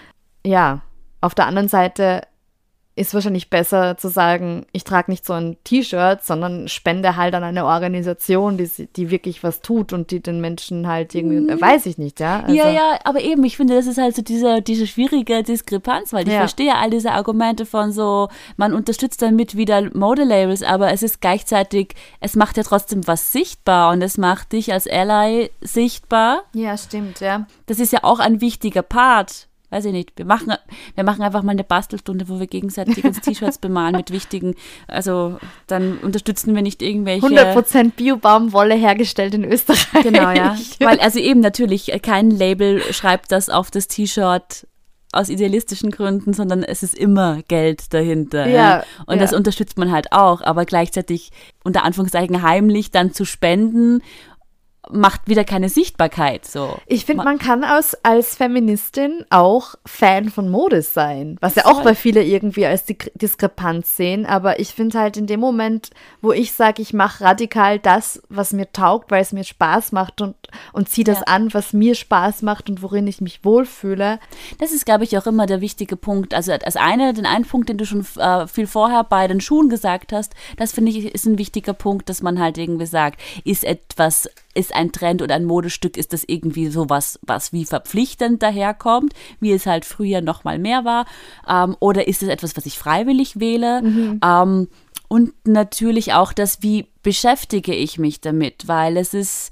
Ja, 0.43 0.81
auf 1.21 1.35
der 1.35 1.45
anderen 1.45 1.69
Seite 1.69 2.21
ist 2.97 3.13
wahrscheinlich 3.13 3.49
besser 3.49 3.97
zu 3.97 4.07
sagen, 4.07 4.65
ich 4.71 4.85
trage 4.85 5.11
nicht 5.11 5.25
so 5.25 5.33
ein 5.33 5.57
T-Shirt, 5.65 6.23
sondern 6.23 6.69
spende 6.69 7.17
halt 7.17 7.35
an 7.35 7.43
eine 7.43 7.65
Organisation, 7.65 8.57
die, 8.57 8.69
die 8.95 9.11
wirklich 9.11 9.43
was 9.43 9.61
tut 9.61 9.91
und 9.91 10.11
die 10.11 10.21
den 10.21 10.39
Menschen 10.39 10.87
halt 10.87 11.13
irgendwie, 11.13 11.41
mhm. 11.41 11.59
weiß 11.59 11.87
ich 11.87 11.97
nicht, 11.97 12.21
ja. 12.21 12.39
Also, 12.41 12.55
ja, 12.55 12.69
ja, 12.69 12.99
aber 13.03 13.19
eben, 13.19 13.43
ich 13.43 13.57
finde, 13.57 13.75
das 13.75 13.87
ist 13.87 13.97
halt 13.97 14.15
so 14.15 14.21
diese, 14.21 14.61
diese 14.61 14.87
schwierige 14.87 15.43
Diskrepanz, 15.43 16.13
weil 16.13 16.25
ich 16.25 16.33
ja. 16.33 16.39
verstehe 16.39 16.75
all 16.75 16.89
diese 16.89 17.11
Argumente 17.11 17.65
von 17.65 17.91
so, 17.91 18.29
man 18.55 18.73
unterstützt 18.73 19.21
damit 19.21 19.57
wieder 19.57 19.89
Modelabels, 19.93 20.63
aber 20.63 20.93
es 20.93 21.03
ist 21.03 21.19
gleichzeitig, 21.19 21.95
es 22.21 22.37
macht 22.37 22.55
ja 22.55 22.63
trotzdem 22.63 23.05
was 23.07 23.33
sichtbar 23.33 23.91
und 23.91 24.01
es 24.01 24.17
macht 24.17 24.53
dich 24.53 24.71
als 24.71 24.87
Ally 24.87 25.51
sichtbar. 25.59 26.43
Ja, 26.53 26.77
stimmt, 26.77 27.19
ja. 27.19 27.45
Das 27.65 27.79
ist 27.79 27.91
ja 27.91 27.99
auch 28.03 28.19
ein 28.19 28.39
wichtiger 28.39 28.83
Part 28.83 29.47
weiß 29.69 29.85
ich 29.85 29.91
nicht, 29.91 30.11
wir 30.15 30.25
machen, 30.25 30.53
wir 30.95 31.03
machen 31.03 31.21
einfach 31.21 31.43
mal 31.43 31.51
eine 31.51 31.63
Bastelstunde, 31.63 32.29
wo 32.29 32.39
wir 32.39 32.47
gegenseitig 32.47 33.03
uns 33.03 33.21
T-Shirts 33.21 33.57
bemalen 33.57 33.95
mit 33.95 34.11
wichtigen, 34.11 34.55
also 34.87 35.37
dann 35.67 35.97
unterstützen 35.99 36.55
wir 36.55 36.61
nicht 36.61 36.81
irgendwelche. 36.81 37.25
100% 37.25 37.91
Bio-Baumwolle 37.95 38.75
hergestellt 38.75 39.33
in 39.33 39.43
Österreich. 39.43 40.03
Genau, 40.03 40.31
ja. 40.31 40.55
Weil, 40.79 40.99
also 40.99 41.19
eben 41.19 41.39
natürlich, 41.39 41.91
kein 42.01 42.31
Label 42.31 42.81
schreibt 42.93 43.31
das 43.31 43.49
auf 43.49 43.71
das 43.71 43.87
T-Shirt 43.87 44.67
aus 45.15 45.29
idealistischen 45.29 45.91
Gründen, 45.91 46.33
sondern 46.33 46.63
es 46.63 46.83
ist 46.83 46.97
immer 46.97 47.41
Geld 47.47 47.93
dahinter. 47.93 48.47
Ja, 48.47 48.53
ja. 48.55 48.83
Und 49.05 49.15
ja. 49.15 49.21
das 49.21 49.33
unterstützt 49.33 49.77
man 49.77 49.91
halt 49.91 50.11
auch, 50.11 50.41
aber 50.41 50.65
gleichzeitig 50.65 51.31
unter 51.63 51.83
Anführungszeichen 51.83 52.41
heimlich 52.41 52.91
dann 52.91 53.13
zu 53.13 53.23
spenden 53.25 54.01
macht 54.91 55.27
wieder 55.27 55.43
keine 55.43 55.69
Sichtbarkeit. 55.69 56.45
So. 56.45 56.77
Ich 56.85 57.05
finde, 57.05 57.23
man 57.23 57.37
kann 57.37 57.63
aus, 57.63 57.95
als 58.03 58.35
Feministin 58.35 59.25
auch 59.29 59.75
Fan 59.85 60.29
von 60.29 60.49
Mode 60.49 60.81
sein, 60.81 61.37
was 61.41 61.55
ja 61.55 61.65
auch 61.65 61.81
bei 61.83 61.95
vielen 61.95 62.25
irgendwie 62.25 62.65
als 62.65 62.85
Diskrepanz 62.85 63.95
sehen. 63.95 64.25
Aber 64.25 64.59
ich 64.59 64.69
finde 64.69 64.99
halt 64.99 65.17
in 65.17 65.27
dem 65.27 65.39
Moment, 65.39 65.89
wo 66.21 66.31
ich 66.31 66.53
sage, 66.53 66.81
ich 66.81 66.93
mache 66.93 67.23
radikal 67.23 67.79
das, 67.79 68.21
was 68.29 68.53
mir 68.53 68.71
taugt, 68.71 69.11
weil 69.11 69.21
es 69.21 69.31
mir 69.31 69.43
Spaß 69.43 69.91
macht 69.91 70.21
und, 70.21 70.35
und 70.73 70.89
ziehe 70.89 71.05
das 71.05 71.19
ja. 71.19 71.25
an, 71.27 71.53
was 71.53 71.73
mir 71.73 71.95
Spaß 71.95 72.41
macht 72.41 72.69
und 72.69 72.81
worin 72.81 73.07
ich 73.07 73.21
mich 73.21 73.43
wohlfühle. 73.43 74.19
Das 74.59 74.71
ist, 74.71 74.85
glaube 74.85 75.03
ich, 75.03 75.17
auch 75.17 75.27
immer 75.27 75.45
der 75.45 75.61
wichtige 75.61 75.95
Punkt. 75.95 76.33
Also 76.33 76.51
als 76.51 76.75
eine, 76.75 77.13
den 77.13 77.25
einen 77.25 77.45
Punkt, 77.45 77.69
den 77.69 77.77
du 77.77 77.85
schon 77.85 78.05
äh, 78.17 78.47
viel 78.47 78.67
vorher 78.67 79.03
bei 79.03 79.27
den 79.27 79.41
Schuhen 79.41 79.69
gesagt 79.69 80.13
hast, 80.13 80.33
das 80.57 80.73
finde 80.73 80.91
ich 80.91 81.05
ist 81.05 81.25
ein 81.25 81.37
wichtiger 81.37 81.73
Punkt, 81.73 82.09
dass 82.09 82.21
man 82.21 82.39
halt 82.39 82.57
irgendwie 82.57 82.85
sagt, 82.85 83.21
ist 83.43 83.63
etwas 83.63 84.29
ist 84.55 84.73
ein 84.73 84.91
Trend 84.91 85.21
oder 85.21 85.35
ein 85.35 85.45
Modestück, 85.45 85.97
ist 85.97 86.13
das 86.13 86.23
irgendwie 86.25 86.67
sowas, 86.67 87.19
was 87.21 87.53
wie 87.53 87.65
verpflichtend 87.65 88.41
daherkommt, 88.41 89.13
wie 89.39 89.51
es 89.51 89.65
halt 89.65 89.85
früher 89.85 90.21
noch 90.21 90.43
mal 90.43 90.57
mehr 90.57 90.85
war, 90.85 91.05
ähm, 91.47 91.75
oder 91.79 92.07
ist 92.07 92.23
es 92.23 92.29
etwas, 92.29 92.57
was 92.57 92.65
ich 92.65 92.79
freiwillig 92.79 93.39
wähle? 93.39 93.81
Mhm. 93.81 94.19
Ähm, 94.23 94.67
und 95.07 95.33
natürlich 95.45 96.13
auch 96.13 96.33
das, 96.33 96.63
wie 96.63 96.87
beschäftige 97.03 97.75
ich 97.75 97.99
mich 97.99 98.21
damit, 98.21 98.67
weil 98.67 98.97
es 98.97 99.13
ist 99.13 99.51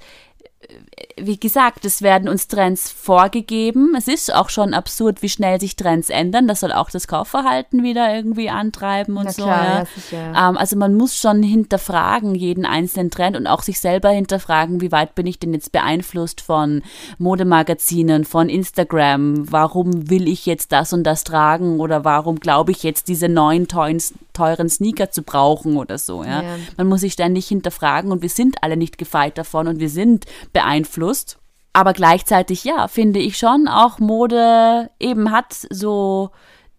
wie 1.16 1.38
gesagt, 1.38 1.84
es 1.84 2.02
werden 2.02 2.28
uns 2.28 2.48
Trends 2.48 2.90
vorgegeben. 2.90 3.94
Es 3.96 4.08
ist 4.08 4.34
auch 4.34 4.48
schon 4.48 4.74
absurd, 4.74 5.22
wie 5.22 5.28
schnell 5.28 5.60
sich 5.60 5.76
Trends 5.76 6.10
ändern. 6.10 6.48
Das 6.48 6.60
soll 6.60 6.72
auch 6.72 6.90
das 6.90 7.06
Kaufverhalten 7.06 7.82
wieder 7.82 8.14
irgendwie 8.14 8.50
antreiben 8.50 9.16
und 9.16 9.24
Na 9.24 9.32
so. 9.32 9.42
Klar, 9.44 9.86
ja. 10.10 10.50
ähm, 10.50 10.56
also 10.56 10.76
man 10.76 10.94
muss 10.94 11.16
schon 11.16 11.42
hinterfragen 11.42 12.34
jeden 12.34 12.66
einzelnen 12.66 13.10
Trend 13.10 13.36
und 13.36 13.46
auch 13.46 13.62
sich 13.62 13.80
selber 13.80 14.10
hinterfragen, 14.10 14.80
wie 14.80 14.92
weit 14.92 15.14
bin 15.14 15.26
ich 15.26 15.38
denn 15.38 15.54
jetzt 15.54 15.72
beeinflusst 15.72 16.40
von 16.40 16.82
Modemagazinen, 17.18 18.24
von 18.24 18.48
Instagram? 18.48 19.50
Warum 19.50 20.10
will 20.10 20.28
ich 20.28 20.46
jetzt 20.46 20.72
das 20.72 20.92
und 20.92 21.04
das 21.04 21.24
tragen 21.24 21.80
oder 21.80 22.04
warum 22.04 22.40
glaube 22.40 22.72
ich 22.72 22.82
jetzt 22.82 23.08
diese 23.08 23.28
neuen 23.28 23.68
teuren, 23.68 24.00
teuren 24.34 24.68
Sneaker 24.68 25.10
zu 25.10 25.22
brauchen 25.22 25.76
oder 25.76 25.96
so? 25.96 26.22
Ja? 26.22 26.42
ja. 26.42 26.56
Man 26.76 26.88
muss 26.88 27.00
sich 27.00 27.14
ständig 27.14 27.48
hinterfragen 27.48 28.12
und 28.12 28.20
wir 28.20 28.28
sind 28.28 28.62
alle 28.62 28.76
nicht 28.76 28.98
gefeit 28.98 29.38
davon 29.38 29.68
und 29.68 29.80
wir 29.80 29.88
sind 29.88 30.26
beeinflusst. 30.52 31.38
Aber 31.72 31.92
gleichzeitig, 31.92 32.64
ja, 32.64 32.86
finde 32.86 33.18
ich 33.18 33.38
schon, 33.38 33.66
auch 33.66 33.98
Mode 33.98 34.90
eben 35.00 35.32
hat 35.32 35.54
so 35.70 36.30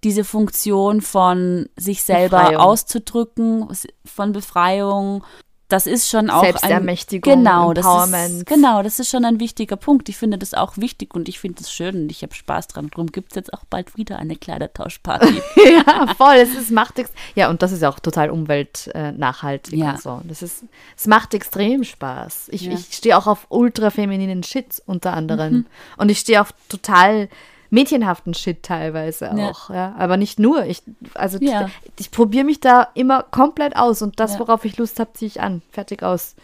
diese 0.05 0.23
Funktion 0.23 1.01
von 1.01 1.67
sich 1.75 2.03
selber 2.03 2.41
Befreiung. 2.43 2.61
auszudrücken, 2.61 3.67
von 4.05 4.31
Befreiung 4.31 5.23
das 5.67 5.87
ist 5.87 6.09
schon 6.09 6.29
auch 6.29 6.43
Selbstermächtigung, 6.43 7.33
ein, 7.33 7.39
genau, 7.39 7.71
Empowerment. 7.71 8.13
Das 8.13 8.37
ist, 8.37 8.45
genau, 8.45 8.83
das 8.83 8.99
ist 8.99 9.09
schon 9.09 9.25
ein 9.25 9.39
wichtiger 9.39 9.77
Punkt. 9.77 10.07
Ich 10.09 10.17
finde 10.17 10.37
das 10.37 10.53
auch 10.53 10.77
wichtig 10.77 11.15
und 11.15 11.27
ich 11.27 11.39
finde 11.39 11.61
es 11.61 11.71
schön 11.71 12.03
und 12.03 12.11
ich 12.11 12.21
habe 12.21 12.35
Spaß 12.35 12.67
dran. 12.67 12.89
Darum 12.91 13.07
gibt 13.07 13.31
es 13.31 13.35
jetzt 13.35 13.53
auch 13.53 13.63
bald 13.69 13.97
wieder 13.97 14.19
eine 14.19 14.35
Kleidertauschparty. 14.35 15.33
ja, 15.55 16.13
voll. 16.15 16.35
Es 16.35 16.53
ist 16.53 16.69
macht 16.69 17.01
ja 17.33 17.49
und 17.49 17.63
das 17.63 17.71
ist 17.71 17.83
auch 17.83 17.99
total 17.99 18.29
umweltnachhaltig 18.29 19.73
ja. 19.73 19.91
und 19.91 20.01
so. 20.01 20.21
Das 20.25 20.43
ist, 20.43 20.65
es 20.95 21.07
macht 21.07 21.33
extrem 21.33 21.83
Spaß. 21.83 22.49
Ich, 22.51 22.61
ja. 22.61 22.73
ich 22.73 22.93
stehe 22.93 23.17
auch 23.17 23.25
auf 23.25 23.47
ultra 23.49 23.89
femininen 23.89 24.43
Shit 24.43 24.83
unter 24.85 25.13
anderem 25.13 25.53
mhm. 25.53 25.65
und 25.97 26.09
ich 26.09 26.19
stehe 26.19 26.41
auf 26.41 26.53
total 26.69 27.27
mädchenhaften 27.69 28.33
Shit 28.33 28.63
teilweise 28.63 29.31
auch. 29.31 29.69
Ja. 29.69 29.75
ja. 29.75 29.95
Aber 29.97 30.17
nicht 30.17 30.39
nur. 30.39 30.65
Ich, 30.65 30.83
also 31.13 31.37
ja. 31.39 31.65
ich, 31.65 31.91
ich 32.05 32.11
probiere 32.11 32.45
mich 32.45 32.59
da 32.59 32.89
immer 32.93 33.23
komplett 33.23 33.75
aus 33.75 34.01
und 34.01 34.19
das, 34.19 34.33
ja. 34.33 34.39
worauf 34.39 34.65
ich 34.65 34.77
Lust 34.77 34.99
habe, 34.99 35.13
ziehe 35.13 35.27
ich 35.27 35.41
an. 35.41 35.61
Fertig 35.71 36.03
aus. 36.03 36.35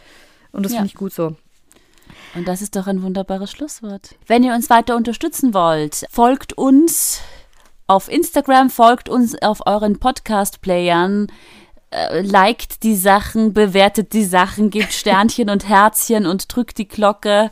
Und 0.52 0.64
das 0.64 0.74
finde 0.74 0.88
ich 0.88 0.96
gut 0.96 1.14
so. 1.14 1.36
Und 2.36 2.48
das 2.48 2.62
ist 2.62 2.76
doch 2.76 2.88
ein 2.88 3.02
wunderbares 3.02 3.52
Schlusswort. 3.52 4.16
Wenn 4.28 4.44
ihr 4.44 4.54
uns 4.54 4.70
weiter 4.70 4.96
unterstützen 4.96 5.54
wollt, 5.54 6.06
folgt 6.10 6.54
uns 6.54 7.22
auf 7.88 8.10
Instagram, 8.10 8.70
folgt 8.70 9.10
uns 9.10 9.42
auf 9.42 9.66
euren 9.66 10.00
Podcast-Playern 10.00 11.28
äh, 11.92 12.22
liked 12.22 12.84
die 12.84 12.96
Sachen, 12.96 13.54
bewertet 13.54 14.14
die 14.14 14.24
Sachen, 14.24 14.70
gebt 14.70 14.94
Sternchen 14.94 15.50
und 15.50 15.68
Herzchen 15.68 16.26
und 16.26 16.54
drückt 16.54 16.78
die 16.78 16.88
Glocke. 16.88 17.52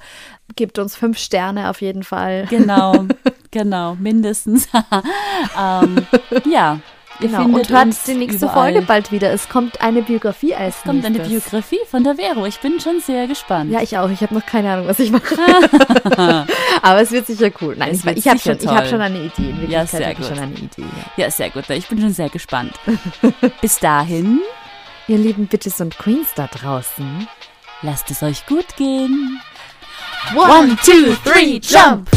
Gebt 0.55 0.79
uns 0.79 0.95
fünf 0.95 1.17
Sterne 1.17 1.69
auf 1.69 1.81
jeden 1.81 2.03
Fall. 2.03 2.45
Genau, 2.49 3.05
genau, 3.51 3.95
mindestens. 3.95 4.67
ähm, 5.59 6.05
ja. 6.49 6.79
Genau, 7.21 7.43
und 7.43 7.69
hört 7.69 8.07
die 8.07 8.13
nächste 8.13 8.45
überall. 8.45 8.71
Folge 8.71 8.81
bald 8.81 9.11
wieder. 9.11 9.31
Es 9.33 9.49
kommt 9.49 9.81
eine 9.81 10.01
Biografie 10.01 10.55
als 10.55 10.77
Es 10.77 10.83
kommt 10.83 11.05
eine 11.05 11.19
Biografie 11.19 11.79
von 11.85 12.05
der 12.05 12.15
Vero. 12.15 12.45
Ich 12.45 12.61
bin 12.61 12.79
schon 12.79 13.01
sehr 13.01 13.27
gespannt. 13.27 13.71
Ja, 13.71 13.81
ich 13.81 13.97
auch. 13.97 14.09
Ich 14.09 14.21
habe 14.21 14.33
noch 14.33 14.45
keine 14.45 14.71
Ahnung, 14.71 14.87
was 14.87 14.99
ich 14.99 15.11
mache. 15.11 15.35
Aber 16.81 17.01
es 17.01 17.11
wird 17.11 17.27
sicher 17.27 17.49
cool. 17.61 17.75
Nein, 17.77 17.91
es 17.91 18.05
ich 18.05 18.25
habe 18.25 18.39
schon, 18.39 18.57
hab 18.69 18.87
schon 18.87 19.01
eine 19.01 19.19
Idee. 19.19 19.49
In 19.49 19.69
ja, 19.69 19.85
sehr 19.85 20.15
gut. 20.15 20.27
Schon 20.27 20.39
eine 20.39 20.53
Idee, 20.53 20.81
ja. 20.81 21.25
ja, 21.25 21.31
sehr 21.31 21.49
gut. 21.49 21.69
Ich 21.69 21.89
bin 21.89 21.99
schon 21.99 22.13
sehr 22.13 22.29
gespannt. 22.29 22.73
Bis 23.59 23.79
dahin. 23.79 24.39
Ihr 25.09 25.17
lieben 25.17 25.47
Bitches 25.47 25.81
und 25.81 25.97
Queens 25.97 26.29
da 26.35 26.47
draußen. 26.47 27.27
Lasst 27.81 28.11
es 28.11 28.23
euch 28.23 28.45
gut 28.45 28.77
gehen. 28.77 29.41
One, 30.34 30.78
two, 30.84 31.15
three, 31.15 31.59
jump! 31.59 32.09